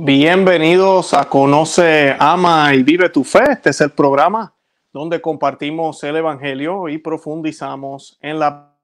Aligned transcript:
Bienvenidos 0.00 1.12
a 1.12 1.28
Conoce, 1.28 2.14
Ama 2.20 2.72
y 2.72 2.84
Vive 2.84 3.08
tu 3.08 3.24
Fe. 3.24 3.50
Este 3.50 3.70
es 3.70 3.80
el 3.80 3.90
programa 3.90 4.54
donde 4.92 5.20
compartimos 5.20 6.04
el 6.04 6.14
Evangelio 6.14 6.88
y 6.88 6.98
profundizamos 6.98 8.16
en 8.22 8.38
la 8.38 8.76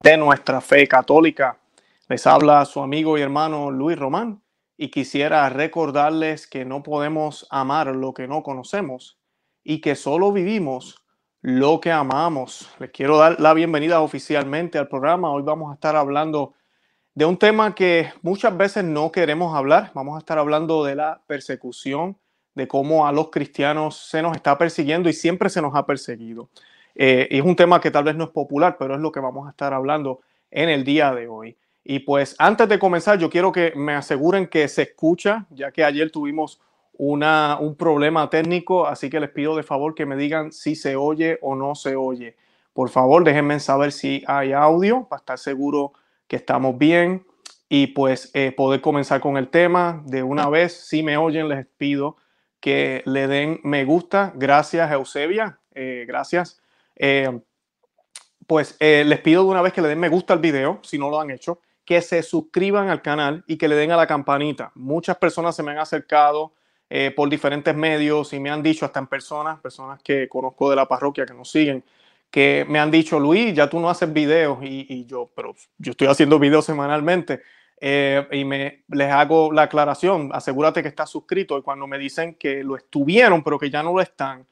de 0.00 0.16
nuestra 0.16 0.60
fe 0.60 0.88
católica. 0.88 1.60
Les 2.08 2.26
habla 2.26 2.64
su 2.64 2.80
amigo 2.80 3.16
y 3.16 3.20
hermano 3.20 3.70
Luis 3.70 3.96
Román 3.96 4.42
y 4.76 4.90
quisiera 4.90 5.48
recordarles 5.48 6.48
que 6.48 6.64
no 6.64 6.82
podemos 6.82 7.46
amar 7.50 7.94
lo 7.94 8.14
que 8.14 8.26
no 8.26 8.42
conocemos 8.42 9.20
y 9.62 9.80
que 9.80 9.94
solo 9.94 10.32
vivimos 10.32 11.04
lo 11.40 11.80
que 11.80 11.92
amamos. 11.92 12.68
Les 12.80 12.90
quiero 12.90 13.18
dar 13.18 13.38
la 13.38 13.54
bienvenida 13.54 14.00
oficialmente 14.00 14.76
al 14.76 14.88
programa. 14.88 15.30
Hoy 15.30 15.44
vamos 15.44 15.70
a 15.70 15.74
estar 15.74 15.94
hablando 15.94 16.54
de 17.14 17.24
un 17.24 17.36
tema 17.36 17.74
que 17.74 18.12
muchas 18.22 18.56
veces 18.56 18.84
no 18.84 19.12
queremos 19.12 19.54
hablar. 19.54 19.92
Vamos 19.94 20.16
a 20.16 20.18
estar 20.18 20.38
hablando 20.38 20.84
de 20.84 20.96
la 20.96 21.22
persecución, 21.26 22.16
de 22.54 22.66
cómo 22.66 23.06
a 23.06 23.12
los 23.12 23.30
cristianos 23.30 23.96
se 23.96 24.20
nos 24.20 24.36
está 24.36 24.58
persiguiendo 24.58 25.08
y 25.08 25.12
siempre 25.12 25.48
se 25.48 25.62
nos 25.62 25.74
ha 25.74 25.86
perseguido. 25.86 26.50
Eh, 26.94 27.28
es 27.30 27.42
un 27.42 27.56
tema 27.56 27.80
que 27.80 27.90
tal 27.90 28.04
vez 28.04 28.16
no 28.16 28.24
es 28.24 28.30
popular, 28.30 28.76
pero 28.78 28.94
es 28.94 29.00
lo 29.00 29.12
que 29.12 29.20
vamos 29.20 29.46
a 29.46 29.50
estar 29.50 29.72
hablando 29.72 30.20
en 30.50 30.68
el 30.68 30.84
día 30.84 31.12
de 31.14 31.28
hoy. 31.28 31.56
Y 31.84 32.00
pues 32.00 32.34
antes 32.38 32.68
de 32.68 32.78
comenzar, 32.78 33.18
yo 33.18 33.30
quiero 33.30 33.52
que 33.52 33.72
me 33.76 33.94
aseguren 33.94 34.48
que 34.48 34.66
se 34.68 34.82
escucha, 34.82 35.46
ya 35.50 35.70
que 35.70 35.84
ayer 35.84 36.10
tuvimos 36.10 36.60
una, 36.96 37.58
un 37.60 37.76
problema 37.76 38.30
técnico, 38.30 38.86
así 38.86 39.10
que 39.10 39.20
les 39.20 39.30
pido 39.30 39.56
de 39.56 39.62
favor 39.62 39.94
que 39.94 40.06
me 40.06 40.16
digan 40.16 40.50
si 40.50 40.74
se 40.76 40.96
oye 40.96 41.38
o 41.42 41.54
no 41.54 41.74
se 41.74 41.94
oye. 41.94 42.36
Por 42.72 42.88
favor, 42.88 43.22
déjenme 43.22 43.60
saber 43.60 43.92
si 43.92 44.24
hay 44.26 44.52
audio 44.52 45.06
para 45.08 45.20
estar 45.20 45.38
seguro 45.38 45.92
que 46.26 46.36
estamos 46.36 46.78
bien 46.78 47.26
y 47.68 47.88
pues 47.88 48.30
eh, 48.34 48.52
poder 48.52 48.80
comenzar 48.80 49.20
con 49.20 49.36
el 49.36 49.48
tema 49.48 50.02
de 50.06 50.22
una 50.22 50.48
vez. 50.48 50.72
Si 50.72 51.02
me 51.02 51.16
oyen, 51.16 51.48
les 51.48 51.66
pido 51.66 52.16
que 52.60 53.02
le 53.04 53.26
den 53.26 53.60
me 53.62 53.84
gusta. 53.84 54.32
Gracias, 54.36 54.90
Eusebia. 54.92 55.58
Eh, 55.74 56.04
gracias. 56.06 56.60
Eh, 56.96 57.40
pues 58.46 58.76
les 58.78 59.20
pido 59.20 59.42
de 59.42 59.48
una 59.48 59.62
vez 59.62 59.72
que 59.72 59.80
le 59.80 59.88
den 59.88 59.98
me 59.98 60.10
gusta 60.10 60.34
al 60.34 60.38
video, 60.38 60.78
si 60.82 60.98
no 60.98 61.08
lo 61.08 61.18
han 61.18 61.30
hecho, 61.30 61.60
que 61.84 62.02
se 62.02 62.22
suscriban 62.22 62.90
al 62.90 63.00
canal 63.00 63.42
y 63.46 63.56
que 63.56 63.68
le 63.68 63.74
den 63.74 63.90
a 63.90 63.96
la 63.96 64.06
campanita. 64.06 64.70
Muchas 64.74 65.16
personas 65.16 65.56
se 65.56 65.62
me 65.62 65.70
han 65.70 65.78
acercado 65.78 66.52
por 67.16 67.28
diferentes 67.30 67.74
medios 67.74 68.34
y 68.34 68.38
me 68.38 68.50
han 68.50 68.62
dicho, 68.62 68.84
hasta 68.84 69.00
en 69.00 69.06
personas, 69.06 69.58
personas 69.60 70.00
que 70.02 70.28
conozco 70.28 70.68
de 70.68 70.76
la 70.76 70.86
parroquia 70.86 71.24
que 71.24 71.32
nos 71.32 71.50
siguen, 71.50 71.82
que 72.34 72.66
me 72.68 72.80
han 72.80 72.90
dicho, 72.90 73.20
Luis, 73.20 73.54
ya 73.54 73.70
tú 73.70 73.78
no 73.78 73.88
haces 73.88 74.12
videos 74.12 74.58
y, 74.60 75.06
yo, 75.06 75.30
pero 75.36 75.54
yo 75.78 75.92
estoy 75.92 76.08
haciendo 76.08 76.40
videos 76.40 76.64
semanalmente 76.64 77.42
eh, 77.80 78.26
y 78.32 78.44
me, 78.44 78.82
les 78.88 79.08
hago 79.12 79.52
la 79.52 79.62
aclaración, 79.62 80.30
asegúrate 80.32 80.82
que 80.82 80.88
estás 80.88 81.10
suscrito 81.10 81.56
y 81.56 81.62
cuando 81.62 81.86
me 81.86 81.96
dicen 81.96 82.34
que 82.34 82.64
lo 82.64 82.76
estuvieron 82.76 83.44
pero 83.44 83.56
que 83.56 83.70
ya 83.70 83.84
no 83.84 83.92
lo 83.92 84.00
están, 84.00 84.48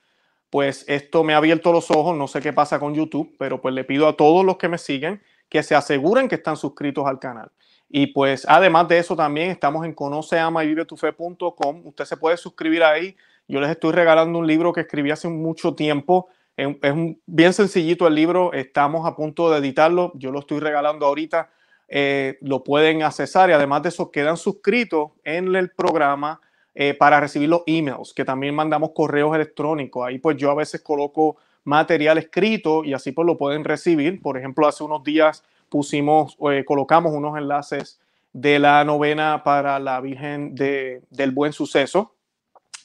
pues 0.48 0.84
esto 0.86 1.24
me 1.24 1.34
ha 1.34 1.38
abierto 1.38 1.72
los 1.72 1.90
ojos, 1.90 2.16
no 2.16 2.28
sé 2.28 2.40
qué 2.40 2.52
pasa 2.52 2.78
con 2.78 2.94
YouTube, 2.94 3.34
pero 3.36 3.60
pues 3.60 3.74
le 3.74 3.82
pido 3.82 4.06
a 4.06 4.16
todos 4.16 4.44
los 4.44 4.58
que 4.58 4.68
me 4.68 4.78
siguen 4.78 5.20
que 5.48 5.64
se 5.64 5.74
aseguren 5.74 6.28
que 6.28 6.36
están 6.36 6.56
suscritos 6.56 7.04
al 7.04 7.18
canal. 7.18 7.50
Y 7.88 8.06
pues 8.06 8.46
además 8.48 8.86
de 8.86 8.98
eso 8.98 9.16
también 9.16 9.50
estamos 9.50 9.84
en 9.84 9.92
conoceama.y 9.92 10.72
Usted 10.78 12.04
se 12.04 12.16
puede 12.16 12.36
suscribir 12.36 12.84
ahí. 12.84 13.16
Yo 13.48 13.60
les 13.60 13.70
estoy 13.70 13.90
regalando 13.90 14.38
un 14.38 14.46
libro 14.46 14.72
que 14.72 14.82
escribí 14.82 15.10
hace 15.10 15.26
mucho 15.26 15.74
tiempo 15.74 16.28
es, 16.56 16.92
un, 16.92 17.20
bien 17.26 17.52
sencillito 17.52 18.06
el 18.06 18.14
libro, 18.14 18.52
estamos 18.52 19.06
a 19.06 19.16
punto 19.16 19.50
de 19.50 19.58
editarlo, 19.58 20.12
yo 20.14 20.30
lo 20.30 20.40
estoy 20.40 20.60
regalando 20.60 21.06
ahorita, 21.06 21.50
eh, 21.88 22.38
lo 22.40 22.64
pueden 22.64 23.02
accesar 23.02 23.50
y 23.50 23.52
además 23.52 23.82
de 23.82 23.90
eso 23.90 24.10
quedan 24.10 24.36
suscritos 24.36 25.10
en 25.24 25.54
el 25.54 25.70
programa 25.70 26.40
eh, 26.74 26.94
para 26.94 27.20
recibir 27.20 27.48
los 27.48 27.62
emails, 27.66 28.14
que 28.14 28.24
también 28.24 28.54
mandamos 28.54 28.92
correos 28.94 29.34
electrónicos. 29.34 30.06
Ahí 30.06 30.18
pues 30.18 30.36
yo 30.38 30.50
a 30.50 30.54
veces 30.54 30.80
coloco 30.80 31.36
material 31.64 32.18
escrito 32.18 32.82
y 32.82 32.94
así 32.94 33.12
pues 33.12 33.26
lo 33.26 33.36
pueden 33.36 33.64
recibir. 33.64 34.20
Por 34.22 34.38
ejemplo, 34.38 34.66
hace 34.66 34.82
unos 34.82 35.04
días 35.04 35.44
pusimos, 35.68 36.36
eh, 36.50 36.64
colocamos 36.64 37.12
unos 37.12 37.36
enlaces 37.36 38.00
de 38.32 38.58
la 38.58 38.84
novena 38.84 39.42
para 39.44 39.78
la 39.78 40.00
Virgen 40.00 40.54
de, 40.54 41.02
del 41.10 41.32
Buen 41.32 41.52
Suceso, 41.52 42.14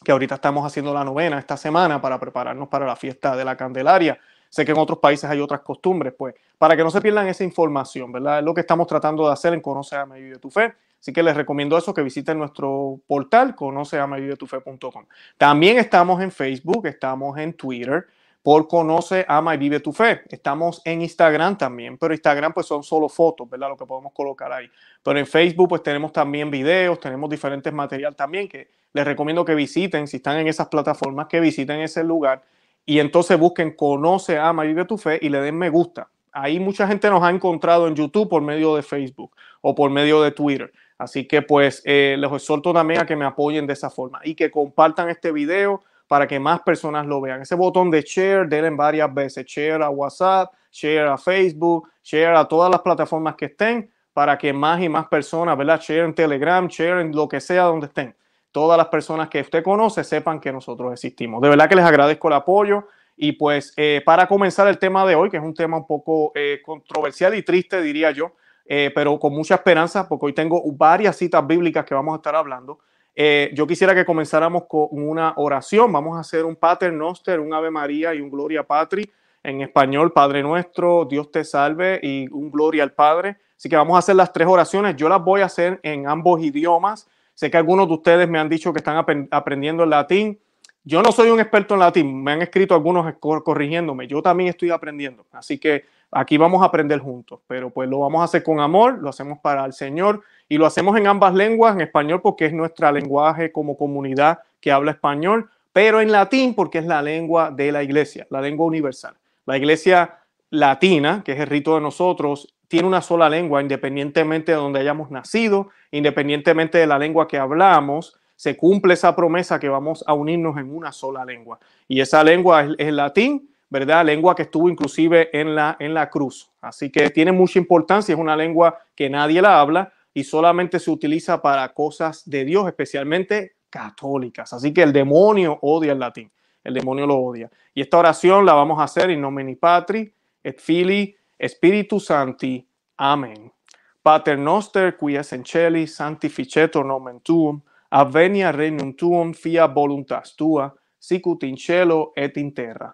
que 0.07 0.13
ahorita 0.13 0.35
estamos 0.35 0.65
haciendo 0.65 0.93
la 0.93 1.03
novena 1.03 1.37
esta 1.37 1.57
semana 1.57 1.99
para 1.99 2.17
prepararnos 2.17 2.69
para 2.69 2.85
la 2.85 2.95
fiesta 2.95 3.35
de 3.35 3.43
la 3.43 3.57
Candelaria. 3.57 4.17
Sé 4.47 4.63
que 4.63 4.71
en 4.71 4.77
otros 4.77 4.99
países 4.99 5.29
hay 5.29 5.41
otras 5.41 5.59
costumbres, 5.59 6.13
pues, 6.17 6.33
para 6.57 6.77
que 6.77 6.83
no 6.85 6.89
se 6.89 7.01
pierdan 7.01 7.27
esa 7.27 7.43
información, 7.43 8.13
¿verdad? 8.13 8.39
Es 8.39 8.45
lo 8.45 8.53
que 8.53 8.61
estamos 8.61 8.87
tratando 8.87 9.27
de 9.27 9.33
hacer 9.33 9.53
en 9.53 9.59
Conoce 9.59 9.97
a 9.97 10.05
Medio 10.05 10.35
de 10.35 10.39
tu 10.39 10.49
Fe. 10.49 10.73
Así 10.97 11.11
que 11.11 11.21
les 11.21 11.35
recomiendo 11.35 11.77
eso, 11.77 11.93
que 11.93 12.01
visiten 12.03 12.37
nuestro 12.37 13.01
portal, 13.05 13.53
conoceamavivetufé.com. 13.53 15.05
También 15.37 15.77
estamos 15.77 16.21
en 16.21 16.31
Facebook, 16.31 16.87
estamos 16.87 17.37
en 17.37 17.51
Twitter, 17.51 18.07
por 18.47 18.65
Conoce, 18.65 19.25
Ama 19.27 19.55
y 19.55 19.57
Vive 19.57 19.81
tu 19.81 19.91
Fe. 19.91 20.21
Estamos 20.29 20.81
en 20.85 21.01
Instagram 21.01 21.57
también, 21.57 21.97
pero 21.97 22.13
Instagram 22.13 22.53
pues 22.53 22.65
son 22.65 22.81
solo 22.81 23.09
fotos, 23.09 23.49
¿verdad? 23.49 23.67
Lo 23.67 23.75
que 23.75 23.85
podemos 23.85 24.13
colocar 24.13 24.53
ahí. 24.53 24.71
Pero 25.03 25.19
en 25.19 25.27
Facebook 25.27 25.67
pues 25.67 25.83
tenemos 25.83 26.13
también 26.13 26.49
videos, 26.49 26.97
tenemos 26.97 27.29
diferentes 27.29 27.73
material 27.73 28.15
también 28.15 28.47
que 28.47 28.69
les 28.93 29.03
recomiendo 29.03 29.43
que 29.43 29.53
visiten, 29.53 30.07
si 30.07 30.15
están 30.15 30.39
en 30.39 30.47
esas 30.47 30.69
plataformas, 30.69 31.27
que 31.27 31.41
visiten 31.41 31.81
ese 31.81 32.05
lugar 32.05 32.41
y 32.85 32.99
entonces 32.99 33.37
busquen 33.37 33.75
Conoce, 33.75 34.37
Ama 34.39 34.63
y 34.63 34.69
Vive 34.69 34.85
tu 34.85 34.97
Fe 34.97 35.19
y 35.21 35.27
le 35.27 35.41
den 35.41 35.57
me 35.57 35.69
gusta. 35.69 36.07
Ahí 36.31 36.57
mucha 36.57 36.87
gente 36.87 37.09
nos 37.09 37.21
ha 37.23 37.29
encontrado 37.29 37.85
en 37.85 37.95
YouTube 37.95 38.29
por 38.29 38.41
medio 38.41 38.77
de 38.77 38.81
Facebook 38.81 39.35
o 39.59 39.75
por 39.75 39.91
medio 39.91 40.21
de 40.21 40.31
Twitter. 40.31 40.71
Así 40.97 41.27
que 41.27 41.41
pues 41.41 41.81
eh, 41.83 42.15
les 42.17 42.31
exhorto 42.31 42.71
también 42.71 43.01
a 43.01 43.05
que 43.05 43.17
me 43.17 43.25
apoyen 43.25 43.67
de 43.67 43.73
esa 43.73 43.89
forma 43.89 44.21
y 44.23 44.35
que 44.35 44.49
compartan 44.49 45.09
este 45.09 45.33
video 45.33 45.83
para 46.07 46.27
que 46.27 46.39
más 46.39 46.61
personas 46.61 47.05
lo 47.05 47.21
vean. 47.21 47.41
Ese 47.41 47.55
botón 47.55 47.91
de 47.91 48.01
share, 48.01 48.47
denle 48.47 48.69
varias 48.71 49.13
veces, 49.13 49.45
share 49.45 49.81
a 49.81 49.89
WhatsApp, 49.89 50.53
share 50.71 51.07
a 51.07 51.17
Facebook, 51.17 51.89
share 52.03 52.35
a 52.35 52.45
todas 52.45 52.71
las 52.71 52.81
plataformas 52.81 53.35
que 53.35 53.45
estén, 53.45 53.91
para 54.13 54.37
que 54.37 54.51
más 54.51 54.81
y 54.81 54.89
más 54.89 55.07
personas, 55.07 55.57
¿verdad? 55.57 55.79
Share 55.79 56.05
en 56.05 56.15
Telegram, 56.15 56.67
share 56.67 57.01
en 57.01 57.15
lo 57.15 57.27
que 57.27 57.39
sea 57.39 57.63
donde 57.63 57.87
estén. 57.87 58.15
Todas 58.51 58.77
las 58.77 58.87
personas 58.87 59.29
que 59.29 59.41
usted 59.41 59.63
conoce 59.63 60.03
sepan 60.03 60.39
que 60.39 60.51
nosotros 60.51 60.91
existimos. 60.93 61.41
De 61.41 61.49
verdad 61.49 61.69
que 61.69 61.75
les 61.75 61.85
agradezco 61.85 62.27
el 62.27 62.33
apoyo. 62.33 62.87
Y 63.15 63.33
pues 63.33 63.73
eh, 63.77 64.01
para 64.05 64.27
comenzar 64.27 64.67
el 64.67 64.77
tema 64.77 65.05
de 65.05 65.15
hoy, 65.15 65.29
que 65.29 65.37
es 65.37 65.43
un 65.43 65.53
tema 65.53 65.77
un 65.77 65.85
poco 65.87 66.31
eh, 66.35 66.61
controversial 66.63 67.35
y 67.35 67.43
triste, 67.43 67.81
diría 67.81 68.11
yo, 68.11 68.33
eh, 68.65 68.91
pero 68.93 69.19
con 69.19 69.33
mucha 69.33 69.55
esperanza, 69.55 70.07
porque 70.07 70.27
hoy 70.27 70.33
tengo 70.33 70.63
varias 70.71 71.15
citas 71.15 71.45
bíblicas 71.45 71.85
que 71.85 71.95
vamos 71.95 72.13
a 72.13 72.17
estar 72.17 72.35
hablando. 72.35 72.79
Eh, 73.19 73.49
yo 73.55 73.65
quisiera 73.65 73.95
que 73.95 74.05
comenzáramos 74.05 74.65
con 74.67 74.89
una 74.91 75.33
oración. 75.37 75.91
Vamos 75.91 76.17
a 76.17 76.19
hacer 76.19 76.45
un 76.45 76.55
Pater 76.55 76.93
Noster, 76.93 77.39
un 77.39 77.51
Ave 77.51 77.71
María 77.71 78.13
y 78.13 78.21
un 78.21 78.29
Gloria 78.29 78.61
Patri. 78.61 79.11
En 79.41 79.61
español, 79.61 80.13
Padre 80.13 80.43
nuestro, 80.43 81.03
Dios 81.05 81.31
te 81.31 81.43
salve 81.43 81.99
y 82.03 82.27
un 82.29 82.51
Gloria 82.51 82.83
al 82.83 82.91
Padre. 82.91 83.37
Así 83.57 83.69
que 83.69 83.75
vamos 83.75 83.95
a 83.95 83.99
hacer 83.99 84.15
las 84.15 84.31
tres 84.31 84.47
oraciones. 84.47 84.95
Yo 84.97 85.09
las 85.09 85.23
voy 85.23 85.41
a 85.41 85.45
hacer 85.45 85.79
en 85.81 86.07
ambos 86.07 86.43
idiomas. 86.43 87.07
Sé 87.33 87.49
que 87.49 87.57
algunos 87.57 87.87
de 87.87 87.95
ustedes 87.95 88.29
me 88.29 88.37
han 88.37 88.49
dicho 88.49 88.71
que 88.71 88.77
están 88.77 89.03
aprendiendo 89.31 89.83
el 89.83 89.89
latín. 89.89 90.39
Yo 90.83 91.01
no 91.01 91.11
soy 91.11 91.31
un 91.31 91.39
experto 91.39 91.73
en 91.73 91.79
latín. 91.79 92.23
Me 92.23 92.33
han 92.33 92.43
escrito 92.43 92.75
algunos 92.75 93.11
corrigiéndome. 93.19 94.05
Yo 94.05 94.21
también 94.21 94.49
estoy 94.49 94.69
aprendiendo. 94.69 95.25
Así 95.31 95.57
que 95.57 95.85
aquí 96.11 96.37
vamos 96.37 96.61
a 96.61 96.65
aprender 96.65 96.99
juntos. 96.99 97.39
Pero 97.47 97.71
pues 97.71 97.89
lo 97.89 97.97
vamos 97.97 98.21
a 98.21 98.25
hacer 98.25 98.43
con 98.43 98.59
amor, 98.59 98.99
lo 99.01 99.09
hacemos 99.09 99.39
para 99.39 99.65
el 99.65 99.73
Señor 99.73 100.21
y 100.49 100.57
lo 100.57 100.65
hacemos 100.65 100.97
en 100.97 101.07
ambas 101.07 101.33
lenguas, 101.33 101.75
en 101.75 101.81
español 101.81 102.21
porque 102.21 102.45
es 102.45 102.53
nuestra 102.53 102.91
lenguaje 102.91 103.51
como 103.51 103.77
comunidad 103.77 104.39
que 104.61 104.71
habla 104.71 104.91
español, 104.91 105.49
pero 105.73 106.01
en 106.01 106.11
latín 106.11 106.55
porque 106.55 106.79
es 106.79 106.85
la 106.85 107.01
lengua 107.01 107.51
de 107.51 107.71
la 107.71 107.83
iglesia, 107.83 108.25
la 108.29 108.41
lengua 108.41 108.65
universal. 108.65 109.15
La 109.45 109.57
iglesia 109.57 110.19
latina, 110.49 111.21
que 111.23 111.33
es 111.33 111.39
el 111.39 111.47
rito 111.47 111.75
de 111.75 111.81
nosotros, 111.81 112.53
tiene 112.67 112.87
una 112.87 113.01
sola 113.01 113.29
lengua, 113.29 113.61
independientemente 113.61 114.51
de 114.51 114.57
donde 114.57 114.79
hayamos 114.79 115.11
nacido, 115.11 115.69
independientemente 115.91 116.77
de 116.77 116.87
la 116.87 116.99
lengua 116.99 117.27
que 117.27 117.37
hablamos, 117.37 118.17
se 118.35 118.55
cumple 118.55 118.93
esa 118.93 119.15
promesa 119.15 119.59
que 119.59 119.69
vamos 119.69 120.03
a 120.05 120.13
unirnos 120.13 120.57
en 120.57 120.75
una 120.75 120.91
sola 120.91 121.25
lengua. 121.25 121.59
Y 121.87 122.01
esa 122.01 122.23
lengua 122.23 122.63
es, 122.63 122.75
el 122.77 122.95
latín, 122.97 123.49
¿verdad? 123.69 124.05
Lengua 124.05 124.35
que 124.35 124.43
estuvo 124.43 124.69
inclusive 124.69 125.29
en 125.37 125.55
la, 125.55 125.75
en 125.79 125.93
la 125.93 126.09
cruz. 126.09 126.49
Así 126.61 126.91
que 126.91 127.09
tiene 127.09 127.31
mucha 127.31 127.57
importancia, 127.57 128.13
es 128.13 128.19
una 128.19 128.35
lengua 128.35 128.77
que 128.95 129.09
nadie 129.09 129.41
la 129.41 129.59
habla, 129.59 129.91
y 130.17 130.23
solamente 130.23 130.79
se 130.79 130.89
utiliza 130.89 131.43
para 131.43 131.71
cosas 131.75 132.27
de 132.27 132.43
Dios, 132.43 132.65
especialmente 132.65 133.57
católicas. 133.69 134.51
Así 134.51 134.73
que 134.73 134.81
el 134.81 134.91
demonio 134.91 135.59
odia 135.61 135.91
el 135.91 135.99
latín, 135.99 136.31
el 136.63 136.73
demonio 136.73 137.05
lo 137.05 137.17
odia. 137.17 137.51
Y 137.75 137.81
esta 137.81 137.99
oración 137.99 138.43
la 138.43 138.53
vamos 138.53 138.79
a 138.79 138.85
hacer 138.85 139.11
en 139.11 139.21
nomine 139.21 139.55
Patri, 139.55 140.11
et 140.43 140.59
Fili, 140.59 141.15
Spiritus 141.39 142.05
Santi. 142.05 142.67
Amén. 142.97 143.53
Pater 144.01 144.39
noster, 144.39 144.97
qui 144.97 145.15
es 145.15 145.31
en 145.33 145.45
celi, 145.45 145.85
sanctificetur 145.85 146.83
nomen 146.83 147.21
tuum, 147.21 147.61
avenia 147.91 148.51
regnum 148.51 148.95
tuum, 148.95 149.35
fia 149.35 149.67
voluntas 149.67 150.35
tua, 150.35 150.73
sicut 150.97 151.43
in 151.43 151.55
cielo 151.55 152.11
et 152.15 152.37
in 152.37 152.55
terra. 152.55 152.89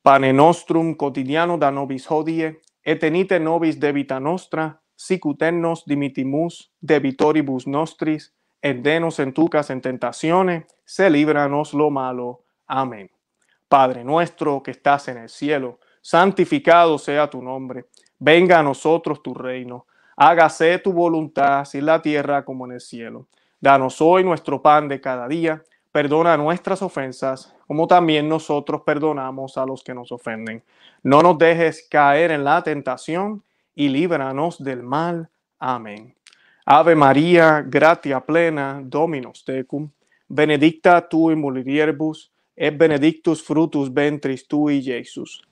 Pane 0.00 0.32
nostrum 0.32 0.96
quotidiano 0.96 1.58
da 1.58 1.68
nobis 1.68 2.06
hodie, 2.08 2.62
et 2.82 3.04
enite 3.04 3.38
nobis 3.38 3.76
debita 3.76 4.18
nostra, 4.18 4.72
sicuternos 4.96 5.84
dimitimus 5.86 6.72
debitoribus 6.80 7.66
nostris, 7.66 8.32
et 8.62 8.82
denos 8.82 9.20
en 9.20 9.32
tucas 9.32 9.70
en 9.70 9.80
tentaciones, 9.80 10.64
se 10.84 11.08
líbranos 11.08 11.72
lo 11.72 11.90
malo. 11.90 12.42
Amén. 12.66 13.10
Padre 13.68 14.02
nuestro 14.02 14.62
que 14.62 14.72
estás 14.72 15.08
en 15.08 15.18
el 15.18 15.28
cielo, 15.28 15.78
santificado 16.00 16.98
sea 16.98 17.28
tu 17.28 17.42
nombre. 17.42 17.84
Venga 18.18 18.58
a 18.58 18.62
nosotros 18.62 19.22
tu 19.22 19.34
reino. 19.34 19.86
Hágase 20.16 20.78
tu 20.78 20.92
voluntad, 20.92 21.60
así 21.60 21.78
en 21.78 21.86
la 21.86 22.00
tierra 22.00 22.44
como 22.44 22.64
en 22.66 22.72
el 22.72 22.80
cielo. 22.80 23.28
Danos 23.60 24.00
hoy 24.00 24.24
nuestro 24.24 24.62
pan 24.62 24.88
de 24.88 25.00
cada 25.00 25.28
día. 25.28 25.62
Perdona 25.92 26.36
nuestras 26.36 26.82
ofensas, 26.82 27.54
como 27.66 27.86
también 27.86 28.28
nosotros 28.28 28.82
perdonamos 28.82 29.56
a 29.56 29.64
los 29.64 29.82
que 29.82 29.94
nos 29.94 30.12
ofenden. 30.12 30.62
No 31.02 31.22
nos 31.22 31.38
dejes 31.38 31.86
caer 31.88 32.30
en 32.32 32.44
la 32.44 32.62
tentación 32.62 33.42
y 33.76 33.88
líbranos 33.88 34.58
del 34.58 34.82
mal. 34.82 35.28
Amén. 35.60 36.16
Ave 36.64 36.96
María, 36.96 37.62
gratia 37.64 38.18
plena, 38.18 38.80
Dominus 38.82 39.44
tecum, 39.44 39.88
benedicta 40.26 41.08
tu 41.08 41.30
in 41.30 41.38
mulieribus, 41.38 42.32
et 42.56 42.76
benedictus 42.76 43.42
frutus 43.42 43.92
ventris 43.92 44.48
tui, 44.48 44.82
Jesús. 44.82 45.42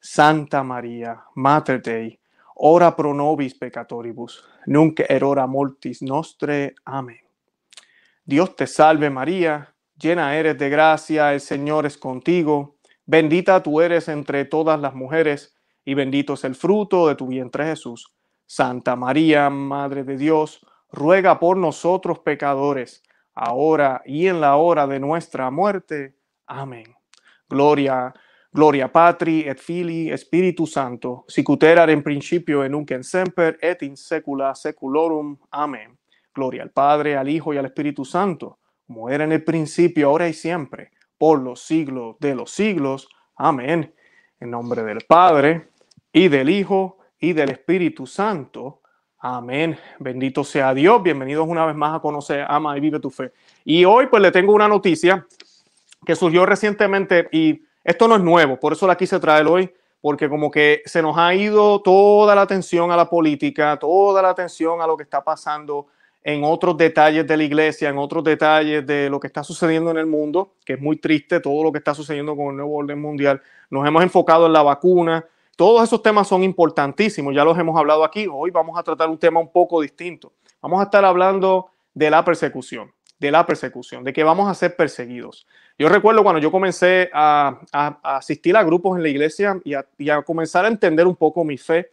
Santa 0.00 0.62
María, 0.62 1.22
Mater 1.34 1.82
Dei, 1.82 2.18
ora 2.54 2.94
pro 2.96 3.12
nobis 3.12 3.54
peccatoribus, 3.54 4.42
nunc 4.66 5.00
erora 5.08 5.46
mortis 5.46 6.02
nostre. 6.02 6.74
Amén. 6.84 7.20
Dios 8.24 8.56
te 8.56 8.66
salve 8.66 9.10
María, 9.10 9.74
llena 10.00 10.36
eres 10.36 10.56
de 10.58 10.70
gracia, 10.70 11.34
el 11.34 11.40
Señor 11.40 11.86
es 11.86 11.98
contigo, 11.98 12.76
bendita 13.04 13.62
tú 13.62 13.80
eres 13.80 14.08
entre 14.08 14.44
todas 14.44 14.80
las 14.80 14.94
mujeres, 14.94 15.54
y 15.84 15.94
bendito 15.94 16.34
es 16.34 16.44
el 16.44 16.54
fruto 16.54 17.08
de 17.08 17.14
tu 17.14 17.26
vientre 17.26 17.64
Jesús. 17.64 18.12
Santa 18.46 18.96
María, 18.96 19.50
Madre 19.50 20.04
de 20.04 20.16
Dios, 20.16 20.64
ruega 20.90 21.38
por 21.38 21.56
nosotros 21.56 22.18
pecadores, 22.20 23.02
ahora 23.34 24.02
y 24.04 24.26
en 24.26 24.40
la 24.40 24.56
hora 24.56 24.86
de 24.86 25.00
nuestra 25.00 25.50
muerte. 25.50 26.16
Amén. 26.46 26.94
Gloria 27.48 28.12
Gloria 28.54 28.92
Patri 28.92 29.48
et 29.48 29.58
Filii 29.58 30.12
Spiritus 30.18 30.72
Santo, 30.72 31.24
sicut 31.26 31.62
erat 31.62 31.88
in 31.88 32.02
principio 32.02 32.60
et 32.62 32.68
nunc 32.68 32.90
en 32.92 33.02
semper 33.02 33.56
et 33.62 33.80
in 33.82 33.96
saecula 33.96 34.50
saeculorum. 34.54 35.38
Amén. 35.50 35.96
Gloria 36.34 36.62
al 36.62 36.70
Padre, 36.70 37.16
al 37.16 37.30
Hijo 37.30 37.54
y 37.54 37.56
al 37.56 37.64
Espíritu 37.64 38.04
Santo, 38.04 38.58
como 38.86 39.08
era 39.08 39.24
en 39.24 39.32
el 39.32 39.42
principio, 39.42 40.08
ahora 40.08 40.28
y 40.28 40.34
siempre, 40.34 40.90
por 41.16 41.40
los 41.40 41.62
siglos 41.62 42.16
de 42.20 42.34
los 42.34 42.50
siglos. 42.50 43.08
Amén. 43.36 43.94
En 44.38 44.50
nombre 44.50 44.82
del 44.82 45.00
Padre, 45.08 45.70
y 46.12 46.28
del 46.28 46.50
Hijo, 46.50 46.98
y 47.18 47.32
del 47.32 47.50
Espíritu 47.50 48.06
Santo. 48.06 48.80
Amén. 49.18 49.78
Bendito 50.00 50.42
sea 50.42 50.74
Dios. 50.74 51.00
Bienvenidos 51.02 51.46
una 51.48 51.64
vez 51.64 51.76
más 51.76 51.96
a 51.96 52.00
conocer, 52.00 52.44
ama 52.48 52.76
y 52.76 52.80
vive 52.80 52.98
tu 52.98 53.10
fe. 53.10 53.32
Y 53.64 53.84
hoy 53.84 54.08
pues 54.08 54.20
le 54.20 54.32
tengo 54.32 54.52
una 54.52 54.66
noticia 54.66 55.24
que 56.04 56.16
surgió 56.16 56.44
recientemente 56.44 57.28
y 57.30 57.62
esto 57.84 58.08
no 58.08 58.16
es 58.16 58.22
nuevo, 58.22 58.58
por 58.58 58.72
eso 58.72 58.86
la 58.86 58.96
quise 58.96 59.20
traer 59.20 59.46
hoy, 59.46 59.72
porque 60.00 60.28
como 60.28 60.50
que 60.50 60.82
se 60.84 61.00
nos 61.00 61.16
ha 61.16 61.32
ido 61.34 61.80
toda 61.80 62.34
la 62.34 62.42
atención 62.42 62.90
a 62.90 62.96
la 62.96 63.08
política, 63.08 63.78
toda 63.78 64.20
la 64.20 64.30
atención 64.30 64.80
a 64.80 64.86
lo 64.86 64.96
que 64.96 65.04
está 65.04 65.22
pasando 65.22 65.86
en 66.24 66.42
otros 66.44 66.76
detalles 66.76 67.26
de 67.26 67.36
la 67.36 67.44
iglesia, 67.44 67.88
en 67.88 67.98
otros 67.98 68.24
detalles 68.24 68.84
de 68.84 69.08
lo 69.08 69.20
que 69.20 69.28
está 69.28 69.44
sucediendo 69.44 69.92
en 69.92 69.98
el 69.98 70.06
mundo, 70.06 70.54
que 70.64 70.74
es 70.74 70.80
muy 70.80 70.96
triste 70.96 71.40
todo 71.40 71.62
lo 71.62 71.72
que 71.72 71.78
está 71.78 71.94
sucediendo 71.94 72.36
con 72.36 72.48
el 72.48 72.56
nuevo 72.56 72.76
orden 72.76 73.00
mundial. 73.00 73.40
Nos 73.70 73.86
hemos 73.86 74.02
enfocado 74.02 74.46
en 74.46 74.52
la 74.52 74.62
vacuna. 74.62 75.24
Todos 75.56 75.82
esos 75.84 76.02
temas 76.02 76.28
son 76.28 76.42
importantísimos, 76.42 77.34
ya 77.34 77.44
los 77.44 77.58
hemos 77.58 77.78
hablado 77.78 78.04
aquí. 78.04 78.26
Hoy 78.30 78.50
vamos 78.50 78.78
a 78.78 78.82
tratar 78.82 79.08
un 79.08 79.18
tema 79.18 79.40
un 79.40 79.52
poco 79.52 79.80
distinto. 79.80 80.32
Vamos 80.60 80.80
a 80.80 80.84
estar 80.84 81.04
hablando 81.04 81.70
de 81.94 82.10
la 82.10 82.24
persecución 82.24 82.92
de 83.22 83.30
la 83.30 83.46
persecución, 83.46 84.02
de 84.02 84.12
que 84.12 84.24
vamos 84.24 84.50
a 84.50 84.54
ser 84.54 84.74
perseguidos. 84.74 85.46
Yo 85.78 85.88
recuerdo 85.88 86.24
cuando 86.24 86.40
yo 86.40 86.50
comencé 86.50 87.08
a, 87.14 87.60
asistir 88.02 88.56
a 88.56 88.64
grupos 88.64 88.96
en 88.96 89.04
la 89.04 89.08
iglesia 89.08 89.60
y 89.64 90.10
a, 90.10 90.22
comenzar 90.22 90.64
a 90.64 90.68
entender 90.68 91.06
un 91.06 91.14
poco 91.14 91.44
mi 91.44 91.56
fe, 91.56 91.92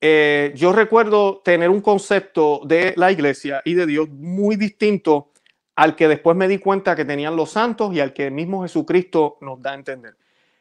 eh, 0.00 0.52
yo 0.56 0.72
recuerdo 0.72 1.42
tener 1.44 1.70
un 1.70 1.80
concepto 1.80 2.60
de 2.64 2.92
la 2.96 3.12
iglesia 3.12 3.62
y 3.64 3.74
de 3.74 3.86
Dios 3.86 4.08
muy 4.10 4.56
distinto 4.56 5.30
al 5.76 5.94
que 5.94 6.08
después 6.08 6.36
me 6.36 6.48
di 6.48 6.58
cuenta 6.58 6.96
que 6.96 7.04
tenían 7.04 7.36
los 7.36 7.50
santos 7.50 7.94
y 7.94 8.00
al 8.00 8.12
que 8.12 8.26
el 8.26 8.32
mismo 8.32 8.62
Jesucristo 8.62 9.38
nos 9.40 9.62
da 9.62 9.70
a 9.70 9.74
entender. 9.74 10.16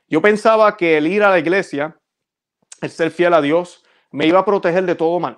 Yo 0.08 0.22
pensaba 0.22 0.78
que 0.78 0.98
el 0.98 1.08
ir 1.08 1.24
a 1.24 1.32
la 1.32 1.40
iglesia, 1.40 1.98
el 2.82 2.90
ser 2.90 3.12
fiel 3.12 3.34
a 3.34 3.42
Dios, 3.42 3.84
me 4.12 4.28
iba 4.28 4.40
a 4.40 4.46
proteger 4.46 4.86
de 4.86 4.96
todo 4.96 5.20
mal, 5.20 5.38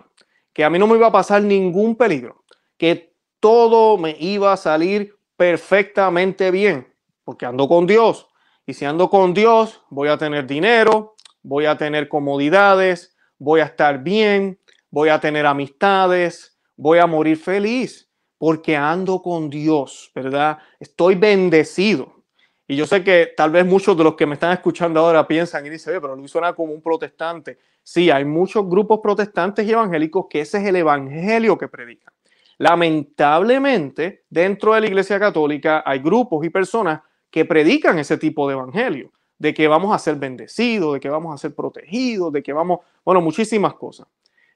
que 0.54 0.64
a 0.64 0.70
mí 0.70 0.80
no 0.80 0.88
me 0.88 0.96
iba 0.96 1.08
a 1.08 1.12
pasar 1.12 1.42
ningún 1.42 1.96
peligro, 1.96 2.44
que 2.78 3.14
todo 3.40 3.98
me 3.98 4.16
iba 4.20 4.54
a 4.54 4.58
salir 4.58 5.16
perfectamente 5.36 6.52
bien, 6.52 6.94
porque 7.24 7.46
ando 7.46 7.68
con 7.68 7.88
Dios. 7.88 8.28
Y 8.66 8.74
si 8.74 8.86
ando 8.86 9.10
con 9.10 9.34
Dios, 9.34 9.82
voy 9.90 10.10
a 10.10 10.18
tener 10.18 10.46
dinero, 10.46 11.16
voy 11.42 11.66
a 11.66 11.78
tener 11.78 12.08
comodidades, 12.08 13.16
voy 13.38 13.62
a 13.62 13.66
estar 13.66 14.04
bien, 14.04 14.60
voy 14.92 15.10
a 15.10 15.20
tener 15.20 15.46
amistades, 15.46 16.60
voy 16.76 17.00
a 17.00 17.08
morir 17.08 17.38
feliz, 17.38 18.12
porque 18.38 18.76
ando 18.76 19.22
con 19.22 19.50
Dios, 19.50 20.12
¿verdad? 20.14 20.60
Estoy 20.80 21.16
bendecido. 21.16 22.19
Y 22.72 22.76
yo 22.76 22.86
sé 22.86 23.04
que 23.04 23.34
tal 23.36 23.50
vez 23.50 23.66
muchos 23.66 23.98
de 23.98 24.04
los 24.04 24.14
que 24.14 24.28
me 24.28 24.36
están 24.36 24.54
escuchando 24.54 25.00
ahora 25.00 25.28
piensan 25.28 25.66
y 25.66 25.72
dicen, 25.72 25.98
pero 26.00 26.16
Luis 26.16 26.30
suena 26.30 26.54
como 26.54 26.72
un 26.72 26.84
protestante. 26.84 27.58
Sí, 27.82 28.12
hay 28.12 28.26
muchos 28.26 28.70
grupos 28.70 29.00
protestantes 29.02 29.66
y 29.66 29.72
evangélicos 29.72 30.28
que 30.30 30.42
ese 30.42 30.60
es 30.60 30.68
el 30.68 30.76
evangelio 30.76 31.58
que 31.58 31.68
predican. 31.68 32.14
Lamentablemente, 32.60 34.26
dentro 34.30 34.76
de 34.76 34.82
la 34.82 34.86
Iglesia 34.86 35.20
Católica 35.20 35.82
hay 35.84 35.98
grupos 35.98 36.46
y 36.46 36.52
personas 36.52 37.02
que 37.32 37.44
predican 37.44 37.98
ese 37.98 38.20
tipo 38.20 38.48
de 38.48 38.54
evangelio, 38.54 39.12
de 39.40 39.52
que 39.52 39.68
vamos 39.68 39.92
a 39.96 39.98
ser 39.98 40.18
bendecidos, 40.18 40.94
de 40.94 41.00
que 41.00 41.10
vamos 41.10 41.34
a 41.34 41.40
ser 41.40 41.56
protegidos, 41.56 42.32
de 42.32 42.44
que 42.44 42.54
vamos, 42.54 42.82
bueno, 43.04 43.20
muchísimas 43.20 43.74
cosas. 43.74 44.06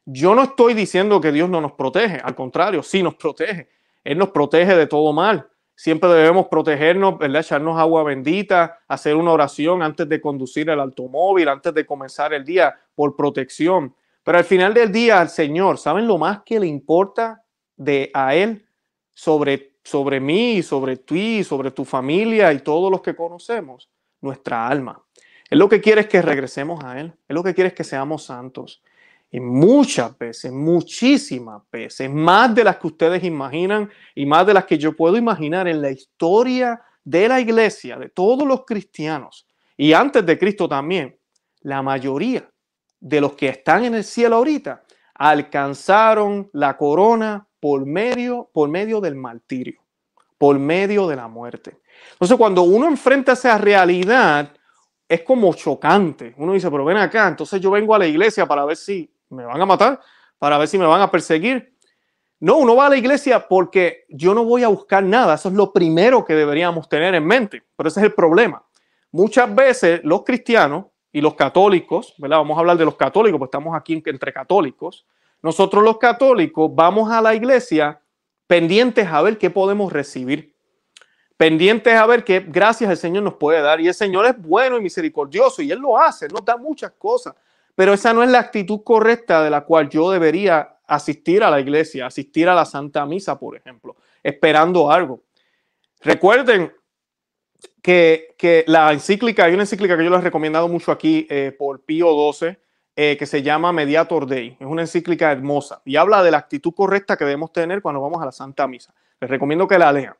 Yo 0.06 0.36
no 0.36 0.44
estoy 0.44 0.75
diciendo 0.75 1.19
que 1.19 1.31
Dios 1.31 1.50
no 1.50 1.59
nos 1.59 1.71
protege, 1.71 2.19
al 2.24 2.36
contrario, 2.36 2.83
sí 2.83 3.01
nos 3.01 3.16
protege. 3.16 3.69
Él 4.04 4.19
nos 4.19 4.30
protege 4.30 4.75
de 4.75 4.86
todo 4.86 5.13
mal. 5.13 5.50
Siempre 5.75 6.10
debemos 6.10 6.48
protegernos, 6.48 7.18
¿verdad? 7.18 7.42
echarnos 7.42 7.80
agua 7.80 8.04
bendita, 8.04 8.80
hacer 8.88 9.16
una 9.16 9.31
oración 9.31 9.81
antes 9.81 10.08
de 10.08 10.22
conducir 10.22 10.70
el 10.70 10.80
automóvil, 10.80 11.48
antes 11.48 11.74
de 11.74 11.86
comenzar 11.86 12.34
el 12.34 12.46
día, 12.46 12.80
por 12.96 13.16
protección. 13.16 13.96
Pero 14.24 14.38
al 14.38 14.44
final 14.46 14.74
del 14.74 14.92
día, 14.92 15.20
al 15.20 15.30
Señor, 15.30 15.78
¿saben 15.78 16.08
lo 16.08 16.18
más 16.18 16.42
que 16.46 16.60
le 16.60 16.68
importa 16.68 17.44
de 17.76 18.12
a 18.14 18.36
Él 18.36 18.66
sobre, 19.14 19.76
sobre 19.83 20.19
mí, 20.19 20.62
sobre 20.64 20.97
ti, 20.97 21.44
sobre 21.44 21.71
tu 21.71 21.86
familia 21.86 22.52
y 22.54 22.59
todos 22.59 22.92
los 22.92 23.02
que 23.02 23.16
conocemos, 23.16 23.90
nuestra 24.21 24.68
alma. 24.68 25.02
Él 25.50 25.59
lo 25.59 25.69
que 25.69 25.81
quiere 25.81 26.02
es 26.02 26.07
que 26.07 26.21
regresemos 26.21 26.83
a 26.83 27.00
Él. 27.00 27.14
Él 27.28 27.36
lo 27.36 27.44
que 27.44 27.54
quiere 27.54 27.69
es 27.69 27.74
que 27.74 27.83
seamos 27.83 28.24
santos. 28.24 28.81
Y 29.33 29.40
muchas 29.40 30.16
veces, 30.16 30.52
muchísimas 30.52 31.63
veces, 31.71 32.07
más 32.07 32.54
de 32.54 32.63
las 32.63 32.78
que 32.78 32.85
ustedes 32.85 33.23
imaginan 33.23 33.90
y 34.13 34.28
más 34.28 34.45
de 34.45 34.54
las 34.54 34.66
que 34.66 34.78
yo 34.78 34.95
puedo 34.95 35.18
imaginar 35.18 35.68
en 35.68 35.81
la 35.81 35.90
historia 35.90 36.80
de 37.04 37.28
la 37.28 37.42
iglesia, 37.42 37.97
de 37.97 38.09
todos 38.09 38.47
los 38.47 38.63
cristianos 38.63 39.47
y 39.75 39.94
antes 39.94 40.23
de 40.23 40.37
Cristo 40.37 40.69
también, 40.69 41.18
la 41.61 41.81
mayoría 41.81 42.47
de 42.99 43.21
los 43.21 43.33
que 43.33 43.49
están 43.49 43.85
en 43.85 43.95
el 43.95 44.04
cielo 44.04 44.35
ahorita 44.35 44.83
alcanzaron 45.16 46.49
la 46.54 46.78
corona 46.78 47.47
por 47.59 47.87
medio, 47.87 48.52
por 48.54 48.69
medio 48.69 49.02
del 49.02 49.16
martirio, 49.16 49.81
por 50.37 50.59
medio 50.59 51.07
de 51.07 51.16
la 51.16 51.28
muerte. 51.28 51.80
Entonces, 52.11 52.37
cuando 52.37 52.61
uno 52.61 52.87
enfrenta 52.87 53.31
esa 53.31 53.57
realidad, 53.57 54.54
es 55.07 55.21
como 55.23 55.54
chocante. 55.54 56.33
Uno 56.37 56.54
dice, 56.54 56.69
pero 56.69 56.85
ven 56.85 56.97
acá, 56.97 57.28
entonces 57.28 57.59
yo 57.59 57.71
vengo 57.71 57.95
a 57.95 57.99
la 57.99 58.07
iglesia 58.07 58.45
para 58.45 58.66
ver 58.66 58.78
si 58.78 59.13
me 59.33 59.45
van 59.45 59.61
a 59.61 59.66
matar, 59.66 59.99
para 60.37 60.57
ver 60.57 60.68
si 60.68 60.78
me 60.78 60.85
van 60.85 61.02
a 61.02 61.11
perseguir. 61.11 61.73
No, 62.40 62.57
uno 62.57 62.75
va 62.75 62.87
a 62.87 62.90
la 62.90 62.97
iglesia 62.97 63.47
porque 63.47 64.06
yo 64.09 64.33
no 64.33 64.44
voy 64.44 64.63
a 64.63 64.68
buscar 64.68 65.04
nada. 65.04 65.35
Eso 65.35 65.49
es 65.49 65.56
lo 65.56 65.71
primero 65.71 66.25
que 66.25 66.33
deberíamos 66.33 66.90
tener 66.90 67.16
en 67.16 67.25
mente. 67.25 67.63
Pero 67.75 67.87
ese 67.87 68.02
es 68.02 68.06
el 68.06 68.13
problema. 68.13 68.63
Muchas 69.11 69.54
veces 69.54 70.02
los 70.04 70.23
cristianos 70.23 70.87
y 71.11 71.21
los 71.21 71.35
católicos, 71.35 72.16
¿verdad? 72.18 72.37
Vamos 72.37 72.57
a 72.57 72.59
hablar 72.59 72.78
de 72.78 72.85
los 72.85 72.95
católicos, 72.95 73.37
pues 73.37 73.47
estamos 73.47 73.75
aquí 73.75 74.02
entre 74.06 74.33
católicos. 74.33 75.06
Nosotros 75.42 75.83
los 75.83 75.99
católicos 75.99 76.71
vamos 76.73 77.11
a 77.11 77.21
la 77.21 77.35
iglesia 77.35 78.02
pendientes 78.47 79.07
a 79.07 79.21
ver 79.21 79.37
qué 79.37 79.49
podemos 79.49 79.94
recibir, 79.94 80.56
pendientes 81.37 81.94
a 81.94 82.06
ver 82.06 82.23
qué 82.23 82.40
gracias 82.40 82.90
el 82.90 82.97
Señor 82.97 83.23
nos 83.23 83.35
puede 83.35 83.61
dar. 83.61 83.80
Y 83.80 83.87
el 83.87 83.94
Señor 83.94 84.25
es 84.25 84.42
bueno 84.42 84.78
y 84.78 84.81
misericordioso 84.81 85.61
y 85.61 85.71
Él 85.71 85.80
lo 85.80 85.97
hace, 85.97 86.28
nos 86.28 86.44
da 86.44 86.57
muchas 86.57 86.92
cosas. 86.94 87.35
Pero 87.75 87.94
esa 87.94 88.13
no 88.13 88.23
es 88.23 88.30
la 88.30 88.39
actitud 88.39 88.81
correcta 88.83 89.44
de 89.44 89.49
la 89.49 89.61
cual 89.61 89.89
yo 89.89 90.11
debería 90.11 90.77
asistir 90.85 91.44
a 91.44 91.49
la 91.49 91.59
iglesia, 91.59 92.06
asistir 92.06 92.47
a 92.47 92.56
la 92.56 92.65
Santa 92.65 93.06
Misa, 93.06 93.39
por 93.39 93.56
ejemplo, 93.56 93.95
esperando 94.21 94.92
algo. 94.92 95.23
Recuerden 96.01 96.71
que, 97.81 98.63
la 98.68 98.92
encíclica, 98.92 99.45
hay 99.45 99.53
una 99.53 99.63
encíclica 99.63 99.97
que 99.97 100.03
yo 100.03 100.09
les 100.09 100.19
he 100.19 100.23
recomendado 100.23 100.68
mucho 100.68 100.92
aquí 100.92 101.25
eh, 101.30 101.56
por 101.57 101.81
Pío 101.81 102.33
XII, 102.33 102.57
eh, 102.95 103.18
que 103.18 103.25
se 103.25 103.42
llama 103.42 103.71
Mediator 103.71 104.27
Dei. 104.27 104.56
Es 104.59 104.68
una 104.68 104.83
encíclica 104.83 105.31
hermosa 105.31 105.81
y 105.83 105.95
habla 105.95 106.21
de 106.21 106.31
la 106.31 106.37
actitud 106.37 106.73
correcta 106.73 107.18
que 107.18 107.25
debemos 107.25 107.51
tener 107.51 107.81
cuando 107.81 108.01
vamos 108.01 108.21
a 108.21 108.25
la 108.25 108.31
Santa 108.31 108.68
Misa. 108.68 108.94
Les 109.19 109.30
recomiendo 109.30 109.68
que 109.68 109.80
la 109.80 109.92
lean. 109.92 110.15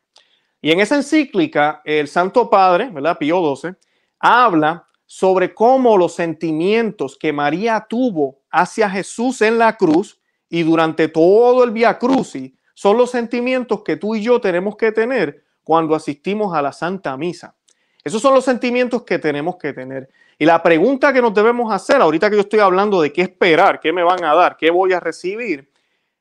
Y 0.62 0.72
en 0.72 0.80
esa 0.80 0.96
encíclica, 0.96 1.82
el 1.84 2.08
Santo 2.08 2.50
Padre, 2.50 2.90
¿verdad? 2.90 3.18
Pío 3.18 3.56
XII, 3.56 3.76
habla 4.20 4.88
sobre 5.06 5.54
cómo 5.54 5.98
los 5.98 6.16
sentimientos 6.16 7.18
que 7.18 7.34
María 7.34 7.86
tuvo 7.90 8.40
hacia 8.50 8.90
Jesús 8.90 9.42
en 9.42 9.58
la 9.58 9.78
cruz 9.78 10.20
y 10.50 10.64
durante 10.64 11.08
todo 11.08 11.64
el 11.64 11.72
Via 11.72 11.98
Crucis 11.98 12.54
son 12.74 12.98
los 12.98 13.12
sentimientos 13.12 13.84
que 13.84 13.98
tú 13.98 14.16
y 14.16 14.22
yo 14.22 14.40
tenemos 14.42 14.76
que 14.76 14.92
tener 14.92 15.44
cuando 15.64 15.96
asistimos 15.96 16.56
a 16.56 16.62
la 16.62 16.72
Santa 16.72 17.16
Misa. 17.18 17.56
Esos 18.04 18.22
son 18.22 18.34
los 18.34 18.44
sentimientos 18.44 19.04
que 19.04 19.18
tenemos 19.18 19.56
que 19.58 19.74
tener. 19.74 20.10
Y 20.38 20.46
la 20.46 20.62
pregunta 20.62 21.14
que 21.14 21.22
nos 21.22 21.34
debemos 21.34 21.72
hacer, 21.72 22.02
ahorita 22.02 22.30
que 22.30 22.36
yo 22.36 22.42
estoy 22.42 22.60
hablando 22.60 23.02
de 23.02 23.14
qué 23.14 23.22
esperar, 23.22 23.80
qué 23.80 23.94
me 23.94 24.04
van 24.04 24.24
a 24.24 24.34
dar, 24.34 24.58
qué 24.58 24.72
voy 24.72 24.92
a 24.92 25.00
recibir, 25.00 25.72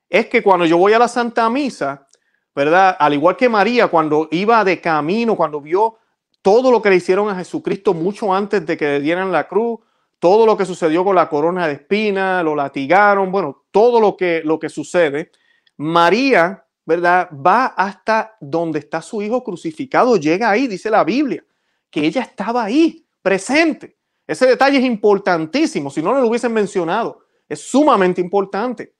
es 0.09 0.27
que 0.27 0.41
cuando 0.41 0.65
yo 0.65 0.77
voy 0.77 0.93
a 0.93 0.99
la 0.99 1.07
Santa 1.07 1.49
Misa, 1.49 2.07
¿verdad? 2.55 2.95
Al 2.99 3.13
igual 3.13 3.35
que 3.35 3.49
María, 3.49 3.87
cuando 3.87 4.29
iba 4.31 4.63
de 4.63 4.79
camino, 4.79 5.35
cuando 5.35 5.59
vio 5.59 5.97
todo 6.43 6.71
lo 6.71 6.81
que 6.81 6.91
le 6.91 6.97
hicieron 6.97 7.29
a 7.29 7.35
Jesucristo 7.35 7.95
mucho 7.95 8.33
antes 8.33 8.63
de 8.65 8.77
que 8.77 8.85
le 8.85 8.99
dieran 8.99 9.31
la 9.31 9.47
cruz, 9.47 9.79
todo 10.19 10.45
lo 10.45 10.55
que 10.55 10.65
sucedió 10.65 11.03
con 11.03 11.15
la 11.15 11.27
corona 11.27 11.67
de 11.67 11.73
espina, 11.73 12.43
lo 12.43 12.55
latigaron, 12.55 13.31
bueno, 13.31 13.63
todo 13.71 13.99
lo 13.99 14.15
que, 14.15 14.41
lo 14.43 14.59
que 14.59 14.69
sucede, 14.69 15.31
María, 15.77 16.65
¿verdad? 16.85 17.29
Va 17.33 17.67
hasta 17.67 18.35
donde 18.39 18.79
está 18.79 19.01
su 19.01 19.21
hijo 19.21 19.43
crucificado, 19.43 20.17
llega 20.17 20.49
ahí, 20.49 20.67
dice 20.67 20.89
la 20.89 21.03
Biblia, 21.03 21.43
que 21.89 22.05
ella 22.05 22.21
estaba 22.21 22.65
ahí, 22.65 23.05
presente. 23.21 23.97
Ese 24.27 24.45
detalle 24.45 24.77
es 24.77 24.85
importantísimo, 24.85 25.89
si 25.89 26.01
no, 26.01 26.13
lo 26.13 26.27
hubiesen 26.27 26.53
mencionado. 26.53 27.25
Es 27.47 27.61
sumamente 27.61 28.21
importante. 28.21 28.93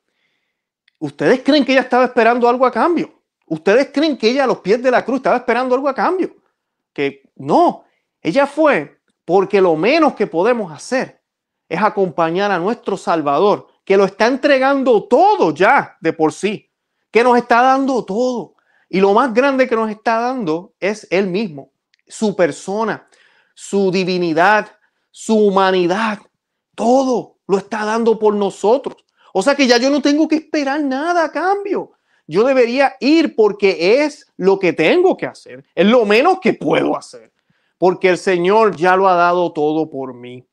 ¿Ustedes 1.00 1.42
creen 1.44 1.66
que 1.66 1.74
ella 1.74 1.82
estaba 1.82 2.06
esperando 2.06 2.48
algo 2.48 2.66
a 2.66 2.72
cambio? 2.72 3.22
¿Ustedes 3.48 3.90
creen 3.94 4.18
que 4.18 4.30
ella 4.30 4.46
a 4.46 4.48
los 4.48 4.60
pies 4.60 4.82
de 4.82 4.92
la 4.92 5.04
cruz 5.04 5.18
estaba 5.18 5.38
esperando 5.38 5.76
algo 5.76 5.90
a 5.90 5.94
cambio? 5.94 6.36
Que 6.94 7.23
no, 7.36 7.86
ella 8.22 8.48
fue 8.48 9.02
porque 9.26 9.62
lo 9.62 9.76
menos 9.76 10.14
que 10.14 10.28
podemos 10.28 10.72
hacer 10.72 11.22
es 11.68 11.82
acompañar 11.82 12.52
a 12.52 12.60
nuestro 12.60 12.98
Salvador, 12.98 13.68
que 13.84 13.98
lo 13.98 14.06
está 14.06 14.28
entregando 14.28 15.04
todo 15.08 15.54
ya 15.54 15.98
de 16.02 16.14
por 16.14 16.34
sí, 16.34 16.72
que 17.12 17.24
nos 17.24 17.38
está 17.38 17.62
dando 17.62 18.04
todo. 18.06 18.56
Y 18.90 19.00
lo 19.00 19.14
más 19.14 19.34
grande 19.34 19.68
que 19.68 19.76
nos 19.76 19.90
está 19.90 20.20
dando 20.20 20.76
es 20.80 21.08
Él 21.10 21.28
mismo, 21.28 21.72
su 22.08 22.36
persona, 22.36 23.08
su 23.56 23.92
divinidad, 23.92 24.78
su 25.10 25.36
humanidad, 25.36 26.20
todo 26.76 27.40
lo 27.48 27.58
está 27.58 27.86
dando 27.86 28.20
por 28.20 28.36
nosotros. 28.36 28.98
O 29.34 29.42
sea 29.42 29.56
que 29.56 29.68
ya 29.68 29.78
yo 29.78 29.90
no 29.90 30.02
tengo 30.02 30.28
que 30.28 30.36
esperar 30.36 30.82
nada 30.84 31.26
a 31.26 31.32
cambio. 31.32 31.94
Yo 32.28 32.44
debería 32.44 32.96
ir 33.00 33.36
porque 33.36 34.04
es 34.04 34.32
lo 34.38 34.60
que 34.60 34.74
tengo 34.74 35.18
que 35.18 35.26
hacer, 35.26 35.66
es 35.76 35.86
lo 35.86 36.06
menos 36.06 36.40
que 36.40 36.54
puedo 36.54 36.96
hacer, 36.98 37.32
porque 37.78 38.10
el 38.10 38.18
Señor 38.18 38.76
ya 38.76 38.96
lo 38.96 39.08
ha 39.08 39.16
dado 39.16 39.52
todo 39.52 39.90
por 39.90 40.14
mí. 40.14 40.46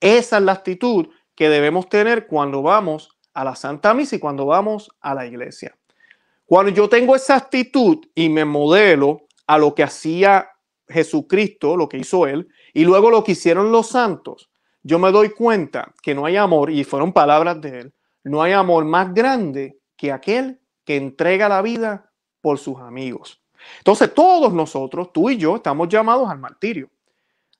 Esa 0.00 0.38
es 0.38 0.42
la 0.42 0.52
actitud 0.52 1.08
que 1.34 1.48
debemos 1.48 1.88
tener 1.88 2.26
cuando 2.26 2.62
vamos 2.62 3.10
a 3.34 3.44
la 3.44 3.56
Santa 3.56 3.92
Misa 3.92 4.16
y 4.16 4.18
cuando 4.18 4.46
vamos 4.46 4.90
a 5.00 5.14
la 5.14 5.26
iglesia. 5.26 5.76
Cuando 6.46 6.70
yo 6.70 6.88
tengo 6.88 7.16
esa 7.16 7.34
actitud 7.34 7.98
y 8.14 8.28
me 8.28 8.44
modelo 8.44 9.26
a 9.46 9.58
lo 9.58 9.74
que 9.74 9.82
hacía 9.82 10.48
Jesucristo, 10.88 11.76
lo 11.76 11.88
que 11.88 11.98
hizo 11.98 12.26
Él, 12.26 12.48
y 12.72 12.84
luego 12.84 13.10
lo 13.10 13.24
que 13.24 13.32
hicieron 13.32 13.72
los 13.72 13.88
santos, 13.88 14.48
yo 14.82 15.00
me 15.00 15.10
doy 15.10 15.30
cuenta 15.30 15.92
que 16.02 16.14
no 16.14 16.24
hay 16.24 16.36
amor, 16.36 16.70
y 16.70 16.84
fueron 16.84 17.12
palabras 17.12 17.60
de 17.60 17.80
Él, 17.80 17.94
no 18.22 18.42
hay 18.42 18.52
amor 18.52 18.84
más 18.84 19.12
grande 19.12 19.78
que 19.96 20.12
aquel 20.12 20.60
que 20.86 20.96
entrega 20.96 21.50
la 21.50 21.60
vida 21.60 22.10
por 22.40 22.58
sus 22.58 22.78
amigos. 22.78 23.42
Entonces 23.78 24.14
todos 24.14 24.54
nosotros, 24.54 25.12
tú 25.12 25.28
y 25.28 25.36
yo, 25.36 25.56
estamos 25.56 25.88
llamados 25.88 26.30
al 26.30 26.38
martirio. 26.38 26.88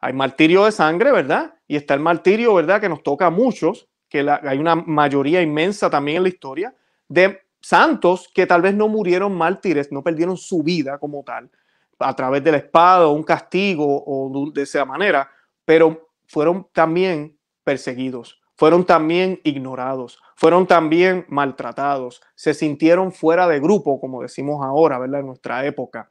Hay 0.00 0.12
martirio 0.12 0.64
de 0.64 0.72
sangre, 0.72 1.10
¿verdad? 1.10 1.54
Y 1.66 1.76
está 1.76 1.94
el 1.94 2.00
martirio, 2.00 2.54
¿verdad? 2.54 2.80
Que 2.80 2.88
nos 2.88 3.02
toca 3.02 3.26
a 3.26 3.30
muchos, 3.30 3.88
que 4.08 4.20
hay 4.20 4.58
una 4.58 4.76
mayoría 4.76 5.42
inmensa 5.42 5.90
también 5.90 6.18
en 6.18 6.22
la 6.22 6.28
historia, 6.28 6.74
de 7.08 7.42
santos 7.60 8.30
que 8.32 8.46
tal 8.46 8.62
vez 8.62 8.74
no 8.74 8.86
murieron 8.86 9.34
mártires, 9.36 9.90
no 9.90 10.02
perdieron 10.02 10.36
su 10.36 10.62
vida 10.62 10.98
como 10.98 11.24
tal, 11.24 11.50
a 11.98 12.14
través 12.14 12.44
de 12.44 12.52
la 12.52 12.58
espada 12.58 13.08
o 13.08 13.12
un 13.12 13.24
castigo 13.24 14.04
o 14.06 14.50
de 14.52 14.62
esa 14.62 14.84
manera, 14.84 15.28
pero 15.64 16.10
fueron 16.26 16.68
también 16.72 17.36
perseguidos, 17.64 18.40
fueron 18.56 18.84
también 18.84 19.40
ignorados, 19.44 20.18
fueron 20.34 20.66
también 20.66 21.24
maltratados, 21.28 22.22
se 22.34 22.54
sintieron 22.54 23.12
fuera 23.12 23.46
de 23.46 23.60
grupo, 23.60 24.00
como 24.00 24.22
decimos 24.22 24.64
ahora, 24.64 24.98
¿verdad? 24.98 25.20
En 25.20 25.26
nuestra 25.26 25.64
época. 25.66 26.10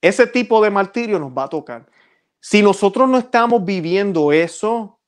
Ese 0.00 0.26
tipo 0.26 0.62
de 0.62 0.70
martirio 0.70 1.18
nos 1.18 1.32
va 1.32 1.44
a 1.44 1.48
tocar. 1.48 1.86
Si 2.40 2.62
nosotros 2.62 3.08
no 3.08 3.18
estamos 3.18 3.64
viviendo 3.64 4.32
eso, 4.32 5.00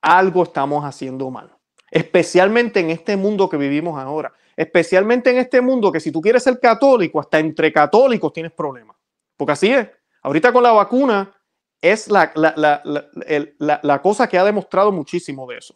algo 0.00 0.42
estamos 0.42 0.84
haciendo 0.84 1.30
mal. 1.30 1.56
Especialmente 1.90 2.80
en 2.80 2.90
este 2.90 3.16
mundo 3.16 3.48
que 3.48 3.56
vivimos 3.56 3.98
ahora. 3.98 4.32
Especialmente 4.56 5.30
en 5.30 5.38
este 5.38 5.60
mundo 5.60 5.90
que 5.92 6.00
si 6.00 6.12
tú 6.12 6.20
quieres 6.20 6.42
ser 6.42 6.58
católico, 6.60 7.20
hasta 7.20 7.38
entre 7.38 7.72
católicos 7.72 8.32
tienes 8.32 8.52
problemas. 8.52 8.96
Porque 9.36 9.52
así 9.52 9.72
es. 9.72 9.88
Ahorita 10.22 10.52
con 10.52 10.62
la 10.62 10.72
vacuna 10.72 11.32
es 11.80 12.08
la, 12.08 12.32
la, 12.34 14.02
cosa 14.02 14.28
que 14.28 14.38
ha 14.38 14.44
demostrado 14.44 14.90
muchísimo 14.90 15.46
de 15.46 15.58
eso. 15.58 15.74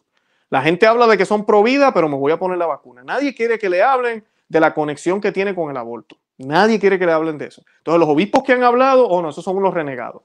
La 0.51 0.63
gente 0.63 0.87
habla 0.87 1.07
de 1.07 1.17
que 1.17 1.25
son 1.25 1.47
pro 1.47 1.63
vida, 1.63 1.95
pero 1.95 2.09
me 2.09 2.17
voy 2.17 2.33
a 2.33 2.39
poner 2.39 2.59
la 2.59 2.67
vacuna. 2.67 3.03
Nadie 3.05 3.35
quiere 3.35 3.59
que 3.59 3.71
le 3.71 3.83
hablen 3.83 4.25
de 4.49 4.61
la 4.61 4.75
conexión 4.75 5.21
que 5.21 5.31
tiene 5.31 5.55
con 5.55 5.71
el 5.71 5.77
aborto. 5.77 6.17
Nadie 6.39 6.81
quiere 6.81 6.99
que 6.99 7.07
le 7.07 7.13
hablen 7.13 7.39
de 7.39 7.47
eso. 7.47 7.63
Entonces, 7.79 8.01
los 8.01 8.09
obispos 8.09 8.43
que 8.43 8.53
han 8.53 8.65
hablado, 8.65 9.07
oh 9.07 9.23
no, 9.23 9.31
esos 9.31 9.45
son 9.45 9.57
unos 9.57 9.73
renegados. 9.73 10.23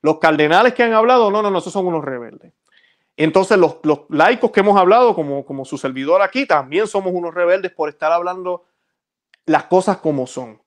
Los 0.00 0.18
cardenales 0.18 0.74
que 0.74 0.84
han 0.84 0.92
hablado, 0.92 1.30
no, 1.30 1.42
no, 1.42 1.50
no, 1.50 1.58
esos 1.58 1.72
son 1.72 1.86
unos 1.86 2.04
rebeldes. 2.04 2.52
Entonces, 3.16 3.58
los, 3.58 3.78
los 3.82 4.00
laicos 4.10 4.50
que 4.52 4.60
hemos 4.60 4.76
hablado, 4.78 5.14
como, 5.14 5.44
como 5.44 5.64
su 5.64 5.76
servidor 5.76 6.22
aquí, 6.22 6.46
también 6.46 6.86
somos 6.86 7.12
unos 7.12 7.34
rebeldes 7.34 7.72
por 7.72 7.88
estar 7.88 8.12
hablando 8.12 8.64
las 9.46 9.64
cosas 9.64 9.98
como 9.98 10.26
son. 10.26 10.60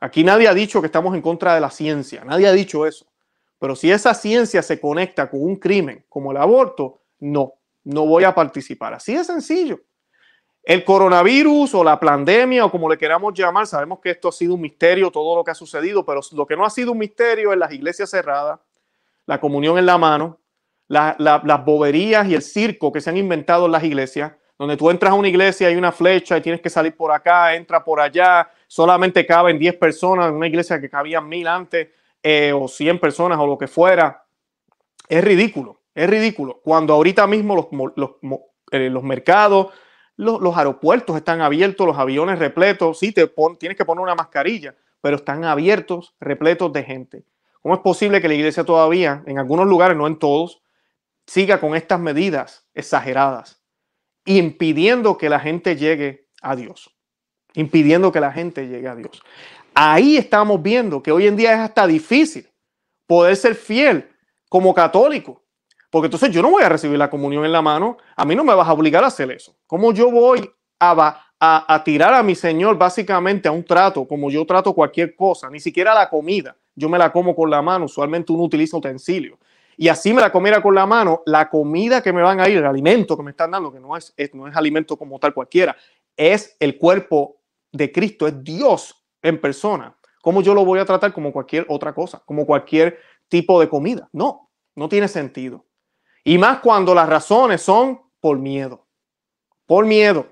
Aquí 0.00 0.24
nadie 0.24 0.48
ha 0.48 0.54
dicho 0.54 0.80
que 0.80 0.86
estamos 0.86 1.14
en 1.14 1.22
contra 1.22 1.54
de 1.54 1.60
la 1.60 1.70
ciencia, 1.70 2.24
nadie 2.24 2.46
ha 2.46 2.52
dicho 2.52 2.86
eso. 2.86 3.06
Pero 3.58 3.74
si 3.74 3.90
esa 3.90 4.14
ciencia 4.14 4.62
se 4.62 4.80
conecta 4.80 5.30
con 5.30 5.42
un 5.42 5.56
crimen 5.56 6.04
como 6.08 6.30
el 6.30 6.36
aborto, 6.36 7.00
no, 7.18 7.54
no 7.86 8.04
voy 8.04 8.24
a 8.24 8.34
participar. 8.34 8.94
Así 8.94 9.14
de 9.14 9.24
sencillo. 9.24 9.80
El 10.62 10.84
coronavirus 10.84 11.74
o 11.76 11.84
la 11.84 11.98
pandemia 12.00 12.64
o 12.64 12.70
como 12.70 12.88
le 12.90 12.98
queramos 12.98 13.32
llamar, 13.32 13.68
sabemos 13.68 14.00
que 14.00 14.10
esto 14.10 14.28
ha 14.28 14.32
sido 14.32 14.54
un 14.54 14.60
misterio, 14.60 15.12
todo 15.12 15.36
lo 15.36 15.44
que 15.44 15.52
ha 15.52 15.54
sucedido, 15.54 16.04
pero 16.04 16.20
lo 16.32 16.44
que 16.44 16.56
no 16.56 16.66
ha 16.66 16.70
sido 16.70 16.90
un 16.90 16.98
misterio 16.98 17.52
es 17.52 17.58
las 17.58 17.72
iglesias 17.72 18.10
cerradas, 18.10 18.58
la 19.26 19.38
comunión 19.38 19.78
en 19.78 19.86
la 19.86 19.96
mano, 19.96 20.40
las 20.88 21.64
boberías 21.64 22.26
y 22.26 22.34
el 22.34 22.42
circo 22.42 22.90
que 22.90 23.00
se 23.00 23.10
han 23.10 23.16
inventado 23.16 23.66
en 23.66 23.72
las 23.72 23.84
iglesias, 23.84 24.32
donde 24.58 24.76
tú 24.76 24.90
entras 24.90 25.12
a 25.12 25.14
una 25.14 25.28
iglesia, 25.28 25.68
hay 25.68 25.76
una 25.76 25.92
flecha 25.92 26.36
y 26.36 26.40
tienes 26.40 26.60
que 26.60 26.70
salir 26.70 26.96
por 26.96 27.12
acá, 27.12 27.54
entra 27.54 27.84
por 27.84 28.00
allá, 28.00 28.50
solamente 28.66 29.24
caben 29.24 29.60
10 29.60 29.76
personas 29.76 30.28
en 30.28 30.34
una 30.34 30.48
iglesia 30.48 30.80
que 30.80 30.90
cabían 30.90 31.28
mil 31.28 31.46
antes, 31.46 31.90
eh, 32.20 32.52
o 32.52 32.66
100 32.66 32.98
personas 32.98 33.38
o 33.38 33.46
lo 33.46 33.56
que 33.56 33.68
fuera. 33.68 34.24
Es 35.08 35.22
ridículo, 35.22 35.75
es 35.96 36.08
ridículo. 36.08 36.60
Cuando 36.62 36.94
ahorita 36.94 37.26
mismo 37.26 37.56
los, 37.56 37.92
los, 37.96 38.10
eh, 38.70 38.88
los 38.88 39.02
mercados, 39.02 39.68
los, 40.14 40.40
los, 40.40 40.56
aeropuertos 40.56 41.16
están 41.16 41.40
abiertos, 41.40 41.86
los 41.86 41.98
aviones 41.98 42.38
repletos, 42.38 43.00
sí, 43.00 43.10
te 43.10 43.28
tienes 43.58 43.76
que 43.76 43.84
poner 43.84 44.02
una 44.02 44.14
mascarilla, 44.14 44.76
pero 45.00 45.16
están 45.16 45.44
abiertos, 45.44 46.14
repletos 46.20 46.72
de 46.72 46.84
gente. 46.84 47.24
¿Cómo 47.62 47.74
es 47.74 47.80
posible 47.80 48.20
que 48.20 48.28
la 48.28 48.34
iglesia 48.34 48.62
todavía, 48.62 49.24
en 49.26 49.38
algunos 49.38 49.66
lugares, 49.66 49.96
no 49.96 50.06
en 50.06 50.18
todos, 50.18 50.62
siga 51.26 51.58
con 51.58 51.74
estas 51.74 51.98
medidas 51.98 52.68
exageradas, 52.74 53.60
impidiendo 54.24 55.18
que 55.18 55.28
la 55.28 55.40
gente 55.40 55.74
llegue 55.74 56.28
a 56.42 56.54
Dios? 56.54 56.96
impidiendo 57.56 58.12
que 58.12 58.20
la 58.20 58.30
gente 58.30 58.68
llegue 58.68 58.86
a 58.86 58.94
Dios. 58.94 59.22
Ahí 59.74 60.16
estamos 60.16 60.62
viendo 60.62 61.02
que 61.02 61.10
hoy 61.10 61.26
en 61.26 61.36
día 61.36 61.52
es 61.54 61.58
hasta 61.58 61.86
difícil 61.86 62.48
poder 63.06 63.34
ser 63.34 63.54
fiel 63.54 64.08
como 64.48 64.72
católico. 64.72 65.42
Porque 65.96 66.08
entonces 66.08 66.30
yo 66.30 66.42
no 66.42 66.50
voy 66.50 66.62
a 66.62 66.68
recibir 66.68 66.98
la 66.98 67.08
comunión 67.08 67.46
en 67.46 67.52
la 67.52 67.62
mano, 67.62 67.96
a 68.16 68.26
mí 68.26 68.36
no 68.36 68.44
me 68.44 68.54
vas 68.54 68.68
a 68.68 68.74
obligar 68.74 69.02
a 69.02 69.06
hacer 69.06 69.30
eso. 69.30 69.56
¿Cómo 69.66 69.94
yo 69.94 70.10
voy 70.10 70.46
a, 70.78 71.24
a, 71.40 71.84
tirar 71.84 72.12
a 72.12 72.22
mi 72.22 72.34
Señor 72.34 72.76
básicamente 72.76 73.48
a 73.48 73.50
un 73.50 73.64
trato, 73.64 74.06
como 74.06 74.30
yo 74.30 74.44
trato 74.44 74.74
cualquier 74.74 75.16
cosa, 75.16 75.48
ni 75.48 75.58
siquiera 75.58 75.94
la 75.94 76.10
comida? 76.10 76.54
Yo 76.74 76.90
me 76.90 76.98
la 76.98 77.10
como 77.10 77.34
con 77.34 77.48
la 77.48 77.62
mano, 77.62 77.86
usualmente 77.86 78.30
uno 78.30 78.42
utiliza 78.42 78.76
utensilio. 78.76 79.38
Y 79.78 79.88
así 79.88 80.12
me 80.12 80.20
la 80.20 80.30
comiera 80.30 80.60
con 80.60 80.74
la 80.74 80.84
mano, 80.84 81.22
la 81.24 81.48
comida 81.48 82.02
que 82.02 82.12
me 82.12 82.20
van 82.20 82.40
a 82.40 82.48
ir, 82.50 82.58
el 82.58 82.66
alimento 82.66 83.16
que 83.16 83.22
me 83.22 83.30
están 83.30 83.52
dando, 83.52 83.72
que 83.72 83.80
no 83.80 83.96
es, 83.96 84.14
no 84.34 84.48
es 84.48 84.54
alimento 84.54 84.98
como 84.98 85.18
tal 85.18 85.32
cualquiera, 85.32 85.74
es 86.14 86.58
el 86.60 86.76
cuerpo 86.76 87.38
de 87.72 87.90
Cristo, 87.90 88.26
es 88.26 88.44
Dios 88.44 89.02
en 89.22 89.40
persona. 89.40 89.96
¿Cómo 90.20 90.42
yo 90.42 90.52
lo 90.52 90.62
voy 90.62 90.78
a 90.78 90.84
tratar 90.84 91.14
como 91.14 91.32
cualquier 91.32 91.64
otra 91.70 91.94
cosa, 91.94 92.22
como 92.26 92.44
cualquier 92.44 92.98
tipo 93.30 93.58
de 93.58 93.70
comida? 93.70 94.10
No, 94.12 94.50
no 94.74 94.90
tiene 94.90 95.08
sentido. 95.08 95.64
Y 96.26 96.38
más 96.38 96.58
cuando 96.58 96.92
las 96.92 97.08
razones 97.08 97.62
son 97.62 98.02
por 98.18 98.36
miedo. 98.36 98.84
por 99.64 99.86
miedo. 99.86 100.26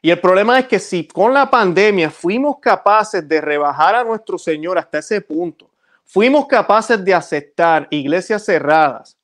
Y 0.00 0.10
el 0.10 0.18
problema 0.18 0.58
es 0.58 0.66
que 0.66 0.78
si 0.78 1.06
con 1.06 1.34
la 1.34 1.50
pandemia 1.50 2.10
fuimos 2.10 2.56
capaces 2.60 3.26
de 3.28 3.40
rebajar 3.42 3.94
a 3.94 4.04
nuestro 4.04 4.38
Señor 4.38 4.78
hasta 4.78 5.00
ese 5.00 5.20
punto, 5.20 5.70
fuimos 6.06 6.46
capaces 6.46 7.04
de 7.04 7.12
aceptar 7.12 7.88
iglesias 7.90 8.46
cerradas 8.46 9.18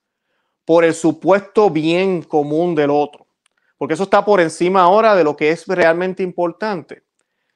por 0.67 0.85
el 0.85 0.93
supuesto 0.93 1.71
bien 1.71 2.23
común 2.23 2.75
del 2.75 2.91
otro, 2.91 3.27
porque 3.79 3.95
eso 3.95 4.03
está 4.03 4.23
por 4.23 4.43
encima 4.43 4.83
ahora 4.83 5.15
de 5.15 5.25
lo 5.25 5.35
que 5.35 5.51
es 5.51 5.67
realmente 5.67 6.23
importante. 6.23 7.03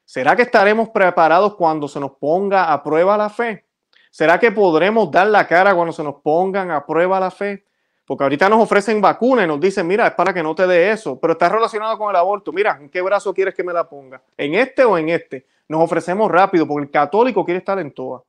¿Será 0.06 0.34
que 0.34 0.42
estaremos 0.42 0.88
preparados 0.88 1.54
cuando 1.54 1.86
se 1.86 2.00
nos 2.00 2.12
ponga 2.12 2.72
a 2.72 2.82
prueba 2.82 3.18
la 3.18 3.28
fe? 3.28 3.66
¿Será 4.10 4.38
que 4.38 4.50
podremos 4.50 5.10
dar 5.10 5.26
la 5.26 5.46
cara 5.46 5.74
cuando 5.74 5.92
se 5.92 6.02
nos 6.02 6.14
pongan 6.22 6.70
a 6.70 6.86
prueba 6.86 7.20
la 7.20 7.30
fe? 7.30 7.66
Porque 8.12 8.24
ahorita 8.24 8.46
nos 8.50 8.60
ofrecen 8.60 9.00
vacunas 9.00 9.46
y 9.46 9.48
nos 9.48 9.58
dicen, 9.58 9.86
mira, 9.86 10.06
es 10.06 10.12
para 10.12 10.34
que 10.34 10.42
no 10.42 10.54
te 10.54 10.66
dé 10.66 10.90
eso, 10.90 11.18
pero 11.18 11.32
está 11.32 11.48
relacionado 11.48 11.96
con 11.96 12.10
el 12.10 12.16
aborto. 12.16 12.52
Mira, 12.52 12.76
¿en 12.78 12.90
qué 12.90 13.00
brazo 13.00 13.32
quieres 13.32 13.54
que 13.54 13.64
me 13.64 13.72
la 13.72 13.88
ponga? 13.88 14.20
¿En 14.36 14.54
este 14.54 14.84
o 14.84 14.98
en 14.98 15.08
este? 15.08 15.46
Nos 15.66 15.80
ofrecemos 15.80 16.30
rápido 16.30 16.68
porque 16.68 16.84
el 16.84 16.90
católico 16.90 17.42
quiere 17.42 17.60
estar 17.60 17.78
en 17.78 17.90
todas. 17.90 18.20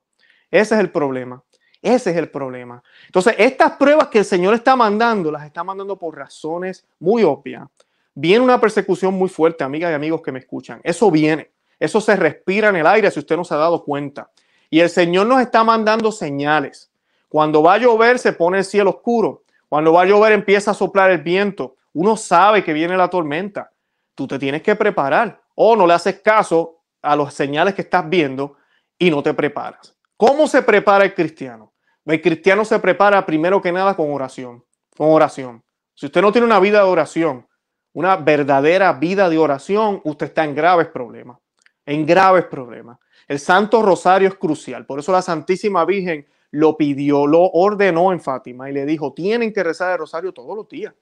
Ese 0.50 0.74
es 0.74 0.80
el 0.80 0.90
problema. 0.90 1.42
Ese 1.82 2.12
es 2.12 2.16
el 2.16 2.30
problema. 2.30 2.82
Entonces, 3.04 3.34
estas 3.36 3.72
pruebas 3.72 4.08
que 4.08 4.20
el 4.20 4.24
Señor 4.24 4.54
está 4.54 4.74
mandando, 4.74 5.30
las 5.30 5.44
está 5.44 5.62
mandando 5.62 5.98
por 5.98 6.16
razones 6.16 6.86
muy 6.98 7.22
obvias. 7.22 7.68
Viene 8.14 8.42
una 8.42 8.58
persecución 8.58 9.12
muy 9.12 9.28
fuerte, 9.28 9.64
amigas 9.64 9.90
y 9.90 9.94
amigos 9.96 10.22
que 10.22 10.32
me 10.32 10.38
escuchan. 10.38 10.80
Eso 10.82 11.10
viene. 11.10 11.50
Eso 11.78 12.00
se 12.00 12.16
respira 12.16 12.70
en 12.70 12.76
el 12.76 12.86
aire 12.86 13.10
si 13.10 13.18
usted 13.18 13.36
no 13.36 13.44
se 13.44 13.52
ha 13.52 13.58
dado 13.58 13.84
cuenta. 13.84 14.30
Y 14.70 14.80
el 14.80 14.88
Señor 14.88 15.26
nos 15.26 15.42
está 15.42 15.62
mandando 15.62 16.10
señales. 16.10 16.90
Cuando 17.28 17.62
va 17.62 17.74
a 17.74 17.78
llover 17.78 18.18
se 18.18 18.32
pone 18.32 18.56
el 18.56 18.64
cielo 18.64 18.88
oscuro. 18.88 19.43
Cuando 19.68 19.92
va 19.92 20.02
a 20.02 20.06
llover 20.06 20.32
empieza 20.32 20.70
a 20.70 20.74
soplar 20.74 21.10
el 21.10 21.22
viento. 21.22 21.76
Uno 21.92 22.16
sabe 22.16 22.64
que 22.64 22.72
viene 22.72 22.96
la 22.96 23.08
tormenta. 23.08 23.70
Tú 24.14 24.26
te 24.26 24.38
tienes 24.38 24.62
que 24.62 24.76
preparar. 24.76 25.40
O 25.54 25.76
no 25.76 25.86
le 25.86 25.94
haces 25.94 26.20
caso 26.20 26.82
a 27.02 27.16
las 27.16 27.34
señales 27.34 27.74
que 27.74 27.82
estás 27.82 28.08
viendo 28.08 28.56
y 28.98 29.10
no 29.10 29.22
te 29.22 29.34
preparas. 29.34 29.96
¿Cómo 30.16 30.46
se 30.46 30.62
prepara 30.62 31.04
el 31.04 31.14
cristiano? 31.14 31.72
El 32.04 32.20
cristiano 32.20 32.64
se 32.64 32.78
prepara 32.78 33.24
primero 33.24 33.60
que 33.62 33.72
nada 33.72 33.94
con 33.94 34.12
oración. 34.12 34.64
Con 34.96 35.10
oración. 35.10 35.62
Si 35.94 36.06
usted 36.06 36.22
no 36.22 36.32
tiene 36.32 36.46
una 36.46 36.60
vida 36.60 36.78
de 36.78 36.88
oración, 36.88 37.46
una 37.92 38.16
verdadera 38.16 38.92
vida 38.92 39.28
de 39.28 39.38
oración, 39.38 40.00
usted 40.04 40.26
está 40.26 40.44
en 40.44 40.54
graves 40.54 40.88
problemas. 40.88 41.38
En 41.86 42.04
graves 42.04 42.44
problemas. 42.44 42.98
El 43.26 43.38
Santo 43.38 43.82
Rosario 43.82 44.28
es 44.28 44.34
crucial. 44.34 44.84
Por 44.86 44.98
eso 44.98 45.12
la 45.12 45.22
Santísima 45.22 45.84
Virgen 45.84 46.26
lo 46.54 46.76
pidió, 46.76 47.26
lo 47.26 47.50
ordenó 47.50 48.12
en 48.12 48.20
Fátima 48.20 48.70
y 48.70 48.72
le 48.72 48.86
dijo, 48.86 49.12
tienen 49.12 49.52
que 49.52 49.64
rezar 49.64 49.92
el 49.92 49.98
rosario 49.98 50.32
todos 50.32 50.56
los 50.56 50.68
días. 50.68 50.94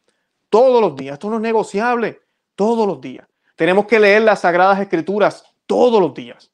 Todos 0.49 0.80
los 0.80 0.97
días. 0.97 1.14
Esto 1.14 1.28
no 1.28 1.37
es 1.37 1.42
negociable. 1.42 2.21
Todos 2.56 2.87
los 2.87 3.00
días. 3.00 3.26
Tenemos 3.54 3.87
que 3.87 4.00
leer 4.00 4.23
las 4.23 4.40
Sagradas 4.40 4.80
Escrituras 4.80 5.44
todos 5.66 6.00
los 6.00 6.14
días. 6.14 6.50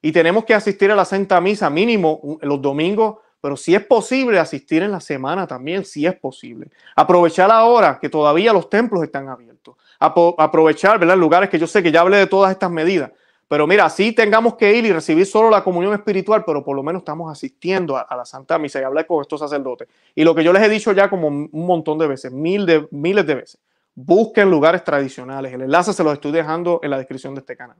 Y 0.00 0.12
tenemos 0.12 0.46
que 0.46 0.54
asistir 0.54 0.90
a 0.90 0.96
la 0.96 1.04
Santa 1.04 1.40
Misa 1.42 1.68
mínimo 1.68 2.38
los 2.40 2.60
domingos, 2.60 3.18
pero 3.40 3.54
si 3.54 3.74
es 3.74 3.84
posible 3.84 4.38
asistir 4.38 4.82
en 4.82 4.92
la 4.92 5.00
semana 5.00 5.46
también, 5.46 5.84
si 5.84 6.06
es 6.06 6.14
posible. 6.14 6.70
Aprovechar 6.96 7.50
ahora 7.50 7.98
que 8.00 8.08
todavía 8.08 8.54
los 8.54 8.70
templos 8.70 9.02
están 9.02 9.28
abiertos. 9.28 9.76
Aprovechar, 9.98 10.98
¿verdad? 10.98 11.18
Lugares 11.18 11.50
que 11.50 11.58
yo 11.58 11.66
sé 11.66 11.82
que 11.82 11.92
ya 11.92 12.00
hablé 12.00 12.16
de 12.16 12.26
todas 12.26 12.50
estas 12.50 12.70
medidas 12.70 13.10
pero 13.52 13.66
mira, 13.66 13.90
sí 13.90 14.12
tengamos 14.12 14.54
que 14.54 14.74
ir 14.74 14.86
y 14.86 14.92
recibir 14.94 15.26
solo 15.26 15.50
la 15.50 15.62
comunión 15.62 15.92
espiritual, 15.92 16.42
pero 16.42 16.64
por 16.64 16.74
lo 16.74 16.82
menos 16.82 17.00
estamos 17.02 17.30
asistiendo 17.30 17.98
a, 17.98 18.16
la 18.16 18.24
Santa 18.24 18.58
Misa 18.58 18.80
y 18.80 18.84
hablar 18.84 19.06
con 19.06 19.20
estos 19.20 19.40
sacerdotes. 19.40 19.88
Y 20.14 20.24
lo 20.24 20.34
que 20.34 20.42
yo 20.42 20.54
les 20.54 20.62
he 20.62 20.70
dicho 20.70 20.90
ya 20.92 21.10
como 21.10 21.28
un 21.28 21.50
montón 21.52 21.98
de 21.98 22.06
veces, 22.06 22.32
mil 22.32 22.64
de, 22.64 22.88
miles 22.90 23.26
de 23.26 23.34
veces, 23.34 23.60
busquen 23.94 24.50
lugares 24.50 24.82
tradicionales. 24.84 25.52
El 25.52 25.60
enlace 25.60 25.92
se 25.92 26.02
los 26.02 26.14
estoy 26.14 26.32
dejando 26.32 26.80
en 26.82 26.88
la 26.88 26.96
descripción 26.96 27.34
de 27.34 27.40
este 27.40 27.54
canal. 27.54 27.76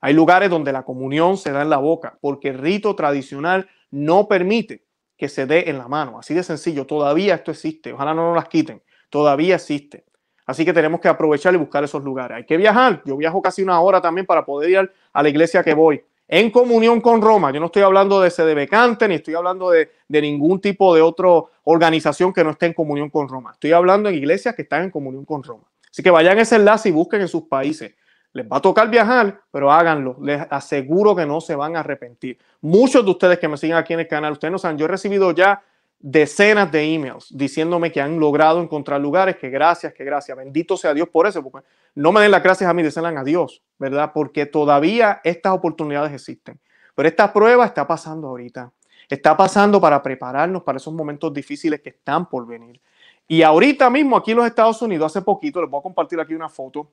Hay 0.00 0.14
lugares 0.14 0.50
donde 0.50 0.72
la 0.72 0.84
comunión 0.84 1.36
se 1.36 1.50
da 1.50 1.62
en 1.62 1.70
la 1.70 1.78
boca, 1.78 2.16
porque 2.20 2.50
el 2.50 2.58
rito 2.58 2.94
tradicional 2.94 3.68
no 3.90 4.28
permite 4.28 4.84
que 5.16 5.28
se 5.28 5.46
dé 5.46 5.68
en 5.68 5.78
la 5.78 5.88
mano. 5.88 6.20
Así 6.20 6.32
de 6.32 6.44
sencillo, 6.44 6.86
todavía 6.86 7.34
esto 7.34 7.50
existe. 7.50 7.92
Ojalá 7.92 8.14
no 8.14 8.28
nos 8.28 8.36
las 8.36 8.48
quiten. 8.48 8.84
Todavía 9.10 9.56
existe. 9.56 10.04
Así 10.48 10.64
que 10.64 10.72
tenemos 10.72 10.98
que 10.98 11.08
aprovechar 11.08 11.52
y 11.52 11.58
buscar 11.58 11.84
esos 11.84 12.02
lugares. 12.02 12.38
Hay 12.38 12.44
que 12.44 12.56
viajar. 12.56 13.02
Yo 13.04 13.18
viajo 13.18 13.42
casi 13.42 13.62
una 13.62 13.78
hora 13.82 14.00
también 14.00 14.24
para 14.24 14.46
poder 14.46 14.70
ir 14.70 14.92
a 15.12 15.22
la 15.22 15.28
iglesia 15.28 15.62
que 15.62 15.74
voy. 15.74 16.02
En 16.26 16.50
comunión 16.50 17.02
con 17.02 17.20
Roma. 17.20 17.52
Yo 17.52 17.60
no 17.60 17.66
estoy 17.66 17.82
hablando 17.82 18.18
de 18.22 18.30
sede 18.30 18.54
ni 18.54 19.14
estoy 19.14 19.34
hablando 19.34 19.70
de, 19.70 19.90
ningún 20.08 20.58
tipo 20.58 20.94
de 20.94 21.02
otra 21.02 21.28
organización 21.64 22.32
que 22.32 22.42
no 22.42 22.52
esté 22.52 22.64
en 22.64 22.72
comunión 22.72 23.10
con 23.10 23.28
Roma. 23.28 23.50
Estoy 23.52 23.72
hablando 23.72 24.08
en 24.08 24.14
iglesias 24.14 24.54
que 24.54 24.62
están 24.62 24.84
en 24.84 24.90
comunión 24.90 25.26
con 25.26 25.42
Roma. 25.42 25.64
Así 25.90 26.02
que 26.02 26.10
vayan 26.10 26.38
a 26.38 26.40
ese 26.40 26.56
enlace 26.56 26.88
y 26.88 26.92
busquen 26.92 27.20
en 27.20 27.28
sus 27.28 27.42
países. 27.42 27.94
Les 28.32 28.46
va 28.46 28.56
a 28.56 28.62
tocar 28.62 28.88
viajar, 28.88 29.42
pero 29.50 29.70
háganlo. 29.70 30.16
Les 30.22 30.40
aseguro 30.48 31.14
que 31.14 31.26
no 31.26 31.42
se 31.42 31.56
van 31.56 31.76
a 31.76 31.80
arrepentir. 31.80 32.38
Muchos 32.62 33.04
de 33.04 33.10
ustedes 33.10 33.38
que 33.38 33.48
me 33.48 33.58
siguen 33.58 33.76
aquí 33.76 33.92
en 33.92 34.00
el 34.00 34.08
canal, 34.08 34.32
ustedes 34.32 34.52
no 34.52 34.58
saben, 34.58 34.78
yo 34.78 34.86
he 34.86 34.88
recibido 34.88 35.30
ya 35.32 35.62
decenas 36.00 36.70
de 36.70 36.94
emails 36.94 37.26
diciéndome 37.36 37.90
que 37.90 38.00
han 38.00 38.20
logrado 38.20 38.62
encontrar 38.62 39.00
lugares, 39.00 39.36
que 39.36 39.50
gracias, 39.50 39.92
que 39.92 40.04
gracias, 40.04 40.36
bendito 40.36 40.76
sea 40.76 40.94
Dios 40.94 41.08
por 41.08 41.26
eso, 41.26 41.42
porque 41.42 41.66
no 41.94 42.12
me 42.12 42.20
den 42.20 42.30
las 42.30 42.42
gracias 42.42 42.70
a 42.70 42.74
mí, 42.74 42.82
désenlas 42.82 43.16
a 43.16 43.24
Dios, 43.24 43.62
¿verdad? 43.78 44.12
Porque 44.14 44.46
todavía 44.46 45.20
estas 45.24 45.52
oportunidades 45.52 46.12
existen. 46.12 46.60
Pero 46.94 47.08
esta 47.08 47.32
prueba 47.32 47.64
está 47.64 47.86
pasando 47.86 48.28
ahorita, 48.28 48.72
está 49.08 49.36
pasando 49.36 49.80
para 49.80 50.02
prepararnos 50.02 50.62
para 50.62 50.78
esos 50.78 50.92
momentos 50.92 51.32
difíciles 51.32 51.80
que 51.80 51.90
están 51.90 52.28
por 52.28 52.46
venir. 52.46 52.80
Y 53.26 53.42
ahorita 53.42 53.90
mismo 53.90 54.16
aquí 54.16 54.30
en 54.30 54.38
los 54.38 54.46
Estados 54.46 54.80
Unidos, 54.82 55.12
hace 55.12 55.22
poquito, 55.22 55.60
les 55.60 55.70
voy 55.70 55.80
a 55.80 55.82
compartir 55.82 56.18
aquí 56.20 56.34
una 56.34 56.48
foto, 56.48 56.90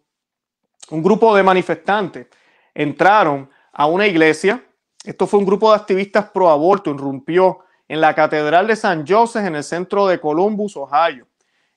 un 0.89 1.01
grupo 1.01 1.35
de 1.35 1.43
manifestantes 1.43 2.27
entraron 2.73 3.49
a 3.71 3.87
una 3.87 4.05
iglesia, 4.05 4.63
esto 5.03 5.25
fue 5.27 5.39
un 5.39 5.45
grupo 5.45 5.69
de 5.69 5.77
activistas 5.77 6.29
pro 6.29 6.49
aborto, 6.49 6.91
irrumpió 6.91 7.64
en 7.87 8.01
la 8.01 8.15
Catedral 8.15 8.67
de 8.67 8.75
San 8.75 9.05
Joseph 9.07 9.45
en 9.45 9.55
el 9.55 9.63
centro 9.63 10.07
de 10.07 10.19
Columbus, 10.19 10.75
Ohio, 10.75 11.27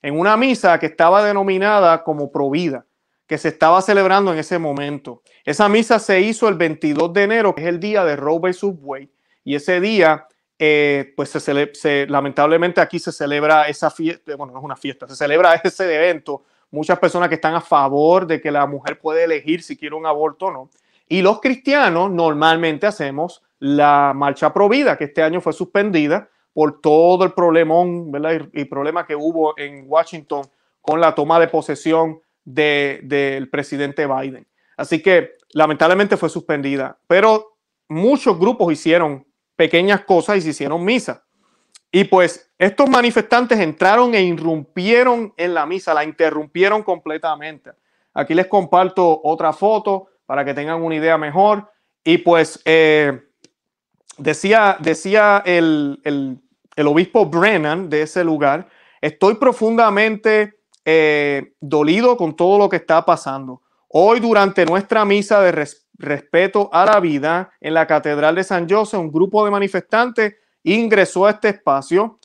en 0.01 0.19
una 0.19 0.37
misa 0.37 0.79
que 0.79 0.87
estaba 0.87 1.23
denominada 1.23 2.03
como 2.03 2.31
Provida, 2.31 2.85
que 3.27 3.37
se 3.37 3.49
estaba 3.49 3.81
celebrando 3.81 4.33
en 4.33 4.39
ese 4.39 4.57
momento. 4.57 5.21
Esa 5.45 5.69
misa 5.69 5.99
se 5.99 6.19
hizo 6.21 6.47
el 6.47 6.55
22 6.55 7.13
de 7.13 7.23
enero, 7.23 7.53
que 7.53 7.61
es 7.61 7.67
el 7.67 7.79
día 7.79 8.03
de 8.03 8.15
Roe 8.15 8.39
vs. 8.39 8.63
Wade, 8.81 9.09
y 9.43 9.55
ese 9.55 9.79
día, 9.79 10.27
eh, 10.57 11.13
pues 11.15 11.29
se, 11.29 12.07
lamentablemente 12.07 12.81
aquí 12.81 12.99
se 12.99 13.11
celebra 13.11 13.67
esa 13.67 13.91
fiesta, 13.91 14.35
bueno, 14.35 14.53
no 14.53 14.59
es 14.59 14.65
una 14.65 14.75
fiesta, 14.75 15.07
se 15.07 15.15
celebra 15.15 15.53
ese 15.63 15.95
evento. 15.95 16.43
Muchas 16.71 16.99
personas 16.99 17.29
que 17.29 17.35
están 17.35 17.55
a 17.55 17.61
favor 17.61 18.27
de 18.27 18.39
que 18.39 18.51
la 18.51 18.67
mujer 18.67 18.99
puede 18.99 19.23
elegir 19.23 19.63
si 19.63 19.75
quiere 19.75 19.95
un 19.95 20.05
aborto 20.05 20.47
o 20.47 20.51
no. 20.51 20.69
Y 21.07 21.23
los 21.23 21.39
cristianos 21.41 22.11
normalmente 22.11 22.85
hacemos 22.85 23.41
la 23.59 24.13
marcha 24.15 24.53
Provida, 24.53 24.97
que 24.97 25.05
este 25.05 25.21
año 25.21 25.41
fue 25.41 25.53
suspendida 25.53 26.29
por 26.53 26.81
todo 26.81 27.23
el 27.23 27.33
problemón 27.33 28.11
¿verdad? 28.11 28.49
Y, 28.53 28.65
problema 28.65 29.05
que 29.05 29.15
hubo 29.15 29.53
en 29.57 29.85
Washington 29.87 30.43
con 30.81 30.99
la 30.99 31.13
toma 31.13 31.39
de 31.39 31.47
posesión 31.47 32.21
del 32.43 33.49
presidente 33.49 34.07
Biden. 34.07 34.47
Así 34.75 35.01
que 35.01 35.35
lamentablemente 35.53 36.17
fue 36.17 36.29
suspendida, 36.29 36.97
pero 37.05 37.57
muchos 37.87 38.39
grupos 38.39 38.71
hicieron 38.73 39.25
pequeñas 39.55 40.01
cosas 40.05 40.37
y 40.37 40.41
se 40.41 40.49
hicieron 40.49 40.83
misa. 40.83 41.25
Y 41.91 42.05
pues 42.05 42.51
estos 42.57 42.89
manifestantes 42.89 43.59
entraron 43.59 44.13
e 44.13 44.21
irrumpieron 44.21 45.33
en 45.37 45.53
la 45.53 45.65
misa, 45.65 45.93
la 45.93 46.03
interrumpieron 46.03 46.83
completamente. 46.83 47.71
Aquí 48.13 48.33
les 48.33 48.47
comparto 48.47 49.21
otra 49.23 49.53
foto 49.53 50.07
para 50.25 50.45
que 50.45 50.53
tengan 50.53 50.81
una 50.81 50.95
idea 50.95 51.17
mejor. 51.17 51.71
Y 52.03 52.19
pues 52.19 52.61
eh, 52.65 53.28
Decía, 54.19 54.77
decía 54.79 55.41
el, 55.45 56.41
obispo 56.77 57.25
Brennan 57.25 57.89
de 57.89 58.01
ese 58.01 58.23
lugar, 58.23 58.67
estoy 59.01 59.35
profundamente 59.35 60.59
eh, 60.83 61.53
dolido 61.61 62.17
con 62.17 62.35
todo 62.35 62.57
lo 62.57 62.69
que 62.69 62.75
está 62.75 63.05
pasando. 63.05 63.61
Hoy 63.87 64.19
durante 64.19 64.65
nuestra 64.65 65.05
misa 65.05 65.41
de 65.41 65.67
respeto 65.97 66.69
a 66.73 66.85
la 66.85 66.99
vida 66.99 67.51
en 67.61 67.73
la 67.73 67.87
Catedral 67.87 68.35
de 68.35 68.43
San 68.43 68.69
José, 68.69 68.97
un 68.97 69.11
grupo 69.11 69.43
de 69.45 69.51
manifestantes 69.51 70.35
ingresó 70.63 71.25
a 71.25 71.31
este 71.31 71.49
espacio 71.49 72.19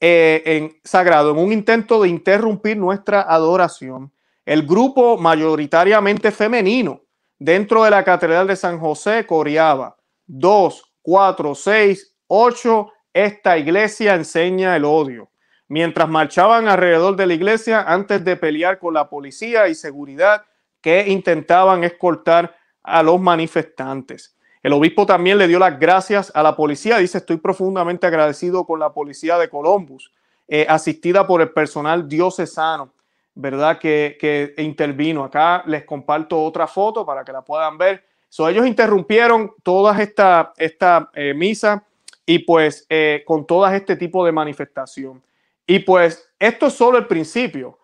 eh, 0.00 0.42
en, 0.44 0.80
sagrado 0.84 1.30
en 1.30 1.38
un 1.38 1.52
intento 1.52 2.02
de 2.02 2.08
interrumpir 2.08 2.76
nuestra 2.76 3.22
adoración. 3.22 4.12
El 4.44 4.66
grupo 4.66 5.16
mayoritariamente 5.16 6.30
femenino 6.30 7.02
dentro 7.38 7.84
de 7.84 7.90
la 7.90 8.04
Catedral 8.04 8.46
de 8.46 8.56
San 8.56 8.78
José 8.78 9.26
coreaba 9.26 9.96
dos 10.26 10.87
4, 11.08 11.54
6, 11.54 12.16
8, 12.26 12.92
esta 13.14 13.56
iglesia 13.56 14.14
enseña 14.14 14.76
el 14.76 14.84
odio. 14.84 15.30
Mientras 15.66 16.06
marchaban 16.06 16.68
alrededor 16.68 17.16
de 17.16 17.26
la 17.26 17.32
iglesia 17.32 17.80
antes 17.80 18.22
de 18.26 18.36
pelear 18.36 18.78
con 18.78 18.92
la 18.92 19.08
policía 19.08 19.68
y 19.68 19.74
seguridad 19.74 20.44
que 20.82 21.08
intentaban 21.08 21.82
escoltar 21.82 22.54
a 22.82 23.02
los 23.02 23.18
manifestantes. 23.18 24.36
El 24.62 24.74
obispo 24.74 25.06
también 25.06 25.38
le 25.38 25.48
dio 25.48 25.58
las 25.58 25.80
gracias 25.80 26.30
a 26.34 26.42
la 26.42 26.54
policía. 26.54 26.98
Dice, 26.98 27.16
estoy 27.16 27.38
profundamente 27.38 28.06
agradecido 28.06 28.66
con 28.66 28.78
la 28.78 28.92
policía 28.92 29.38
de 29.38 29.48
Columbus, 29.48 30.12
eh, 30.46 30.66
asistida 30.68 31.26
por 31.26 31.40
el 31.40 31.52
personal 31.52 32.06
diocesano. 32.06 32.92
¿verdad? 33.34 33.78
Que, 33.78 34.18
que 34.20 34.52
intervino. 34.62 35.24
Acá 35.24 35.62
les 35.64 35.84
comparto 35.84 36.42
otra 36.42 36.66
foto 36.66 37.06
para 37.06 37.24
que 37.24 37.32
la 37.32 37.40
puedan 37.40 37.78
ver. 37.78 38.04
So, 38.28 38.48
ellos 38.48 38.66
interrumpieron 38.66 39.52
toda 39.62 40.00
esta, 40.02 40.52
esta 40.56 41.10
eh, 41.14 41.34
misa 41.34 41.84
y 42.26 42.40
pues 42.40 42.86
eh, 42.88 43.22
con 43.26 43.46
todo 43.46 43.66
este 43.68 43.96
tipo 43.96 44.24
de 44.24 44.32
manifestación. 44.32 45.22
Y 45.66 45.80
pues 45.80 46.30
esto 46.38 46.66
es 46.66 46.74
solo 46.74 46.98
el 46.98 47.06
principio. 47.06 47.78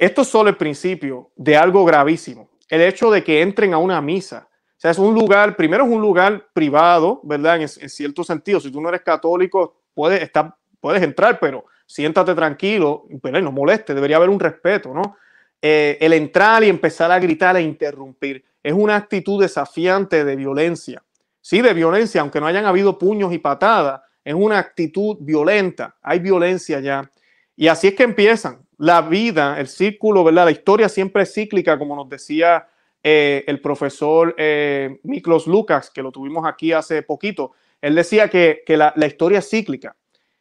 Esto 0.00 0.22
es 0.22 0.28
solo 0.28 0.48
el 0.48 0.56
principio 0.56 1.30
de 1.36 1.56
algo 1.56 1.84
gravísimo. 1.84 2.48
El 2.68 2.80
hecho 2.80 3.10
de 3.10 3.22
que 3.22 3.42
entren 3.42 3.74
a 3.74 3.78
una 3.78 4.00
misa. 4.00 4.48
O 4.76 4.80
sea, 4.80 4.90
es 4.90 4.98
un 4.98 5.14
lugar, 5.14 5.56
primero 5.56 5.84
es 5.84 5.90
un 5.90 6.00
lugar 6.00 6.48
privado, 6.52 7.20
¿verdad? 7.22 7.56
En, 7.56 7.62
en 7.62 7.88
cierto 7.88 8.24
sentido, 8.24 8.60
si 8.60 8.70
tú 8.70 8.80
no 8.80 8.88
eres 8.88 9.02
católico, 9.02 9.76
puedes, 9.94 10.22
estar, 10.22 10.54
puedes 10.80 11.02
entrar, 11.02 11.38
pero 11.38 11.64
siéntate 11.86 12.34
tranquilo, 12.34 13.06
pero 13.22 13.40
no 13.40 13.52
moleste, 13.52 13.94
debería 13.94 14.16
haber 14.16 14.30
un 14.30 14.40
respeto, 14.40 14.92
¿no? 14.92 15.16
Eh, 15.60 15.96
el 16.00 16.12
entrar 16.12 16.62
y 16.62 16.68
empezar 16.68 17.10
a 17.10 17.18
gritar 17.18 17.56
e 17.56 17.62
interrumpir 17.62 18.44
es 18.64 18.72
una 18.72 18.96
actitud 18.96 19.40
desafiante 19.40 20.24
de 20.24 20.34
violencia 20.34 21.04
sí, 21.44 21.60
de 21.60 21.74
violencia, 21.74 22.22
aunque 22.22 22.40
no 22.40 22.46
hayan 22.46 22.64
habido 22.64 22.98
puños 22.98 23.30
y 23.34 23.38
patadas, 23.38 24.00
es 24.24 24.32
una 24.32 24.58
actitud 24.58 25.18
violenta, 25.20 25.94
hay 26.00 26.18
violencia 26.18 26.80
ya. 26.80 27.10
Y 27.54 27.68
así 27.68 27.88
es 27.88 27.94
que 27.94 28.02
empiezan. 28.02 28.66
La 28.78 29.02
vida, 29.02 29.60
el 29.60 29.68
círculo, 29.68 30.24
¿verdad? 30.24 30.46
La 30.46 30.50
historia 30.50 30.88
siempre 30.88 31.22
es 31.22 31.34
cíclica, 31.34 31.78
como 31.78 31.94
nos 31.94 32.08
decía 32.08 32.66
eh, 33.02 33.44
el 33.46 33.60
profesor 33.60 34.34
eh, 34.38 34.98
Miklos 35.02 35.46
Lucas, 35.46 35.90
que 35.90 36.02
lo 36.02 36.10
tuvimos 36.10 36.46
aquí 36.46 36.72
hace 36.72 37.02
poquito. 37.02 37.52
Él 37.82 37.94
decía 37.94 38.28
que, 38.30 38.64
la, 38.66 38.94
la, 38.96 39.06
historia 39.06 39.40
es 39.40 39.50
cíclica. 39.50 39.94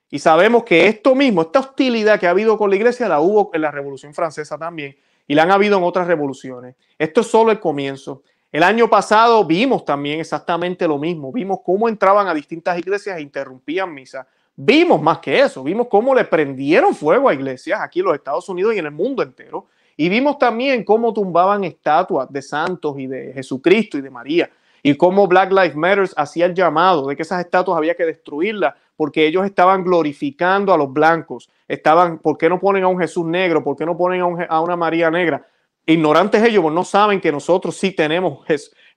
Y 0.09 0.19
sabemos 0.19 0.63
que 0.63 0.87
esto 0.87 1.15
mismo, 1.15 1.41
esta 1.41 1.59
hostilidad 1.59 2.17
que 2.17 2.27
ha 2.27 2.29
habido 2.29 2.57
con 2.57 2.69
la 2.69 2.77
iglesia, 2.77 3.09
la 3.09 3.19
hubo 3.19 3.51
en 3.53 3.61
la 3.61 3.71
Revolución 3.71 4.13
Francesa 4.13 4.57
también, 4.57 4.95
y 5.27 5.35
la 5.35 5.43
han 5.43 5.51
habido 5.51 5.77
en 5.77 5.83
otras 5.83 6.07
revoluciones. 6.07 6.75
Esto 6.97 7.21
es 7.21 7.27
solo 7.27 7.51
el 7.51 7.59
comienzo. 7.59 8.23
El 8.51 8.63
año 8.63 8.89
pasado 8.89 9.43
vimos 9.45 9.83
también 9.83 10.19
exactamente 10.19 10.87
lo 10.87 10.99
mismo. 10.99 11.31
Vimos 11.31 11.59
cómo 11.65 11.89
entraban 11.89 12.27
a 12.27 12.33
distintas 12.33 12.77
iglesias 12.77 13.17
e 13.17 13.21
interrumpían 13.21 13.93
misa. 13.93 14.27
Vimos 14.55 15.01
más 15.01 15.19
que 15.19 15.39
eso. 15.39 15.63
Vimos 15.63 15.87
cómo 15.89 16.13
le 16.13 16.25
prendieron 16.25 16.93
fuego 16.93 17.29
a 17.29 17.33
iglesias 17.33 17.79
aquí 17.81 17.99
en 17.99 18.05
los 18.05 18.15
Estados 18.15 18.47
Unidos 18.49 18.75
y 18.75 18.79
en 18.79 18.85
el 18.85 18.91
mundo 18.91 19.23
entero. 19.23 19.67
Y 19.97 20.09
vimos 20.09 20.37
también 20.37 20.83
cómo 20.83 21.13
tumbaban 21.13 21.63
estatuas 21.63 22.31
de 22.31 22.41
santos 22.41 22.95
y 22.99 23.07
de 23.07 23.33
Jesucristo 23.33 23.97
y 23.97 24.01
de 24.01 24.09
María. 24.09 24.49
Y 24.83 24.95
cómo 24.97 25.27
Black 25.27 25.51
Lives 25.51 25.75
Matter 25.75 26.09
hacía 26.15 26.45
el 26.45 26.53
llamado 26.53 27.07
de 27.07 27.15
que 27.15 27.21
esas 27.21 27.39
estatuas 27.39 27.77
había 27.77 27.95
que 27.95 28.05
destruirlas 28.05 28.75
porque 28.95 29.25
ellos 29.25 29.45
estaban 29.45 29.83
glorificando 29.83 30.73
a 30.73 30.77
los 30.77 30.91
blancos. 30.91 31.49
Estaban, 31.67 32.19
¿por 32.19 32.37
qué 32.37 32.49
no 32.49 32.59
ponen 32.59 32.83
a 32.83 32.87
un 32.87 32.99
Jesús 32.99 33.25
negro? 33.25 33.63
¿Por 33.63 33.75
qué 33.75 33.85
no 33.85 33.97
ponen 33.97 34.21
a, 34.21 34.61
una 34.61 34.75
María 34.75 35.09
negra? 35.09 35.45
Ignorantes 35.85 36.43
ellos 36.43 36.71
no 36.71 36.83
saben 36.83 37.19
que 37.19 37.31
nosotros 37.31 37.75
sí 37.75 37.91
tenemos 37.91 38.45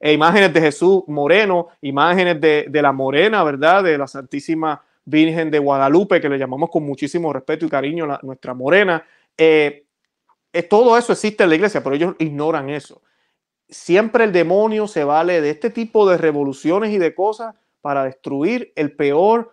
eh, 0.00 0.12
imágenes 0.12 0.52
de 0.52 0.60
Jesús 0.60 1.02
moreno, 1.06 1.68
imágenes 1.80 2.40
de, 2.40 2.68
la 2.82 2.92
morena, 2.92 3.42
¿verdad? 3.42 3.82
De 3.82 3.98
la 3.98 4.06
Santísima 4.06 4.82
Virgen 5.04 5.50
de 5.50 5.58
Guadalupe, 5.58 6.20
que 6.20 6.28
le 6.28 6.38
llamamos 6.38 6.70
con 6.70 6.84
muchísimo 6.84 7.32
respeto 7.32 7.66
y 7.66 7.68
cariño 7.68 8.06
nuestra 8.22 8.54
morena. 8.54 9.04
Eh, 9.36 9.86
eh, 10.52 10.62
todo 10.62 10.96
eso 10.96 11.12
existe 11.12 11.42
en 11.42 11.50
la 11.50 11.56
iglesia, 11.56 11.82
pero 11.82 11.96
ellos 11.96 12.14
ignoran 12.18 12.70
eso. 12.70 13.02
Siempre 13.68 14.24
el 14.24 14.32
demonio 14.32 14.86
se 14.86 15.02
vale 15.02 15.40
de 15.40 15.50
este 15.50 15.70
tipo 15.70 16.08
de 16.08 16.18
revoluciones 16.18 16.92
y 16.92 16.98
de 16.98 17.14
cosas 17.14 17.54
para 17.80 18.04
destruir 18.04 18.72
el 18.74 18.94
peor 18.96 19.52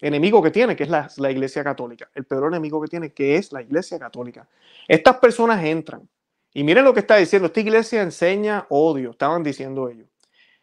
enemigo 0.00 0.42
que 0.42 0.50
tiene, 0.50 0.76
que 0.76 0.84
es 0.84 0.90
la, 0.90 1.30
iglesia 1.30 1.62
católica. 1.62 2.08
El 2.14 2.24
peor 2.24 2.48
enemigo 2.48 2.80
que 2.80 2.88
tiene, 2.88 3.12
que 3.12 3.36
es 3.36 3.52
la 3.52 3.62
iglesia 3.62 3.98
católica. 3.98 4.46
Estas 4.88 5.16
personas 5.16 5.64
entran 5.64 6.08
y 6.54 6.64
miren 6.64 6.84
lo 6.84 6.92
que 6.92 7.00
está 7.00 7.16
diciendo, 7.16 7.46
esta 7.46 7.60
iglesia 7.60 8.02
enseña 8.02 8.66
odio, 8.68 9.12
estaban 9.12 9.42
diciendo 9.42 9.88
ellos. 9.88 10.06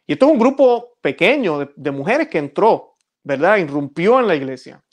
Y 0.05 0.13
esto 0.13 0.25
es 0.25 0.31
un 0.31 0.39
grupo 0.39 0.93
pequeño 1.01 1.71
de, 1.75 1.91
mujeres 1.91 2.27
que 2.29 2.37
entró, 2.37 2.95
¿verdad? 3.23 3.57
Irrumpió 3.57 4.19
en 4.19 4.27
la 4.27 4.35
iglesia. 4.35 4.83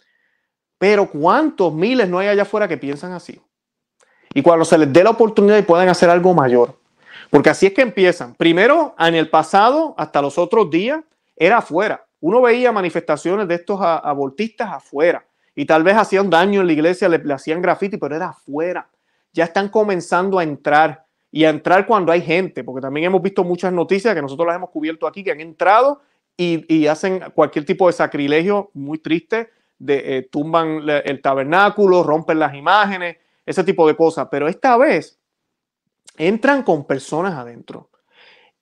Pero 0.78 1.08
¿cuántos 1.10 1.72
miles 1.72 2.08
no 2.08 2.18
hay 2.18 2.28
allá 2.28 2.42
afuera 2.42 2.68
que 2.68 2.76
piensan 2.76 3.12
así? 3.12 3.40
Y 4.34 4.42
cuando 4.42 4.64
se 4.64 4.76
les 4.76 4.92
dé 4.92 5.02
la 5.02 5.10
oportunidad 5.10 5.58
y 5.58 5.62
puedan 5.62 5.88
hacer 5.88 6.10
algo 6.10 6.34
mayor. 6.34 6.78
Porque 7.30 7.50
así 7.50 7.66
es 7.66 7.72
que 7.72 7.82
empiezan. 7.82 8.34
Primero, 8.34 8.94
en 8.98 9.14
el 9.14 9.30
pasado, 9.30 9.94
hasta 9.96 10.20
los 10.20 10.38
otros 10.38 10.70
días, 10.70 11.02
era 11.34 11.58
afuera. 11.58 12.05
Uno 12.26 12.42
veía 12.42 12.72
manifestaciones 12.72 13.46
de 13.48 13.54
estos 13.54 13.80
abortistas 13.80 14.72
afuera. 14.72 15.24
Y 15.54 15.64
tal 15.64 15.82
vez 15.82 15.96
hacían 15.96 16.28
daño 16.28 16.60
en 16.60 16.66
la 16.66 16.72
iglesia, 16.72 17.08
le, 17.08 17.32
hacían 17.32 17.62
graffiti, 17.62 17.96
pero 17.96 18.14
era 18.14 18.28
afuera 18.28 18.88
ya 19.36 19.44
están 19.44 19.68
comenzando 19.68 20.38
a 20.38 20.42
entrar 20.42 21.04
y 21.30 21.44
a 21.44 21.50
entrar 21.50 21.86
cuando 21.86 22.10
hay 22.10 22.22
gente, 22.22 22.64
porque 22.64 22.80
también 22.80 23.06
hemos 23.06 23.20
visto 23.20 23.44
muchas 23.44 23.70
noticias 23.70 24.14
que 24.14 24.22
nosotros 24.22 24.46
las 24.46 24.56
hemos 24.56 24.70
cubierto 24.70 25.06
aquí, 25.06 25.22
que 25.22 25.30
han 25.30 25.40
entrado 25.40 26.00
y, 26.38 26.86
hacen 26.86 27.22
cualquier 27.34 27.66
tipo 27.66 27.86
de 27.86 27.92
sacrilegio 27.92 28.70
muy 28.72 28.98
triste, 28.98 29.50
de, 29.78 30.18
eh, 30.18 30.22
tumban 30.22 30.88
el 30.88 31.20
tabernáculo, 31.20 32.02
rompen 32.02 32.38
las 32.38 32.54
imágenes, 32.54 33.18
ese 33.44 33.62
tipo 33.62 33.86
de 33.86 33.94
cosas. 33.94 34.28
Pero 34.30 34.48
esta 34.48 34.78
vez 34.78 35.18
entran 36.16 36.62
con 36.62 36.86
personas 36.86 37.34
adentro. 37.34 37.90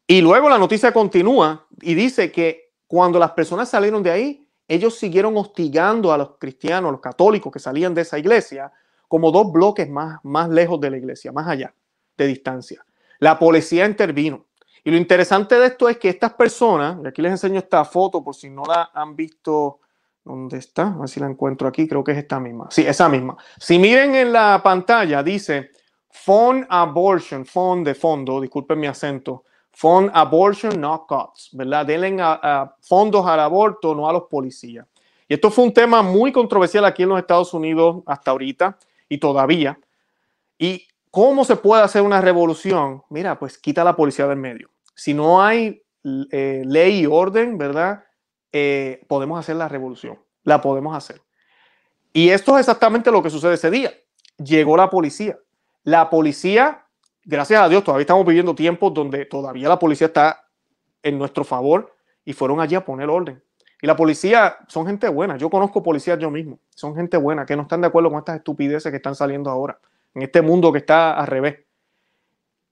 Y 0.09 0.21
luego 0.21 0.49
la 0.49 0.59
noticia 0.59 0.93
continúa 0.93 1.67
y 1.81 1.95
dice 1.95 2.33
que 2.33 2.64
cuando 2.95 3.19
las 3.19 3.33
personas 3.33 3.69
salieron 3.69 4.05
de 4.05 4.11
ahí, 4.13 4.49
ellos 4.69 4.97
siguieron 4.97 5.37
hostigando 5.37 6.13
a 6.13 6.17
los 6.17 6.39
cristianos, 6.39 6.91
a 6.91 6.93
los 6.93 7.01
católicos 7.01 7.53
que 7.53 7.59
salían 7.59 7.93
de 7.93 8.03
esa 8.03 8.21
iglesia, 8.21 8.71
como 9.09 9.33
dos 9.33 9.51
bloques 9.51 9.91
más, 9.91 10.21
más 10.23 10.49
lejos 10.49 10.81
de 10.81 10.91
la 10.93 10.97
iglesia, 10.97 11.33
más 11.33 11.49
allá 11.49 11.75
de 12.17 12.29
distancia. 12.29 12.87
La 13.19 13.37
policía 13.37 13.85
intervino. 13.85 14.47
Y 14.85 14.93
lo 14.93 14.97
interesante 14.97 15.59
de 15.59 15.67
esto 15.67 15.89
es 15.89 15.99
que 15.99 16.09
estas 16.09 16.35
personas, 16.35 16.99
y 17.03 17.09
aquí 17.09 17.21
les 17.21 17.33
enseño 17.33 17.59
esta 17.59 17.85
foto 17.85 18.23
por 18.23 18.37
si 18.37 18.49
no 18.49 18.63
la 18.65 18.91
han 18.95 19.17
visto, 19.17 19.81
¿dónde 20.25 20.59
está? 20.59 20.95
A 20.95 20.99
ver 20.99 21.09
si 21.09 21.19
la 21.19 21.27
encuentro 21.27 21.67
aquí, 21.67 21.89
creo 21.89 22.05
que 22.05 22.13
es 22.13 22.19
esta 22.19 22.39
misma. 22.39 22.69
Sí, 22.71 22.87
esa 22.87 23.09
misma. 23.09 23.37
Si 23.59 23.77
miren 23.77 24.15
en 24.15 24.33
la 24.33 24.61
pantalla, 24.63 25.21
dice 25.21 25.73
Fund 26.11 26.65
Abortion, 26.69 27.45
Fund 27.45 27.85
de 27.89 27.97
fondo, 27.97 28.41
disculpen 28.41 28.79
mi 28.79 28.87
acento, 28.87 29.43
Fund 29.75 30.11
Abortion 30.15 30.81
Not 30.81 31.07
Cops, 31.07 31.51
¿verdad? 31.53 31.85
Denle 31.85 32.17
a 32.21 32.75
fondos 32.81 33.27
al 33.27 33.41
aborto, 33.41 33.95
no 33.95 34.09
a 34.09 34.13
los 34.13 34.25
policías. 34.25 34.87
Y 35.29 35.35
esto 35.35 35.51
fue 35.51 35.65
un 35.65 35.73
tema 35.73 36.03
muy 36.03 36.33
controversial 36.33 36.85
aquí 36.85 37.03
en 37.03 37.09
los 37.09 37.19
Estados 37.19 37.55
Unidos 37.55 38.03
hasta 38.07 38.31
ahorita 38.31 38.79
y 39.09 39.19
todavía. 39.19 39.79
¿Y 40.59 40.87
cómo 41.11 41.45
se 41.45 41.57
puede 41.57 41.83
hacer 41.83 42.03
una 42.03 42.21
revolución? 42.21 43.03
Mira, 43.09 43.39
pues 43.39 43.59
quita 43.59 43.85
la 43.85 43.97
policía 43.97 44.27
del 44.27 44.39
medio. 44.39 44.71
Si 44.95 45.15
no 45.15 45.43
hay 45.43 45.83
eh, 46.31 46.63
ley 46.67 47.01
y 47.01 47.07
orden, 47.07 47.57
¿verdad? 47.59 48.05
Eh, 48.53 49.05
podemos 49.09 49.39
hacer 49.39 49.57
la 49.57 49.69
revolución. 49.69 50.19
La 50.43 50.61
podemos 50.61 50.95
hacer. 50.97 51.23
Y 52.13 52.29
esto 52.29 52.57
es 52.57 52.61
exactamente 52.61 53.11
lo 53.11 53.23
que 53.23 53.31
sucede 53.31 53.55
ese 53.55 53.71
día. 53.71 53.93
Llegó 54.37 54.77
la 54.77 54.91
policía. 54.91 55.39
La 55.83 56.11
policía, 56.11 56.84
gracias 57.25 57.61
a 57.61 57.69
Dios, 57.69 57.85
todavía 57.85 58.03
estamos 58.03 58.27
viviendo 58.27 58.55
tiempos 58.55 58.93
donde 58.93 59.25
todavía 59.27 59.69
la 59.69 59.79
policía 59.79 60.09
está 60.09 60.45
en 61.03 61.19
nuestro 61.19 61.45
favor 61.45 61.95
y 62.25 62.33
fueron 62.33 62.61
allí 62.61 62.75
a 62.75 62.85
poner 62.85 63.09
orden. 63.09 63.43
Y 63.83 63.87
la 63.87 63.97
policía 63.97 64.57
son 64.69 64.87
gente 64.87 65.09
buena. 65.09 65.37
Yo 65.37 65.51
conozco 65.51 65.83
policías 65.83 66.19
yo 66.19 66.31
mismo. 66.31 66.59
Son 66.75 66.97
gente 66.97 67.19
buena 67.19 67.45
que 67.45 67.55
no 67.55 67.63
están 67.63 67.83
de 67.83 67.89
acuerdo 67.89 68.09
con 68.09 68.19
estas 68.19 68.37
estupideces 68.37 68.91
que 68.91 68.97
están 68.97 69.15
saliendo 69.15 69.51
ahora. 69.51 69.79
En 70.15 70.23
este 70.23 70.41
mundo 70.41 70.73
que 70.73 70.79
está 70.79 71.13
al 71.13 71.27
revés. 71.27 71.59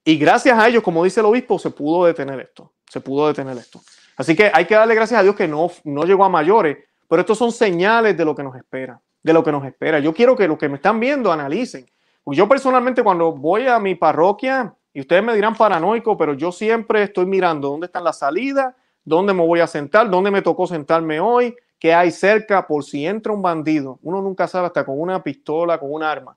Y 0.04 0.16
gracias 0.16 0.58
a 0.58 0.66
ellos, 0.68 0.82
como 0.82 1.04
dice 1.04 1.20
el 1.20 1.26
obispo, 1.26 1.58
se 1.58 1.70
pudo 1.70 2.06
detener 2.06 2.40
esto. 2.40 2.72
Se 2.88 3.00
pudo 3.00 3.28
detener 3.28 3.58
esto. 3.58 3.82
Así 4.16 4.34
que 4.34 4.50
hay 4.54 4.64
que 4.64 4.74
darle 4.74 4.94
gracias 4.94 5.20
a 5.20 5.22
Dios 5.22 5.36
que 5.36 5.46
no, 5.46 5.70
no 5.84 6.04
llegó 6.04 6.24
a 6.24 6.28
mayores. 6.28 6.78
Pero 7.08 7.20
estos 7.20 7.36
son 7.36 7.52
señales 7.52 8.16
de 8.16 8.24
lo 8.24 8.34
que 8.34 8.42
nos 8.42 8.56
espera. 8.56 8.98
De 9.22 9.32
lo 9.34 9.44
que 9.44 9.52
nos 9.52 9.66
espera. 9.66 9.98
Yo 9.98 10.14
quiero 10.14 10.34
que 10.34 10.48
los 10.48 10.56
que 10.56 10.70
me 10.70 10.76
están 10.76 10.98
viendo 10.98 11.30
analicen. 11.30 11.86
Yo 12.26 12.48
personalmente 12.48 13.02
cuando 13.02 13.32
voy 13.32 13.66
a 13.66 13.78
mi 13.78 13.94
parroquia, 13.94 14.74
y 14.94 15.00
ustedes 15.00 15.24
me 15.24 15.34
dirán 15.34 15.56
paranoico, 15.56 16.16
pero 16.16 16.34
yo 16.34 16.52
siempre 16.52 17.02
estoy 17.02 17.26
mirando 17.26 17.68
dónde 17.68 17.86
están 17.86 18.04
las 18.04 18.18
salidas 18.18 18.74
dónde 19.04 19.34
me 19.34 19.44
voy 19.44 19.60
a 19.60 19.66
sentar, 19.66 20.10
dónde 20.10 20.30
me 20.30 20.42
tocó 20.42 20.66
sentarme 20.66 21.20
hoy, 21.20 21.54
qué 21.78 21.94
hay 21.94 22.10
cerca 22.10 22.66
por 22.66 22.84
si 22.84 23.06
entra 23.06 23.32
un 23.32 23.42
bandido. 23.42 23.98
Uno 24.02 24.22
nunca 24.22 24.46
sabe 24.46 24.66
hasta 24.66 24.84
con 24.84 25.00
una 25.00 25.22
pistola, 25.22 25.78
con 25.78 25.92
un 25.92 26.02
arma, 26.02 26.36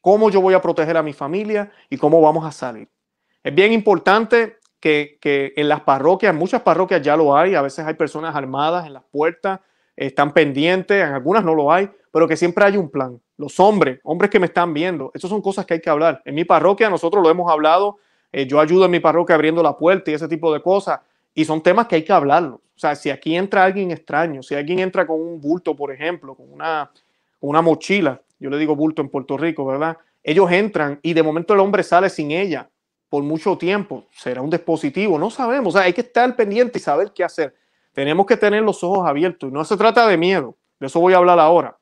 cómo 0.00 0.30
yo 0.30 0.40
voy 0.40 0.54
a 0.54 0.62
proteger 0.62 0.96
a 0.96 1.02
mi 1.02 1.12
familia 1.12 1.70
y 1.88 1.96
cómo 1.96 2.20
vamos 2.20 2.44
a 2.44 2.52
salir. 2.52 2.88
Es 3.42 3.54
bien 3.54 3.72
importante 3.72 4.58
que, 4.80 5.18
en 5.56 5.68
las 5.68 5.82
parroquias, 5.82 6.34
muchas 6.34 6.62
parroquias 6.62 7.02
ya 7.02 7.16
lo 7.16 7.36
hay, 7.36 7.54
a 7.54 7.62
veces 7.62 7.86
hay 7.86 7.94
personas 7.94 8.34
armadas 8.34 8.86
en 8.86 8.94
las 8.94 9.04
puertas, 9.04 9.60
están 10.06 10.32
pendientes, 10.32 11.02
en 11.02 11.12
algunas 11.12 11.44
no 11.44 11.54
lo 11.54 11.72
hay, 11.72 11.88
pero 12.10 12.28
que 12.28 12.36
siempre 12.36 12.64
hay 12.64 12.76
un 12.76 12.90
plan. 12.90 13.20
Los 13.36 13.58
hombres, 13.60 14.00
hombres 14.04 14.30
que 14.30 14.38
me 14.38 14.46
están 14.46 14.74
viendo, 14.74 15.10
esas 15.14 15.30
son 15.30 15.40
cosas 15.40 15.66
que 15.66 15.74
hay 15.74 15.80
que 15.80 15.90
hablar. 15.90 16.22
En 16.24 16.34
mi 16.34 16.44
parroquia 16.44 16.90
nosotros 16.90 17.22
lo 17.22 17.30
hemos 17.30 17.50
hablado, 17.50 17.98
eh, 18.32 18.46
yo 18.46 18.60
ayudo 18.60 18.84
en 18.84 18.90
mi 18.90 19.00
parroquia 19.00 19.34
abriendo 19.34 19.62
la 19.62 19.76
puerta 19.76 20.10
y 20.10 20.14
ese 20.14 20.28
tipo 20.28 20.52
de 20.52 20.62
cosas. 20.62 21.00
Y 21.34 21.44
son 21.44 21.62
temas 21.62 21.86
que 21.86 21.96
hay 21.96 22.04
que 22.04 22.12
hablarlo. 22.12 22.56
O 22.56 22.78
sea, 22.78 22.94
si 22.94 23.10
aquí 23.10 23.36
entra 23.36 23.64
alguien 23.64 23.90
extraño, 23.90 24.42
si 24.42 24.54
alguien 24.54 24.78
entra 24.78 25.06
con 25.06 25.20
un 25.20 25.40
bulto, 25.40 25.74
por 25.74 25.92
ejemplo, 25.92 26.34
con 26.34 26.52
una, 26.52 26.90
una 27.40 27.62
mochila, 27.62 28.20
yo 28.38 28.50
le 28.50 28.58
digo 28.58 28.74
bulto 28.74 29.02
en 29.02 29.08
Puerto 29.08 29.36
Rico, 29.36 29.64
¿verdad? 29.64 29.96
Ellos 30.22 30.50
entran 30.50 30.98
y 31.02 31.14
de 31.14 31.22
momento 31.22 31.54
el 31.54 31.60
hombre 31.60 31.82
sale 31.82 32.10
sin 32.10 32.30
ella 32.30 32.68
por 33.08 33.22
mucho 33.22 33.56
tiempo. 33.56 34.06
Será 34.10 34.42
un 34.42 34.50
dispositivo, 34.50 35.18
no 35.18 35.30
sabemos. 35.30 35.74
O 35.74 35.78
sea, 35.78 35.86
hay 35.86 35.92
que 35.92 36.00
estar 36.00 36.34
pendiente 36.34 36.78
y 36.78 36.80
saber 36.80 37.12
qué 37.14 37.24
hacer. 37.24 37.54
Tenemos 37.92 38.26
que 38.26 38.36
tener 38.36 38.62
los 38.62 38.82
ojos 38.82 39.06
abiertos. 39.06 39.50
Y 39.50 39.52
no 39.52 39.64
se 39.64 39.76
trata 39.76 40.06
de 40.06 40.16
miedo, 40.16 40.56
de 40.80 40.86
eso 40.86 41.00
voy 41.00 41.14
a 41.14 41.18
hablar 41.18 41.38
ahora. 41.38 41.76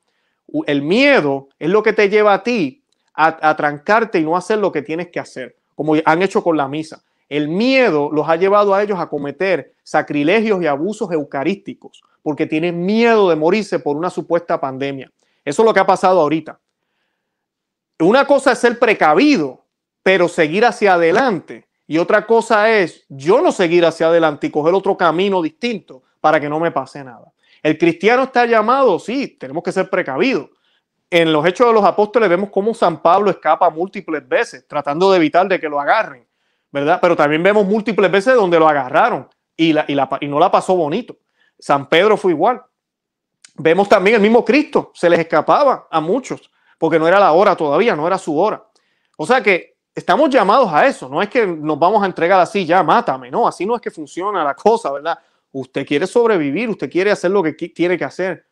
El 0.67 0.83
miedo 0.83 1.49
es 1.59 1.71
lo 1.71 1.83
que 1.83 1.93
te 1.93 2.09
lleva 2.09 2.35
a 2.35 2.43
ti 2.43 2.83
a, 3.15 3.55
trancarte 3.57 4.19
y 4.19 4.25
no 4.25 4.37
hacer 4.37 4.59
lo 4.59 4.73
que 4.73 4.83
tienes 4.83 5.09
que 5.09 5.21
hacer, 5.21 5.57
como 5.75 5.95
han 6.05 6.23
hecho 6.23 6.43
con 6.43 6.57
la 6.57 6.69
misa. 6.69 7.03
El 7.29 7.49
miedo 7.49 8.11
los 8.13 8.29
ha 8.29 8.37
llevado 8.37 8.75
a 8.75 8.83
ellos 8.83 8.99
a 8.99 9.09
cometer 9.09 9.75
sacrilegios 9.83 10.63
y 10.63 10.67
abusos 10.67 11.13
eucarísticos, 11.13 12.03
porque 12.23 12.47
tienen 12.47 12.85
miedo 12.85 13.29
de 13.29 13.37
morirse 13.37 13.79
por 13.79 13.97
una 13.97 14.11
supuesta 14.11 14.61
pandemia. 14.61 15.13
Eso 15.45 15.63
es 15.63 15.67
lo 15.67 15.75
que 15.75 15.81
ha 15.81 15.87
pasado 15.87 16.21
ahorita. 16.21 16.59
Una 18.01 18.27
cosa 18.27 18.53
es 18.53 18.59
ser 18.59 18.79
precavido, 18.79 19.65
pero 20.03 20.29
seguir 20.29 20.65
hacia 20.65 20.95
adelante. 20.95 21.69
Y 21.91 21.99
otra 21.99 22.25
cosa 22.25 22.71
es 22.71 23.05
yo 23.09 23.43
no 23.43 23.51
seguir 23.51 23.85
hacia 23.85 24.07
adelante 24.07 24.47
y 24.47 24.51
coger 24.51 24.73
otro 24.75 24.97
camino 24.97 25.43
distinto 25.43 26.05
para 26.21 26.39
que 26.39 26.49
no 26.49 26.61
me 26.61 26.71
pase 26.71 27.03
nada. 27.03 27.33
El 27.65 27.77
cristiano 27.79 28.23
está 28.23 28.47
llamado, 28.47 29.01
sí, 29.01 29.27
tenemos 29.27 29.65
que 29.65 29.73
ser 29.73 29.91
precavidos. 29.91 30.51
En 31.11 31.33
los 31.33 31.45
Hechos 31.45 31.67
de 31.67 31.73
los 31.73 31.83
Apóstoles 31.83 32.29
vemos 32.29 32.51
cómo 32.51 32.75
San 32.75 33.03
Pablo 33.03 33.29
escapa 33.29 33.69
múltiples 33.71 34.29
veces, 34.29 34.69
tratando 34.69 35.11
de 35.11 35.17
evitar 35.17 35.49
de 35.49 35.59
que 35.59 35.69
lo 35.69 35.81
agarren. 35.81 36.25
¿verdad? 36.71 37.01
Pero 37.03 37.17
también 37.17 37.43
vemos 37.43 37.67
múltiples 37.67 38.09
veces 38.09 38.37
donde 38.37 38.61
lo 38.61 38.69
agarraron 38.69 39.29
y, 39.57 39.75
y 39.89 40.29
no 40.29 40.39
la 40.39 40.49
pasó 40.49 40.77
bonito. 40.77 41.17
San 41.59 41.89
Pedro 41.89 42.17
fue 42.17 42.31
igual. 42.31 42.63
Vemos 43.57 43.89
también 43.89 44.15
el 44.15 44.23
mismo 44.23 44.45
Cristo, 44.45 44.93
se 44.95 45.11
les 45.11 45.19
escapaba 45.19 45.89
a 45.91 46.01
muchos, 46.01 46.53
porque 46.79 47.01
no 47.01 47.09
era 47.09 47.19
la 47.19 47.33
hora 47.33 47.57
todavía, 47.57 47.97
no 47.97 48.07
era 48.07 48.17
su 48.17 48.39
hora. 48.39 48.65
O 49.17 49.27
sea 49.27 49.43
que 49.43 49.70
estamos 49.95 50.31
llamados 50.31 50.73
a 50.73 50.87
eso, 50.87 51.09
no 51.09 51.21
es 51.23 51.29
que 51.29 51.47
nos 51.47 51.79
vamos 51.79 52.03
a 52.03 52.07
entregar 52.07 52.41
así, 52.41 52.65
ya 52.65 52.83
mátame, 52.83 53.31
no, 53.31 53.47
así 53.47 53.67
no 53.67 53.75
es 53.75 53.81
que 53.81 53.91
funciona 53.91 54.45
la 54.45 54.55
cosa, 54.57 54.93
¿verdad? 54.93 55.19
Usted 55.53 55.87
quiere 55.87 56.07
sobrevivir, 56.07 56.69
usted 56.69 56.91
quiere 56.91 57.11
hacer 57.11 57.31
lo 57.31 57.43
que 57.43 57.53
tiene 57.53 57.99
que 57.99 58.05
hacer, 58.05 58.47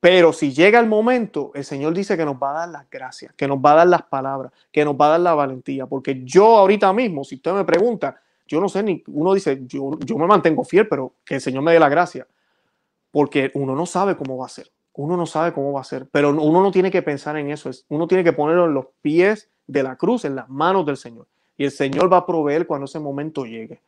pero 0.00 0.32
si 0.32 0.52
llega 0.52 0.80
el 0.80 0.86
momento, 0.86 1.52
el 1.54 1.64
Señor 1.64 1.92
dice 1.92 2.16
que 2.16 2.24
nos 2.24 2.36
va 2.36 2.52
a 2.52 2.60
dar 2.60 2.68
las 2.70 2.90
gracias, 2.90 3.34
que 3.34 3.46
nos 3.46 3.58
va 3.58 3.72
a 3.72 3.76
dar 3.76 3.86
las 3.86 4.02
palabras, 4.02 4.50
que 4.72 4.82
nos 4.82 4.94
va 4.94 5.06
a 5.06 5.10
dar 5.10 5.20
la 5.20 5.34
valentía. 5.34 5.86
Porque 5.86 6.22
yo 6.24 6.56
ahorita 6.56 6.90
mismo, 6.94 7.22
si 7.22 7.34
usted 7.34 7.52
me 7.52 7.64
pregunta, 7.64 8.18
yo 8.46 8.60
no 8.62 8.68
sé 8.70 8.82
ni, 8.82 9.04
uno 9.08 9.34
dice, 9.34 9.60
yo, 9.66 9.98
yo 10.00 10.16
me 10.16 10.26
mantengo 10.26 10.64
fiel, 10.64 10.88
pero 10.88 11.16
que 11.22 11.34
el 11.34 11.40
Señor 11.42 11.62
me 11.62 11.72
dé 11.72 11.78
la 11.78 11.90
gracia. 11.90 12.26
Porque 13.10 13.50
uno 13.54 13.74
no 13.74 13.84
sabe 13.84 14.16
cómo 14.16 14.38
va 14.38 14.46
a 14.46 14.48
ser. 14.48 14.72
Uno 14.94 15.18
no 15.18 15.26
sabe 15.26 15.52
cómo 15.52 15.72
va 15.72 15.82
a 15.82 15.84
ser. 15.84 16.08
Pero 16.10 16.30
uno 16.30 16.62
no 16.62 16.70
tiene 16.70 16.90
que 16.90 17.02
pensar 17.02 17.36
en 17.36 17.50
eso. 17.50 17.70
Uno 17.88 18.08
tiene 18.08 18.24
que 18.24 18.32
ponerlo 18.32 18.64
en 18.66 18.74
los 18.74 18.86
pies 19.02 19.50
de 19.70 19.82
la 19.82 19.96
cruz, 19.96 20.24
en 20.24 20.34
las 20.34 20.48
manos 20.48 20.84
del 20.86 20.96
Señor. 20.96 21.26
Y 21.56 21.64
el 21.64 21.70
Señor 21.70 22.12
va 22.12 22.18
a 22.18 22.26
proveer 22.26 22.66
cuando 22.66 22.86
ese 22.86 22.98
momento 22.98 23.44
llegue. 23.44 23.80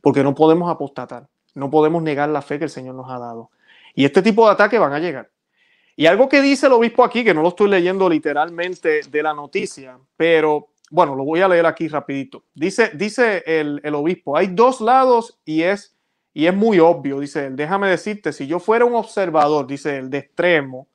Porque 0.00 0.22
no 0.22 0.34
podemos 0.34 0.70
apostatar. 0.70 1.26
No 1.54 1.70
podemos 1.70 2.02
negar 2.02 2.28
la 2.28 2.42
fe 2.42 2.58
que 2.58 2.64
el 2.64 2.70
Señor 2.70 2.94
nos 2.94 3.10
ha 3.10 3.18
dado. 3.18 3.50
Y 3.94 4.04
este 4.04 4.22
tipo 4.22 4.46
de 4.46 4.52
ataques 4.52 4.78
van 4.78 4.92
a 4.92 4.98
llegar. 4.98 5.30
Y 5.96 6.06
algo 6.06 6.28
que 6.28 6.42
dice 6.42 6.66
el 6.66 6.74
obispo 6.74 7.02
aquí, 7.02 7.24
que 7.24 7.32
no 7.32 7.42
lo 7.42 7.48
estoy 7.48 7.70
leyendo 7.70 8.08
literalmente 8.08 9.00
de 9.08 9.22
la 9.22 9.32
noticia, 9.32 9.98
pero 10.16 10.68
bueno, 10.90 11.14
lo 11.14 11.24
voy 11.24 11.40
a 11.40 11.48
leer 11.48 11.64
aquí 11.64 11.88
rapidito. 11.88 12.44
Dice, 12.54 12.90
dice 12.94 13.42
el, 13.46 13.94
obispo, 13.94 14.36
hay 14.36 14.48
dos 14.48 14.82
lados 14.82 15.38
y 15.46 15.62
es, 15.62 15.96
y 16.34 16.46
es 16.46 16.54
muy 16.54 16.78
obvio, 16.78 17.20
dice 17.20 17.46
él, 17.46 17.56
déjame 17.56 17.88
decirte, 17.88 18.34
si 18.34 18.46
yo 18.46 18.58
fuera 18.58 18.84
un 18.84 18.94
observador, 18.94 19.66
dice 19.66 19.96
él, 19.96 20.10
de 20.10 20.18
extremo, 20.18 20.86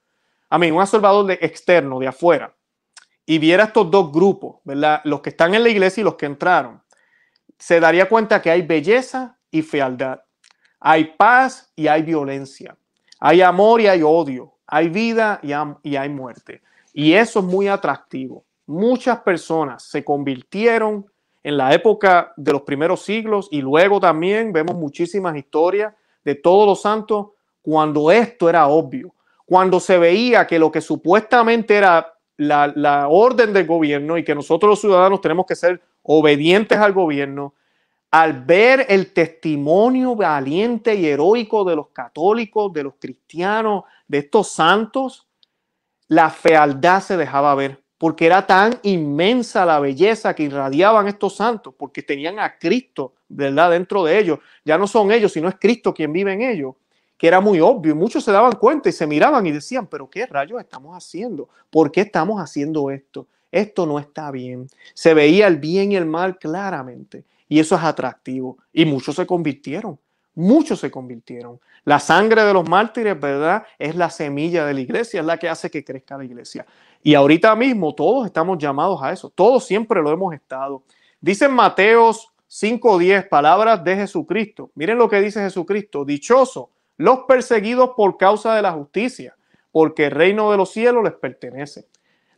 a 0.50 0.60
mí, 0.60 0.70
un 0.70 0.80
observador 0.80 1.26
de 1.26 1.40
externo, 1.42 1.98
de 1.98 2.08
afuera, 2.08 2.54
y 3.26 3.40
viera 3.40 3.66
estos 3.66 3.90
dos 3.90 4.12
grupos, 4.12 4.58
¿verdad? 4.64 5.02
Los 5.04 5.22
que 5.22 5.30
están 5.30 5.54
en 5.56 5.64
la 5.64 5.70
iglesia 5.70 6.02
y 6.02 6.04
los 6.04 6.16
que 6.16 6.26
entraron, 6.26 6.82
se 7.58 7.80
daría 7.80 8.10
cuenta 8.10 8.42
que 8.42 8.50
hay 8.50 8.62
belleza 8.62 9.38
y 9.52 9.62
fealdad, 9.62 10.22
hay 10.80 11.14
paz 11.18 11.72
y 11.76 11.88
hay 11.88 12.02
violencia, 12.02 12.76
hay 13.20 13.42
amor 13.42 13.82
y 13.82 13.88
hay 13.88 14.02
odio, 14.02 14.56
hay 14.66 14.90
vida 14.90 15.40
y 15.44 15.96
hay 15.96 16.10
muerte. 16.10 16.62
Y 16.94 17.14
eso 17.14 17.40
es 17.40 17.46
muy 17.46 17.68
atractivo. 17.68 18.46
Muchas 18.66 19.20
personas 19.20 19.84
se 19.84 20.04
convirtieron 20.04 21.06
en 21.44 21.58
la 21.58 21.74
época 21.74 22.34
de 22.38 22.52
los 22.52 22.62
primeros 22.62 23.04
siglos 23.04 23.48
y 23.52 23.62
luego 23.62 24.00
también 24.00 24.54
vemos 24.54 24.76
muchísimas 24.76 25.36
historias 25.36 25.94
de 26.24 26.36
todos 26.36 26.68
los 26.68 26.82
santos 26.82 27.28
cuando 27.62 28.12
esto 28.12 28.50
era 28.50 28.68
obvio, 28.68 29.14
cuando 29.46 29.80
se 29.80 29.98
veía 29.98 30.48
que 30.48 30.60
lo 30.60 30.72
que 30.72 30.82
supuestamente 30.82 31.76
era 31.76 32.14
la, 32.42 33.08
orden 33.08 33.54
del 33.54 33.68
gobierno 33.68 34.18
y 34.18 34.24
que 34.24 34.36
nosotros 34.36 34.70
los 34.70 34.82
ciudadanos 34.82 35.22
tenemos 35.22 35.46
que 35.46 35.56
ser 35.56 35.82
obedientes 36.04 36.78
al 36.78 36.94
gobierno, 36.94 37.54
al 38.10 38.44
ver 38.44 38.86
el 38.90 39.14
testimonio 39.14 40.16
valiente 40.16 40.96
y 40.96 41.06
heroico 41.06 41.64
de 41.64 41.76
los 41.76 41.90
católicos, 41.90 42.74
de 42.74 42.84
los 42.84 42.96
cristianos, 43.00 43.84
de 44.08 44.18
estos 44.20 44.50
santos, 44.50 45.28
la 46.08 46.30
fealdad 46.30 47.02
se 47.02 47.16
dejaba 47.16 47.56
ver, 47.56 47.82
porque 47.98 48.26
era 48.26 48.46
tan 48.46 48.80
inmensa 48.84 49.66
la 49.66 49.80
belleza 49.80 50.34
que 50.34 50.44
irradiaban 50.44 51.08
estos 51.08 51.36
santos, 51.36 51.74
porque 51.78 52.02
tenían 52.02 52.40
a 52.40 52.58
Cristo, 52.58 53.14
¿verdad?, 53.30 53.72
dentro 53.72 54.04
de 54.04 54.18
ellos. 54.18 54.40
Ya 54.66 54.78
no 54.78 54.88
son 54.88 55.12
ellos, 55.12 55.32
sino 55.32 55.48
es 55.48 55.56
Cristo 55.60 55.94
quien 55.94 56.12
vive 56.12 56.34
en 56.34 56.42
ellos, 56.42 56.76
que 57.22 57.28
era 57.28 57.40
muy 57.40 57.60
obvio. 57.60 57.92
Y 57.92 57.96
muchos 57.96 58.24
se 58.24 58.32
daban 58.32 58.54
cuenta 58.54 58.90
y 58.90 58.92
se 58.92 59.06
miraban 59.06 59.46
y 59.46 59.52
decían, 59.52 59.86
pero 59.86 60.10
¿qué 60.10 60.26
rayos 60.26 60.60
estamos 60.60 60.98
haciendo? 60.98 61.50
¿Por 61.70 61.92
qué 61.92 62.02
estamos 62.02 62.42
haciendo 62.42 62.90
esto? 62.90 63.28
Esto 63.52 63.86
no 63.86 64.00
está 64.00 64.32
bien. 64.32 64.66
Se 64.96 65.14
veía 65.14 65.46
el 65.46 65.58
bien 65.58 65.92
y 65.92 65.98
el 65.98 66.08
mal 66.08 66.40
claramente. 66.40 67.24
Y 67.48 67.60
eso 67.60 67.76
es 67.76 67.84
atractivo. 67.84 68.58
Y 68.74 68.86
muchos 68.86 69.18
se 69.18 69.28
convirtieron. 69.28 70.00
Muchos 70.34 70.80
se 70.80 70.90
convirtieron. 70.90 71.60
La 71.84 72.00
sangre 72.00 72.44
de 72.44 72.54
los 72.54 72.68
mártires, 72.68 73.20
¿verdad? 73.20 73.66
Es 73.78 73.96
la 73.96 74.10
semilla 74.10 74.66
de 74.66 74.74
la 74.74 74.82
iglesia, 74.82 75.20
es 75.20 75.26
la 75.28 75.38
que 75.38 75.48
hace 75.48 75.70
que 75.70 75.86
crezca 75.86 76.18
la 76.18 76.26
iglesia. 76.26 76.66
Y 77.04 77.14
ahorita 77.14 77.56
mismo 77.56 77.94
todos 77.94 78.26
estamos 78.26 78.58
llamados 78.58 79.00
a 79.04 79.12
eso. 79.12 79.30
Todos 79.30 79.64
siempre 79.64 80.02
lo 80.02 80.12
hemos 80.12 80.34
estado. 80.34 80.82
Dicen 81.20 81.54
Mateos 81.54 82.30
5:10, 82.48 83.30
palabras 83.30 83.84
de 83.84 83.96
Jesucristo. 83.96 84.72
Miren 84.74 84.98
lo 84.98 85.08
que 85.08 85.22
dice 85.22 85.40
Jesucristo. 85.40 86.04
Dichoso 86.04 86.71
los 86.98 87.20
perseguidos 87.28 87.92
por 87.96 88.18
causa 88.18 88.56
de 88.56 88.62
la 88.62 88.72
justicia, 88.72 89.36
porque 89.72 90.06
el 90.06 90.12
reino 90.12 90.52
de 90.52 90.58
los 90.58 90.72
cielos 90.72 91.04
les 91.04 91.14
pertenece. 91.14 91.88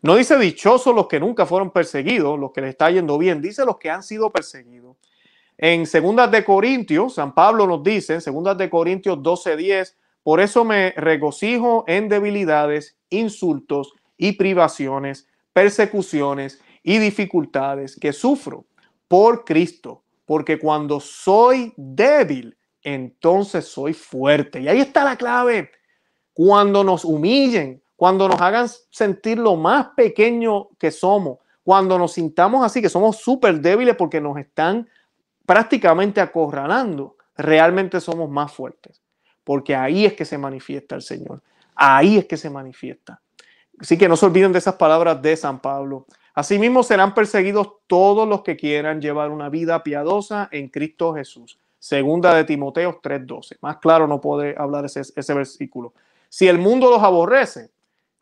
No 0.02 0.16
dice 0.16 0.38
dichosos 0.38 0.94
los 0.94 1.08
que 1.08 1.20
nunca 1.20 1.46
fueron 1.46 1.72
perseguidos, 1.72 2.38
los 2.38 2.52
que 2.52 2.62
les 2.62 2.72
está 2.72 2.92
yendo 2.92 3.18
bien, 3.18 3.42
dice 3.42 3.66
los 3.66 3.78
que 3.78 3.90
han 3.90 4.04
sido 4.04 4.30
perseguidos. 4.32 4.98
En 5.58 5.86
Segundas 5.86 6.30
de 6.32 6.44
Corintios, 6.44 7.16
San 7.16 7.34
Pablo 7.34 7.68
nos 7.68 7.84
dice, 7.84 8.16
en 8.16 8.22
Segundas 8.22 8.58
de 8.58 8.70
Corintios 8.70 9.20
12:10, 9.20 9.96
por 10.24 10.40
eso 10.40 10.66
me 10.66 10.92
regocijo 10.92 11.84
en 11.88 12.10
debilidades, 12.10 12.98
insultos 13.10 13.94
y 14.18 14.34
privaciones, 14.34 15.28
persecuciones 15.54 16.62
y 16.82 16.98
dificultades 16.98 17.98
que 18.00 18.14
sufro 18.14 18.66
por 19.08 19.46
Cristo, 19.46 20.04
porque 20.26 20.60
cuando 20.60 21.00
soy 21.00 21.74
débil, 21.78 22.58
entonces 22.84 23.66
soy 23.66 23.94
fuerte. 23.94 24.62
Y 24.62 24.68
ahí 24.68 24.80
está 24.80 25.04
la 25.04 25.16
clave. 25.16 25.72
Cuando 26.34 26.84
nos 26.84 27.06
humillen, 27.06 27.82
cuando 27.96 28.28
nos 28.28 28.42
hagan 28.42 28.68
sentir 28.90 29.38
lo 29.38 29.56
más 29.56 29.88
pequeño 29.96 30.70
que 30.78 30.92
somos, 30.92 31.40
cuando 31.64 31.98
nos 31.98 32.14
sintamos 32.14 32.66
así, 32.66 32.82
que 32.82 32.90
somos 32.90 33.18
súper 33.18 33.62
débiles 33.62 33.96
porque 33.96 34.20
nos 34.20 34.38
están 34.38 34.90
prácticamente 35.46 36.20
acorralando, 36.20 37.16
realmente 37.38 38.02
somos 38.02 38.30
más 38.30 38.52
fuertes. 38.52 39.02
Porque 39.44 39.76
ahí 39.76 40.06
es 40.06 40.14
que 40.14 40.26
se 40.26 40.38
manifiesta 40.38 40.96
el 40.96 41.02
Señor. 41.02 41.42
Ahí 41.76 42.18
es 42.18 42.26
que 42.26 42.38
se 42.38 42.50
manifiesta. 42.50 43.22
Así 43.80 43.98
que 43.98 44.08
no 44.08 44.16
se 44.16 44.26
olviden 44.26 44.52
de 44.52 44.60
esas 44.60 44.76
palabras 44.76 45.22
de 45.22 45.36
San 45.36 45.60
Pablo. 45.60 46.06
Asimismo 46.34 46.84
serán 46.84 47.14
perseguidos 47.14 47.70
todos 47.88 48.28
los 48.28 48.42
que 48.42 48.56
quieran 48.56 49.02
llevar 49.02 49.30
una 49.30 49.50
vida 49.50 49.84
piadosa 49.84 50.50
en 50.52 50.70
Cristo 50.70 51.14
Jesús. 51.14 51.60
Segunda 51.84 52.34
de 52.34 52.46
Timoteo 52.46 53.02
3:12. 53.04 53.58
Más 53.60 53.76
claro 53.80 54.08
no 54.08 54.22
puede 54.22 54.56
hablar 54.58 54.86
ese, 54.86 55.02
ese 55.02 55.34
versículo. 55.34 55.94
Si 56.30 56.48
el 56.48 56.58
mundo 56.58 56.90
los 56.90 57.04
aborrece, 57.04 57.72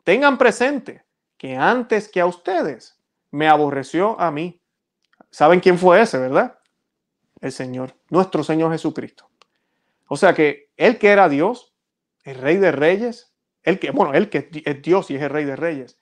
tengan 0.02 0.36
presente 0.36 1.04
que 1.36 1.54
antes 1.54 2.08
que 2.08 2.20
a 2.20 2.26
ustedes 2.26 2.98
me 3.30 3.46
aborreció 3.46 4.18
a 4.18 4.32
mí. 4.32 4.60
¿Saben 5.30 5.60
quién 5.60 5.78
fue 5.78 6.00
ese, 6.00 6.18
verdad? 6.18 6.58
El 7.40 7.52
Señor, 7.52 7.94
nuestro 8.10 8.42
Señor 8.42 8.72
Jesucristo. 8.72 9.30
O 10.08 10.16
sea 10.16 10.34
que 10.34 10.70
Él 10.76 10.98
que 10.98 11.10
era 11.10 11.28
Dios, 11.28 11.72
el 12.24 12.38
Rey 12.38 12.56
de 12.56 12.72
Reyes, 12.72 13.32
Él 13.62 13.78
que, 13.78 13.92
bueno, 13.92 14.12
Él 14.12 14.28
que 14.28 14.50
es 14.64 14.82
Dios 14.82 15.08
y 15.12 15.14
es 15.14 15.22
el 15.22 15.30
Rey 15.30 15.44
de 15.44 15.54
Reyes, 15.54 15.96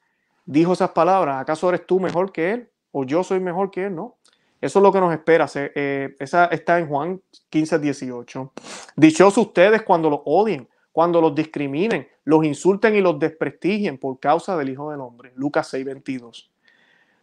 dijo 0.46 0.72
esas 0.72 0.92
palabras, 0.92 1.38
¿acaso 1.42 1.68
eres 1.68 1.86
tú 1.86 2.00
mejor 2.00 2.32
que 2.32 2.52
Él? 2.52 2.70
¿O 2.90 3.04
yo 3.04 3.22
soy 3.22 3.38
mejor 3.38 3.70
que 3.70 3.84
Él? 3.84 3.94
No. 3.94 4.16
Eso 4.60 4.78
es 4.78 4.82
lo 4.82 4.92
que 4.92 5.00
nos 5.00 5.12
espera. 5.12 5.46
Eh, 5.54 6.16
esa 6.18 6.46
está 6.46 6.78
en 6.78 6.88
Juan 6.88 7.20
15, 7.48 7.78
18. 7.78 8.52
Dichosos 8.96 9.46
ustedes 9.46 9.82
cuando 9.82 10.10
lo 10.10 10.22
odien, 10.26 10.68
cuando 10.92 11.20
los 11.20 11.34
discriminen, 11.34 12.08
los 12.24 12.44
insulten 12.44 12.94
y 12.94 13.00
los 13.00 13.18
desprestigien 13.18 13.96
por 13.96 14.20
causa 14.20 14.56
del 14.56 14.68
Hijo 14.68 14.90
del 14.90 15.00
Hombre. 15.00 15.32
Lucas 15.36 15.72
6:22. 15.72 16.50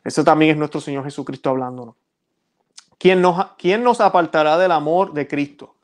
Ese 0.04 0.24
también 0.24 0.52
es 0.52 0.58
nuestro 0.58 0.82
Señor 0.82 1.04
Jesucristo 1.04 1.50
hablándonos. 1.50 1.96
¿Quién 2.98 3.22
nos, 3.22 3.52
¿Quién 3.58 3.84
nos 3.84 4.02
apartará 4.02 4.58
del 4.58 4.72
amor 4.72 5.14
de 5.14 5.28
Cristo? 5.28 5.76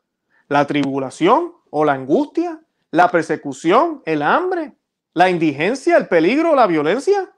¿La 0.48 0.66
tribulación 0.66 1.52
o 1.70 1.84
la 1.84 1.92
angustia? 1.92 2.60
¿La 2.90 3.10
persecución? 3.10 4.02
¿El 4.04 4.22
hambre? 4.22 4.72
¿La 5.12 5.30
indigencia? 5.30 5.96
¿El 5.96 6.08
peligro? 6.08 6.54
¿La 6.54 6.66
violencia? 6.66 7.30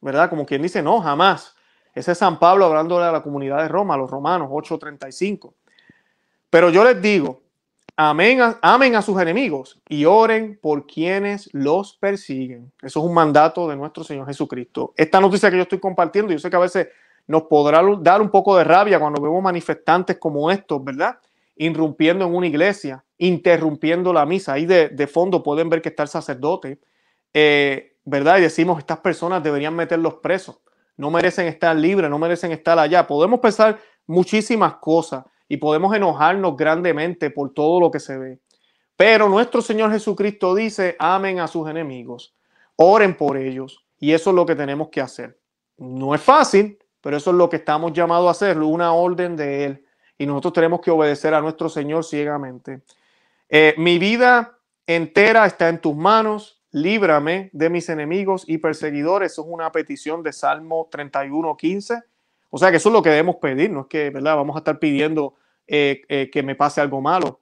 ¿Verdad? 0.00 0.30
Como 0.30 0.46
quien 0.46 0.62
dice, 0.62 0.82
no, 0.82 1.00
jamás. 1.00 1.54
Ese 1.94 2.12
es 2.12 2.18
San 2.18 2.38
Pablo 2.38 2.66
hablándole 2.66 3.06
a 3.06 3.12
la 3.12 3.22
comunidad 3.22 3.62
de 3.62 3.68
Roma, 3.68 3.94
a 3.94 3.98
los 3.98 4.10
romanos 4.10 4.48
8:35. 4.50 5.54
Pero 6.50 6.70
yo 6.70 6.84
les 6.84 7.00
digo, 7.00 7.40
Amén 8.02 8.40
amen 8.62 8.94
a 8.94 9.02
sus 9.02 9.20
enemigos 9.20 9.78
y 9.86 10.06
oren 10.06 10.58
por 10.62 10.86
quienes 10.86 11.50
los 11.52 11.98
persiguen. 11.98 12.72
Eso 12.80 13.00
es 13.00 13.04
un 13.04 13.12
mandato 13.12 13.68
de 13.68 13.76
nuestro 13.76 14.04
Señor 14.04 14.26
Jesucristo. 14.26 14.94
Esta 14.96 15.20
noticia 15.20 15.50
que 15.50 15.58
yo 15.58 15.64
estoy 15.64 15.80
compartiendo, 15.80 16.32
yo 16.32 16.38
sé 16.38 16.48
que 16.48 16.56
a 16.56 16.60
veces 16.60 16.88
nos 17.26 17.42
podrá 17.42 17.82
dar 18.00 18.22
un 18.22 18.30
poco 18.30 18.56
de 18.56 18.64
rabia 18.64 18.98
cuando 18.98 19.20
vemos 19.20 19.42
manifestantes 19.42 20.16
como 20.16 20.50
estos, 20.50 20.82
¿verdad? 20.82 21.18
Irrumpiendo 21.56 22.24
en 22.24 22.34
una 22.34 22.46
iglesia, 22.46 23.04
interrumpiendo 23.18 24.14
la 24.14 24.24
misa. 24.24 24.54
Ahí 24.54 24.64
de, 24.64 25.06
fondo 25.06 25.42
pueden 25.42 25.68
ver 25.68 25.82
que 25.82 25.90
está 25.90 26.04
el 26.04 26.08
sacerdote, 26.08 26.78
eh, 27.34 27.96
¿verdad? 28.06 28.38
Y 28.38 28.40
decimos, 28.40 28.78
estas 28.78 29.00
personas 29.00 29.42
deberían 29.42 29.76
meterlos 29.76 30.14
presos. 30.14 30.56
No 30.96 31.10
merecen 31.10 31.46
estar 31.46 31.74
libres, 31.76 32.10
no 32.10 32.18
merecen 32.18 32.52
estar 32.52 32.78
allá. 32.78 33.06
Podemos 33.06 33.40
pensar 33.40 33.78
muchísimas 34.06 34.74
cosas 34.76 35.24
y 35.48 35.56
podemos 35.56 35.94
enojarnos 35.94 36.56
grandemente 36.56 37.30
por 37.30 37.52
todo 37.52 37.80
lo 37.80 37.90
que 37.90 38.00
se 38.00 38.18
ve. 38.18 38.38
Pero 38.96 39.28
nuestro 39.28 39.62
Señor 39.62 39.90
Jesucristo 39.90 40.54
dice, 40.54 40.96
amen 40.98 41.40
a 41.40 41.48
sus 41.48 41.68
enemigos, 41.68 42.34
oren 42.76 43.16
por 43.16 43.36
ellos 43.36 43.84
y 43.98 44.12
eso 44.12 44.30
es 44.30 44.36
lo 44.36 44.44
que 44.44 44.54
tenemos 44.54 44.88
que 44.88 45.00
hacer. 45.00 45.38
No 45.78 46.14
es 46.14 46.20
fácil, 46.20 46.78
pero 47.00 47.16
eso 47.16 47.30
es 47.30 47.36
lo 47.36 47.48
que 47.48 47.56
estamos 47.56 47.92
llamados 47.92 48.28
a 48.28 48.32
hacer, 48.32 48.58
una 48.58 48.92
orden 48.92 49.36
de 49.36 49.64
Él. 49.64 49.86
Y 50.18 50.26
nosotros 50.26 50.52
tenemos 50.52 50.80
que 50.80 50.90
obedecer 50.90 51.32
a 51.32 51.40
nuestro 51.40 51.68
Señor 51.68 52.04
ciegamente. 52.04 52.82
Eh, 53.48 53.74
mi 53.78 53.98
vida 53.98 54.58
entera 54.86 55.46
está 55.46 55.68
en 55.68 55.80
tus 55.80 55.96
manos, 55.96 56.59
líbrame 56.72 57.50
de 57.52 57.70
mis 57.70 57.88
enemigos 57.88 58.44
y 58.46 58.58
perseguidores. 58.58 59.32
Eso 59.32 59.42
es 59.42 59.48
una 59.50 59.72
petición 59.72 60.22
de 60.22 60.32
Salmo 60.32 60.88
31, 60.90 61.56
15. 61.56 62.02
O 62.50 62.58
sea 62.58 62.70
que 62.70 62.78
eso 62.78 62.88
es 62.88 62.92
lo 62.92 63.02
que 63.02 63.10
debemos 63.10 63.36
pedir, 63.36 63.70
no 63.70 63.82
es 63.82 63.86
que 63.86 64.10
¿verdad? 64.10 64.36
vamos 64.36 64.56
a 64.56 64.58
estar 64.58 64.78
pidiendo 64.78 65.34
eh, 65.66 66.02
eh, 66.08 66.30
que 66.32 66.42
me 66.42 66.56
pase 66.56 66.80
algo 66.80 67.00
malo. 67.00 67.40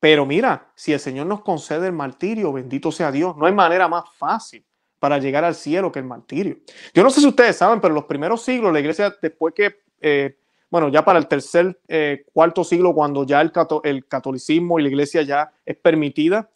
Pero 0.00 0.26
mira, 0.26 0.72
si 0.74 0.92
el 0.92 0.98
Señor 0.98 1.26
nos 1.26 1.42
concede 1.42 1.86
el 1.86 1.92
martirio, 1.92 2.52
bendito 2.52 2.90
sea 2.90 3.12
Dios, 3.12 3.36
no 3.36 3.46
hay 3.46 3.52
manera 3.52 3.86
más 3.86 4.04
fácil 4.16 4.64
para 4.98 5.18
llegar 5.18 5.44
al 5.44 5.54
cielo 5.54 5.92
que 5.92 6.00
el 6.00 6.04
martirio. 6.04 6.56
Yo 6.92 7.04
no 7.04 7.10
sé 7.10 7.20
si 7.20 7.26
ustedes 7.26 7.56
saben, 7.56 7.80
pero 7.80 7.94
los 7.94 8.04
primeros 8.04 8.42
siglos, 8.42 8.72
la 8.72 8.80
iglesia, 8.80 9.14
después 9.22 9.54
que, 9.54 9.76
eh, 10.00 10.36
bueno, 10.70 10.88
ya 10.88 11.04
para 11.04 11.20
el 11.20 11.28
tercer, 11.28 11.78
cuarto 12.32 12.64
siglo, 12.64 12.94
cuando 12.94 13.24
ya 13.24 13.40
el 13.40 13.52
catolicismo 14.08 14.80
y 14.80 14.82
la 14.82 14.88
iglesia 14.88 15.22
ya 15.22 15.52
es 15.64 15.76
permitida, 15.76 16.48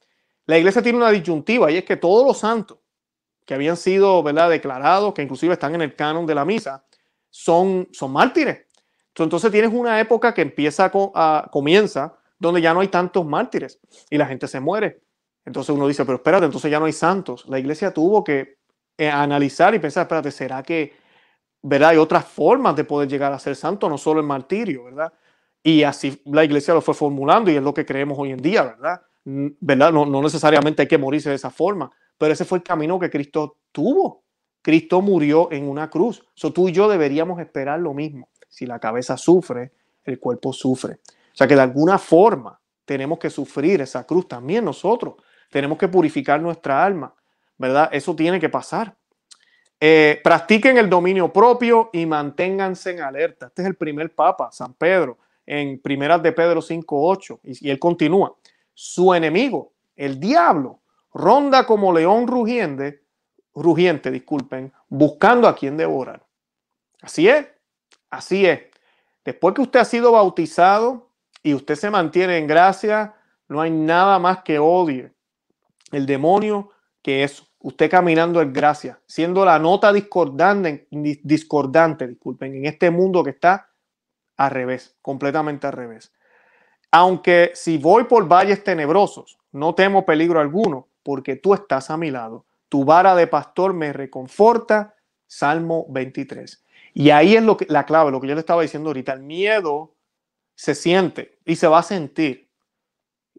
la 0.47 0.59
iglesia 0.59 0.83
tiene 0.83 0.99
una 0.99 1.11
disyuntiva 1.11 1.71
y 1.71 1.77
es 1.77 1.85
que 1.85 1.97
todos 1.97 2.27
los 2.27 2.39
santos 2.39 2.79
que 3.45 3.55
habían 3.55 3.77
sido 3.77 4.23
¿verdad? 4.23 4.51
declarados, 4.51 5.15
que 5.15 5.23
inclusive 5.23 5.53
están 5.53 5.75
en 5.75 5.83
el 5.83 5.95
canon 5.95 6.27
de 6.27 6.35
la 6.35 6.45
misa, 6.45 6.85
son, 7.31 7.89
son 7.93 8.13
mártires. 8.13 8.67
Entonces 9.15 9.51
tienes 9.51 9.73
una 9.73 9.99
época 10.01 10.35
que 10.35 10.43
empieza 10.43 10.91
a, 10.93 11.49
comienza 11.51 12.19
donde 12.39 12.61
ya 12.61 12.75
no 12.75 12.81
hay 12.81 12.89
tantos 12.89 13.25
mártires 13.25 13.81
y 14.11 14.19
la 14.19 14.27
gente 14.27 14.47
se 14.47 14.61
muere. 14.61 15.01
Entonces 15.45 15.75
uno 15.75 15.89
dice, 15.89 16.05
pero 16.05 16.17
espérate, 16.17 16.45
entonces 16.45 16.71
ya 16.71 16.79
no 16.79 16.87
hay 16.87 16.93
santos. 16.93 17.47
La 17.49 17.59
iglesia 17.59 17.95
tuvo 17.95 18.23
que 18.23 18.59
eh, 18.99 19.09
analizar 19.09 19.75
y 19.75 19.79
pensar, 19.79 20.03
espérate, 20.03 20.31
¿será 20.31 20.63
que 20.63 20.95
¿verdad? 21.63 21.91
hay 21.91 21.97
otras 21.97 22.25
formas 22.27 22.77
de 22.77 22.85
poder 22.85 23.09
llegar 23.09 23.33
a 23.33 23.39
ser 23.39 23.57
santo, 23.57 23.89
no 23.89 23.97
solo 23.97 24.21
el 24.21 24.27
martirio, 24.27 24.85
¿verdad? 24.85 25.13
Y 25.63 25.83
así 25.83 26.21
la 26.27 26.45
iglesia 26.45 26.75
lo 26.75 26.81
fue 26.81 26.95
formulando 26.95 27.51
y 27.51 27.57
es 27.57 27.63
lo 27.63 27.73
que 27.73 27.87
creemos 27.87 28.19
hoy 28.19 28.33
en 28.33 28.43
día, 28.43 28.65
¿verdad? 28.65 29.01
¿Verdad? 29.27 29.93
No, 29.93 30.07
no 30.07 30.23
necesariamente 30.23 30.83
hay 30.83 30.89
que 30.89 30.99
morirse 30.99 31.31
de 31.31 31.35
esa 31.35 31.51
forma, 31.51 31.91
pero 32.17 32.33
ese 32.33 32.45
fue 32.45 32.59
el 32.59 32.65
camino 32.65 32.99
que 32.99 33.11
Cristo 33.11 33.59
tuvo. 33.73 34.23
Cristo 34.63 35.01
murió 35.01 35.51
en 35.53 35.69
una 35.69 35.91
cruz. 35.91 36.25
So, 36.35 36.53
tú 36.53 36.69
y 36.69 36.73
yo 36.73 36.89
deberíamos 36.89 37.41
esperar 37.41 37.81
lo 37.81 37.93
mismo. 37.93 38.29
Si 38.49 38.67
la 38.67 38.79
cabeza 38.79 39.17
sufre, 39.17 39.73
el 40.05 40.21
cuerpo 40.21 40.53
sufre. 40.53 40.95
O 40.95 41.37
sea 41.37 41.47
que 41.47 41.57
de 41.57 41.61
alguna 41.61 41.99
forma 41.99 42.59
tenemos 42.85 43.19
que 43.19 43.31
sufrir 43.31 43.81
esa 43.81 44.07
cruz 44.07 44.29
también 44.29 44.65
nosotros. 44.65 45.15
Tenemos 45.51 45.77
que 45.77 45.89
purificar 45.89 46.41
nuestra 46.41 46.85
alma, 46.85 47.13
¿verdad? 47.59 47.89
Eso 47.93 48.15
tiene 48.15 48.39
que 48.39 48.49
pasar. 48.49 48.95
Eh, 49.79 50.21
practiquen 50.23 50.79
el 50.79 50.89
dominio 50.89 51.33
propio 51.33 51.91
y 51.93 52.07
manténganse 52.07 52.93
en 52.93 53.01
alerta. 53.01 53.47
Este 53.47 53.63
es 53.63 53.69
el 53.69 53.75
primer 53.75 54.15
papa, 54.15 54.51
San 54.53 54.75
Pedro, 54.75 55.19
en 55.45 55.81
Primeras 55.81 56.23
de 56.23 56.33
Pedro 56.33 56.61
5.8. 56.61 57.41
Y, 57.43 57.69
y 57.69 57.71
él 57.71 57.79
continúa. 57.79 58.37
Su 58.79 59.15
enemigo, 59.15 59.73
el 59.97 60.21
diablo, 60.21 60.83
ronda 61.13 61.67
como 61.67 61.93
león 61.93 62.29
rugiente, 62.29 63.03
rugiente, 63.55 64.13
disculpen, 64.13 64.73
buscando 64.89 65.49
a 65.49 65.57
quien 65.57 65.77
devorar. 65.77 66.25
Así 67.01 67.29
es, 67.29 67.47
Así 68.11 68.47
es. 68.47 68.61
Después 69.25 69.55
que 69.55 69.63
usted 69.63 69.81
ha 69.81 69.85
sido 69.85 70.13
bautizado 70.13 71.11
y 71.43 71.55
usted 71.55 71.75
se 71.75 71.91
mantiene 71.91 72.39
en 72.39 72.47
gracia, 72.47 73.15
no 73.49 73.61
hay 73.61 73.71
nada 73.71 74.19
más 74.19 74.43
que 74.43 74.59
odie 74.59 75.13
el 75.93 76.07
demonio 76.07 76.71
que 77.03 77.25
eso. 77.25 77.47
Usted 77.59 77.91
caminando 77.91 78.41
en 78.41 78.53
gracia, 78.53 79.01
siendo 79.07 79.45
la 79.45 79.59
nota 79.59 79.93
discordante, 79.93 80.87
discordante, 80.91 82.07
disculpen, 82.07 82.55
en 82.55 82.67
este 82.67 82.91
mundo 82.91 83.25
que 83.25 83.31
está 83.31 83.71
al 84.37 84.51
revés, 84.51 84.97
completamente 85.03 85.67
al 85.67 85.73
revés. 85.73 86.13
Aunque 86.99 87.53
si 87.53 87.77
voy 87.77 88.05
por 88.05 88.27
valles 88.27 88.65
tenebrosos, 88.65 89.37
no 89.53 89.75
temo 89.75 90.07
peligro 90.07 90.41
alguno, 90.41 90.89
porque 91.03 91.37
tú 91.37 91.53
estás 91.53 91.91
a 91.91 91.99
mi 91.99 92.11
lado. 92.11 92.47
Tu 92.71 92.87
vara 92.87 93.15
de 93.15 93.27
pastor 93.27 93.75
me 93.75 93.93
reconforta. 93.93 94.95
Salmo 95.27 95.85
23. 95.91 96.65
Y 96.95 97.11
ahí 97.11 97.37
es 97.37 97.43
lo 97.43 97.59
que, 97.59 97.67
la 97.69 97.85
clave, 97.85 98.11
lo 98.11 98.19
que 98.19 98.29
yo 98.29 98.35
le 98.35 98.41
estaba 98.41 98.63
diciendo 98.63 98.89
ahorita. 98.89 99.13
El 99.13 99.25
miedo 99.25 99.95
se 100.55 100.75
siente 100.75 101.39
y 101.45 101.57
se 101.57 101.67
va 101.67 101.81
a 101.81 101.83
sentir. 101.83 102.49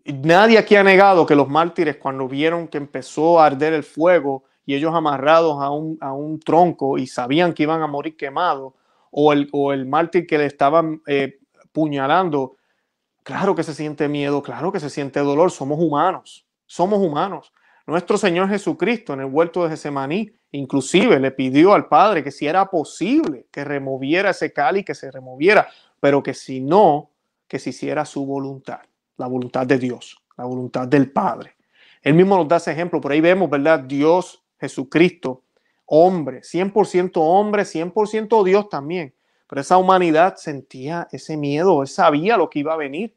Nadie 0.05 0.59
aquí 0.59 0.75
ha 0.75 0.83
negado 0.83 1.25
que 1.25 1.35
los 1.35 1.49
mártires 1.49 1.95
cuando 1.95 2.27
vieron 2.27 2.67
que 2.67 2.77
empezó 2.77 3.39
a 3.39 3.47
arder 3.47 3.73
el 3.73 3.83
fuego 3.83 4.43
y 4.67 4.75
ellos 4.75 4.93
amarrados 4.93 5.63
a 5.63 5.71
un, 5.71 5.97
a 5.99 6.13
un 6.13 6.39
tronco 6.39 6.99
y 6.99 7.07
sabían 7.07 7.55
que 7.55 7.63
iban 7.63 7.81
a 7.81 7.87
morir 7.87 8.15
quemados, 8.17 8.73
o 9.09 9.33
el, 9.33 9.49
o 9.51 9.73
el 9.73 9.87
mártir 9.87 10.27
que 10.27 10.37
le 10.37 10.45
estaban 10.45 11.01
eh, 11.07 11.39
puñalando, 11.71 12.56
claro 13.27 13.55
que 13.55 13.63
se 13.63 13.73
siente 13.73 14.07
miedo, 14.07 14.41
claro 14.41 14.71
que 14.71 14.79
se 14.79 14.89
siente 14.89 15.19
dolor, 15.19 15.51
somos 15.51 15.77
humanos, 15.81 16.47
somos 16.65 16.99
humanos. 16.99 17.51
Nuestro 17.85 18.17
Señor 18.17 18.47
Jesucristo 18.47 19.11
en 19.11 19.19
el 19.19 19.25
huerto 19.25 19.63
de 19.63 19.71
Getsemaní 19.71 20.31
inclusive 20.51 21.19
le 21.19 21.31
pidió 21.31 21.73
al 21.73 21.89
Padre 21.89 22.23
que 22.23 22.31
si 22.31 22.47
era 22.47 22.67
posible 22.67 23.47
que 23.51 23.65
removiera 23.65 24.29
ese 24.29 24.53
cáliz, 24.53 24.85
que 24.85 24.95
se 24.95 25.11
removiera, 25.11 25.67
pero 25.99 26.23
que 26.23 26.33
si 26.33 26.61
no, 26.61 27.09
que 27.49 27.59
se 27.59 27.71
hiciera 27.71 28.05
su 28.05 28.25
voluntad, 28.25 28.79
la 29.17 29.27
voluntad 29.27 29.67
de 29.67 29.77
Dios, 29.77 30.23
la 30.37 30.45
voluntad 30.45 30.87
del 30.87 31.11
Padre. 31.11 31.57
Él 32.01 32.13
mismo 32.13 32.37
nos 32.37 32.47
da 32.47 32.55
ese 32.55 32.71
ejemplo, 32.71 33.01
por 33.01 33.11
ahí 33.11 33.19
vemos, 33.19 33.49
¿verdad? 33.49 33.81
Dios, 33.81 34.41
Jesucristo, 34.57 35.43
hombre, 35.85 36.43
100% 36.43 37.11
hombre, 37.17 37.63
100% 37.63 38.45
Dios 38.45 38.69
también. 38.69 39.13
Pero 39.49 39.59
esa 39.59 39.77
humanidad 39.77 40.37
sentía 40.37 41.09
ese 41.11 41.35
miedo, 41.35 41.81
él 41.81 41.89
sabía 41.89 42.37
lo 42.37 42.49
que 42.49 42.59
iba 42.59 42.73
a 42.73 42.77
venir. 42.77 43.16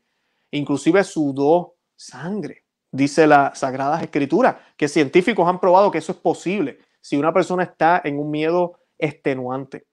Inclusive 0.50 1.04
sudó 1.04 1.74
sangre 1.96 2.64
dice 2.92 3.26
la 3.26 3.54
Sagrada 3.54 4.00
Escritura, 4.02 4.60
que 4.76 4.88
científicos 4.88 5.48
han 5.48 5.60
probado 5.60 5.90
que 5.90 5.98
eso 5.98 6.12
es 6.12 6.18
posible 6.18 6.78
si 7.01 7.16
una 7.16 7.32
persona 7.32 7.62
está 7.62 8.01
en 8.05 8.18
un 8.18 8.30
miedo 8.30 8.78
extenuante. 8.98 9.86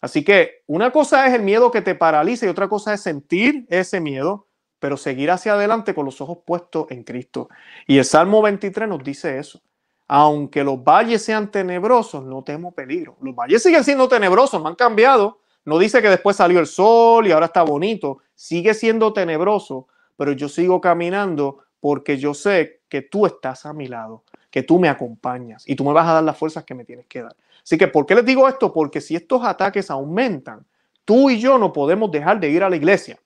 Así 0.00 0.24
que 0.24 0.62
una 0.66 0.90
cosa 0.90 1.26
es 1.26 1.34
el 1.34 1.42
miedo 1.42 1.70
que 1.70 1.82
te 1.82 1.94
paraliza 1.94 2.46
y 2.46 2.48
otra 2.48 2.68
cosa 2.68 2.94
es 2.94 3.00
sentir 3.00 3.66
ese 3.68 4.00
miedo, 4.00 4.48
pero 4.78 4.96
seguir 4.96 5.30
hacia 5.30 5.54
adelante 5.54 5.94
con 5.94 6.04
los 6.04 6.20
ojos 6.20 6.38
puestos 6.46 6.86
en 6.90 7.04
Cristo. 7.04 7.48
Y 7.86 7.98
el 7.98 8.04
Salmo 8.04 8.42
23 8.42 8.88
nos 8.88 9.02
dice 9.02 9.38
eso. 9.38 9.60
Aunque 10.06 10.62
los 10.62 10.84
valles 10.84 11.24
sean 11.24 11.50
tenebrosos, 11.50 12.22
no 12.22 12.44
temo 12.44 12.72
peligro. 12.72 13.16
Los 13.22 13.34
valles 13.34 13.62
siguen 13.62 13.82
siendo 13.82 14.06
tenebrosos, 14.06 14.62
no 14.62 14.68
han 14.68 14.74
cambiado. 14.74 15.40
No 15.64 15.78
dice 15.78 16.02
que 16.02 16.10
después 16.10 16.36
salió 16.36 16.60
el 16.60 16.66
sol 16.66 17.26
y 17.26 17.32
ahora 17.32 17.46
está 17.46 17.62
bonito. 17.62 18.18
Sigue 18.34 18.74
siendo 18.74 19.14
tenebroso, 19.14 19.88
pero 20.16 20.32
yo 20.32 20.48
sigo 20.48 20.80
caminando 20.80 21.64
porque 21.80 22.16
yo 22.18 22.34
sé 22.34 22.82
que 22.88 23.02
tú 23.02 23.26
estás 23.26 23.66
a 23.66 23.72
mi 23.72 23.88
lado, 23.88 24.24
que 24.50 24.62
tú 24.62 24.78
me 24.78 24.88
acompañas 24.88 25.64
y 25.66 25.76
tú 25.76 25.84
me 25.84 25.92
vas 25.92 26.08
a 26.08 26.14
dar 26.14 26.24
las 26.24 26.36
fuerzas 26.36 26.64
que 26.64 26.74
me 26.74 26.84
tienes 26.84 27.06
que 27.06 27.22
dar. 27.22 27.36
Así 27.62 27.78
que, 27.78 27.88
¿por 27.88 28.06
qué 28.06 28.14
les 28.14 28.24
digo 28.24 28.48
esto? 28.48 28.72
Porque 28.72 29.00
si 29.00 29.16
estos 29.16 29.44
ataques 29.44 29.90
aumentan, 29.90 30.66
tú 31.04 31.30
y 31.30 31.40
yo 31.40 31.58
no 31.58 31.72
podemos 31.72 32.10
dejar 32.10 32.40
de 32.40 32.50
ir 32.50 32.62
a 32.62 32.70
la 32.70 32.76
iglesia. 32.76 33.18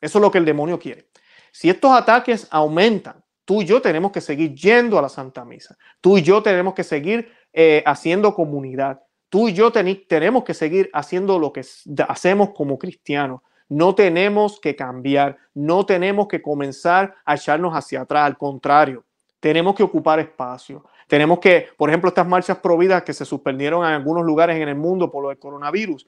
Eso 0.00 0.18
es 0.18 0.22
lo 0.22 0.30
que 0.30 0.38
el 0.38 0.44
demonio 0.44 0.78
quiere. 0.78 1.08
Si 1.52 1.68
estos 1.68 1.92
ataques 1.92 2.46
aumentan, 2.50 3.22
Tú 3.50 3.62
y 3.62 3.64
yo 3.64 3.82
tenemos 3.82 4.12
que 4.12 4.20
seguir 4.20 4.54
yendo 4.54 4.96
a 4.96 5.02
la 5.02 5.08
Santa 5.08 5.44
Misa. 5.44 5.76
Tú 6.00 6.16
y 6.16 6.22
yo 6.22 6.40
tenemos 6.40 6.72
que 6.72 6.84
seguir 6.84 7.32
eh, 7.52 7.82
haciendo 7.84 8.32
comunidad. 8.32 9.00
Tú 9.28 9.48
y 9.48 9.54
yo 9.54 9.72
tenemos 9.72 10.44
que 10.44 10.54
seguir 10.54 10.88
haciendo 10.92 11.36
lo 11.36 11.52
que 11.52 11.64
hacemos 12.06 12.50
como 12.50 12.78
cristianos. 12.78 13.40
No 13.70 13.94
tenemos 13.94 14.58
que 14.60 14.74
cambiar, 14.74 15.38
no 15.54 15.86
tenemos 15.86 16.26
que 16.26 16.42
comenzar 16.42 17.14
a 17.24 17.36
echarnos 17.36 17.72
hacia 17.72 18.00
atrás, 18.00 18.26
al 18.26 18.36
contrario, 18.36 19.04
tenemos 19.38 19.76
que 19.76 19.84
ocupar 19.84 20.18
espacio. 20.18 20.84
Tenemos 21.06 21.38
que, 21.38 21.68
por 21.76 21.88
ejemplo, 21.88 22.08
estas 22.08 22.26
marchas 22.26 22.58
prohibidas 22.58 23.04
que 23.04 23.12
se 23.12 23.24
suspendieron 23.24 23.84
en 23.84 23.92
algunos 23.92 24.24
lugares 24.24 24.56
en 24.56 24.68
el 24.68 24.74
mundo 24.74 25.10
por 25.10 25.22
lo 25.22 25.28
del 25.28 25.38
coronavirus, 25.38 26.06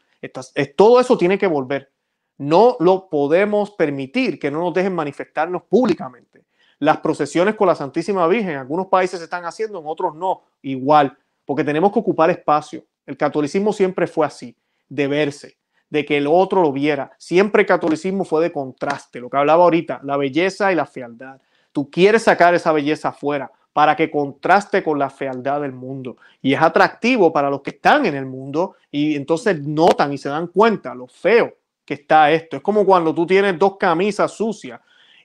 todo 0.76 1.00
eso 1.00 1.16
tiene 1.16 1.38
que 1.38 1.46
volver. 1.46 1.90
No 2.36 2.76
lo 2.80 3.08
podemos 3.08 3.70
permitir 3.70 4.40
que 4.40 4.50
no 4.50 4.58
nos 4.58 4.74
dejen 4.74 4.94
manifestarnos 4.94 5.62
públicamente. 5.62 6.44
Las 6.80 6.98
procesiones 6.98 7.54
con 7.54 7.68
la 7.68 7.76
Santísima 7.76 8.26
Virgen, 8.26 8.50
en 8.50 8.58
algunos 8.58 8.88
países 8.88 9.20
se 9.20 9.24
están 9.24 9.44
haciendo, 9.44 9.78
en 9.78 9.86
otros 9.86 10.16
no, 10.16 10.42
igual, 10.62 11.16
porque 11.44 11.62
tenemos 11.62 11.92
que 11.92 12.00
ocupar 12.00 12.28
espacio. 12.30 12.84
El 13.06 13.16
catolicismo 13.16 13.72
siempre 13.72 14.08
fue 14.08 14.26
así, 14.26 14.56
de 14.88 15.06
verse, 15.06 15.58
de 15.92 16.06
que 16.06 16.16
el 16.16 16.26
otro 16.26 16.62
lo 16.62 16.72
viera. 16.72 17.12
Siempre 17.18 17.62
el 17.62 17.68
catolicismo 17.68 18.24
fue 18.24 18.42
de 18.42 18.50
contraste, 18.50 19.20
lo 19.20 19.28
que 19.28 19.36
hablaba 19.36 19.64
ahorita, 19.64 20.00
la 20.04 20.16
belleza 20.16 20.72
y 20.72 20.74
la 20.74 20.86
fealdad. 20.86 21.38
Tú 21.70 21.90
quieres 21.90 22.22
sacar 22.22 22.54
esa 22.54 22.72
belleza 22.72 23.10
afuera 23.10 23.52
para 23.74 23.94
que 23.94 24.10
contraste 24.10 24.82
con 24.82 24.98
la 24.98 25.10
fealdad 25.10 25.60
del 25.60 25.72
mundo. 25.72 26.16
Y 26.40 26.54
es 26.54 26.62
atractivo 26.62 27.30
para 27.30 27.50
los 27.50 27.60
que 27.60 27.72
están 27.72 28.06
en 28.06 28.14
el 28.14 28.24
mundo 28.24 28.76
y 28.90 29.16
entonces 29.16 29.60
notan 29.60 30.14
y 30.14 30.18
se 30.18 30.30
dan 30.30 30.46
cuenta 30.46 30.94
lo 30.94 31.06
feo 31.06 31.52
que 31.84 31.92
está 31.92 32.30
esto. 32.30 32.56
Es 32.56 32.62
como 32.62 32.86
cuando 32.86 33.14
tú 33.14 33.26
tienes 33.26 33.58
dos 33.58 33.76
camisas 33.76 34.32
sucias 34.32 34.80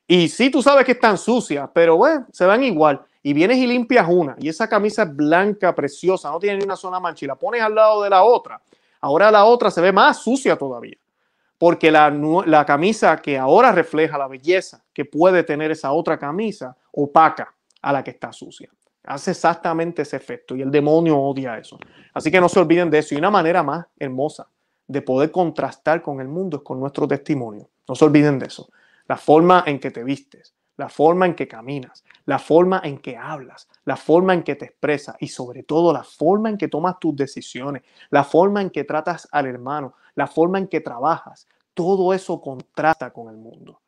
y 0.06 0.28
sí 0.28 0.50
tú 0.50 0.62
sabes 0.62 0.84
que 0.84 0.92
están 0.92 1.18
sucias, 1.18 1.70
pero 1.74 1.96
bueno, 1.96 2.26
se 2.34 2.46
ven 2.46 2.66
igual 2.66 3.00
y 3.24 3.32
vienes 3.32 3.58
y 3.58 3.68
limpias 3.68 4.06
una 4.10 4.36
y 4.38 4.50
esa 4.50 4.68
camisa 4.68 5.04
es 5.04 5.16
blanca, 5.16 5.74
preciosa, 5.74 6.30
no 6.30 6.40
tiene 6.40 6.58
ni 6.58 6.66
una 6.66 6.76
sola 6.76 7.00
mancha 7.00 7.24
y 7.24 7.28
la 7.30 7.36
pones 7.36 7.62
al 7.62 7.74
lado 7.74 8.04
de 8.04 8.10
la 8.10 8.24
otra, 8.24 8.62
ahora 9.02 9.32
la 9.32 9.46
otra 9.46 9.72
se 9.72 9.82
ve 9.82 9.92
más 9.92 10.22
sucia 10.24 10.58
todavía. 10.58 10.98
Porque 11.58 11.90
la, 11.90 12.10
la 12.46 12.66
camisa 12.66 13.18
que 13.18 13.38
ahora 13.38 13.72
refleja 13.72 14.18
la 14.18 14.28
belleza 14.28 14.84
que 14.94 15.06
puede 15.06 15.44
tener 15.44 15.72
esa 15.72 15.92
otra 15.92 16.20
camisa 16.20 16.76
opaca 16.92 17.54
a 17.82 17.94
la 17.94 18.04
que 18.04 18.12
está 18.12 18.32
sucia. 18.32 18.70
Hace 19.04 19.32
exactamente 19.32 20.02
ese 20.02 20.18
efecto 20.18 20.56
y 20.56 20.62
el 20.62 20.70
demonio 20.70 21.18
odia 21.18 21.58
eso. 21.58 21.80
Así 22.14 22.30
que 22.30 22.42
no 22.42 22.50
se 22.50 22.60
olviden 22.60 22.90
de 22.90 23.00
eso. 23.00 23.16
Y 23.16 23.18
una 23.18 23.32
manera 23.32 23.64
más 23.64 23.86
hermosa 23.98 24.48
de 24.86 25.02
poder 25.02 25.32
contrastar 25.32 26.02
con 26.02 26.20
el 26.20 26.28
mundo 26.28 26.58
es 26.58 26.64
con 26.64 26.80
nuestro 26.80 27.08
testimonio. 27.08 27.70
No 27.88 27.96
se 27.96 28.06
olviden 28.06 28.38
de 28.38 28.48
eso. 28.48 28.70
La 29.08 29.18
forma 29.18 29.64
en 29.66 29.80
que 29.80 29.92
te 29.92 30.04
vistes, 30.04 30.54
la 30.78 30.90
forma 30.90 31.26
en 31.26 31.36
que 31.36 31.48
caminas, 31.48 32.06
la 32.26 32.40
forma 32.40 32.82
en 32.84 33.00
que 33.00 33.18
hablas, 33.18 33.68
la 33.84 33.98
forma 33.98 34.34
en 34.34 34.44
que 34.44 34.56
te 34.56 34.66
expresas 34.66 35.16
y 35.20 35.28
sobre 35.28 35.64
todo 35.64 35.92
la 35.92 36.04
forma 36.04 36.50
en 36.50 36.58
que 36.58 36.68
tomas 36.68 37.00
tus 37.00 37.16
decisiones, 37.16 37.84
la 38.10 38.24
forma 38.24 38.62
en 38.62 38.70
que 38.70 38.84
tratas 38.84 39.28
al 39.32 39.48
hermano, 39.48 39.96
la 40.16 40.28
forma 40.28 40.60
en 40.60 40.68
que 40.68 40.80
trabajas, 40.80 41.48
todo 41.74 42.14
eso 42.14 42.40
contrasta 42.42 43.12
con 43.12 43.30
el 43.30 43.38
mundo. 43.38 43.82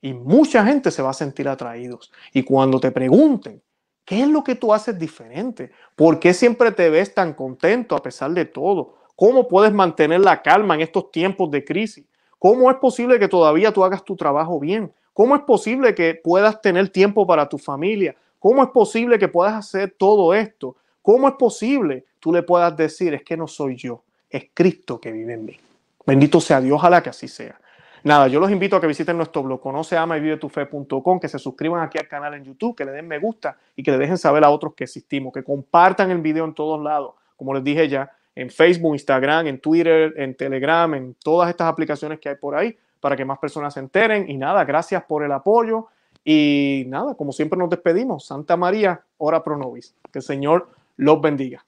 Y 0.00 0.12
mucha 0.14 0.64
gente 0.64 0.90
se 0.90 1.00
va 1.00 1.10
a 1.10 1.14
sentir 1.14 1.48
atraídos. 1.48 2.12
Y 2.32 2.42
cuando 2.42 2.80
te 2.80 2.90
pregunten, 2.90 3.62
¿qué 4.04 4.22
es 4.22 4.28
lo 4.28 4.42
que 4.42 4.56
tú 4.56 4.74
haces 4.74 4.98
diferente? 4.98 5.70
¿Por 5.94 6.18
qué 6.18 6.34
siempre 6.34 6.72
te 6.72 6.90
ves 6.90 7.14
tan 7.14 7.34
contento 7.34 7.94
a 7.94 8.02
pesar 8.02 8.32
de 8.32 8.44
todo? 8.44 8.96
¿Cómo 9.14 9.46
puedes 9.46 9.72
mantener 9.72 10.20
la 10.20 10.42
calma 10.42 10.74
en 10.74 10.80
estos 10.80 11.12
tiempos 11.12 11.50
de 11.52 11.64
crisis? 11.64 12.04
¿Cómo 12.40 12.68
es 12.68 12.76
posible 12.78 13.20
que 13.20 13.28
todavía 13.28 13.72
tú 13.72 13.84
hagas 13.84 14.04
tu 14.04 14.16
trabajo 14.16 14.58
bien? 14.58 14.92
¿Cómo 15.12 15.36
es 15.36 15.42
posible 15.42 15.94
que 15.94 16.14
puedas 16.14 16.60
tener 16.60 16.88
tiempo 16.88 17.26
para 17.26 17.48
tu 17.48 17.58
familia? 17.58 18.14
¿Cómo 18.38 18.62
es 18.62 18.70
posible 18.70 19.18
que 19.18 19.28
puedas 19.28 19.54
hacer 19.54 19.94
todo 19.96 20.34
esto? 20.34 20.76
¿Cómo 21.02 21.28
es 21.28 21.34
posible 21.34 22.06
tú 22.18 22.32
le 22.32 22.42
puedas 22.42 22.76
decir, 22.76 23.12
es 23.14 23.22
que 23.22 23.36
no 23.36 23.46
soy 23.46 23.76
yo, 23.76 24.02
es 24.30 24.46
Cristo 24.54 25.00
que 25.00 25.12
vive 25.12 25.34
en 25.34 25.44
mí? 25.44 25.58
Bendito 26.06 26.40
sea 26.40 26.60
Dios, 26.60 26.76
ojalá 26.76 27.02
que 27.02 27.10
así 27.10 27.28
sea. 27.28 27.58
Nada, 28.04 28.26
yo 28.26 28.40
los 28.40 28.50
invito 28.50 28.74
a 28.74 28.80
que 28.80 28.88
visiten 28.88 29.16
nuestro 29.16 29.44
blog, 29.44 29.60
conoce, 29.60 29.96
ama 29.96 30.16
y 30.16 30.20
vive 30.20 30.36
tu 30.36 30.48
fe.com, 30.48 31.20
que 31.20 31.28
se 31.28 31.38
suscriban 31.38 31.82
aquí 31.82 31.98
al 31.98 32.08
canal 32.08 32.34
en 32.34 32.44
YouTube, 32.44 32.74
que 32.74 32.84
le 32.84 32.90
den 32.90 33.06
me 33.06 33.20
gusta 33.20 33.56
y 33.76 33.82
que 33.82 33.92
le 33.92 33.98
dejen 33.98 34.18
saber 34.18 34.42
a 34.42 34.50
otros 34.50 34.74
que 34.74 34.84
existimos, 34.84 35.32
que 35.32 35.44
compartan 35.44 36.10
el 36.10 36.18
video 36.18 36.44
en 36.44 36.54
todos 36.54 36.82
lados, 36.82 37.14
como 37.36 37.54
les 37.54 37.62
dije 37.62 37.88
ya, 37.88 38.10
en 38.34 38.50
Facebook, 38.50 38.94
Instagram, 38.94 39.46
en 39.46 39.60
Twitter, 39.60 40.14
en 40.16 40.34
Telegram, 40.34 40.92
en 40.94 41.14
todas 41.14 41.48
estas 41.48 41.68
aplicaciones 41.68 42.18
que 42.18 42.30
hay 42.30 42.36
por 42.36 42.56
ahí, 42.56 42.76
para 43.02 43.16
que 43.16 43.24
más 43.24 43.40
personas 43.40 43.74
se 43.74 43.80
enteren. 43.80 44.30
Y 44.30 44.38
nada, 44.38 44.64
gracias 44.64 45.02
por 45.02 45.24
el 45.24 45.32
apoyo. 45.32 45.88
Y 46.24 46.84
nada, 46.86 47.16
como 47.16 47.32
siempre 47.32 47.58
nos 47.58 47.68
despedimos. 47.68 48.24
Santa 48.24 48.56
María, 48.56 49.02
ora 49.18 49.42
pro 49.42 49.58
nobis. 49.58 49.96
Que 50.12 50.20
el 50.20 50.22
Señor 50.22 50.68
los 50.96 51.20
bendiga. 51.20 51.66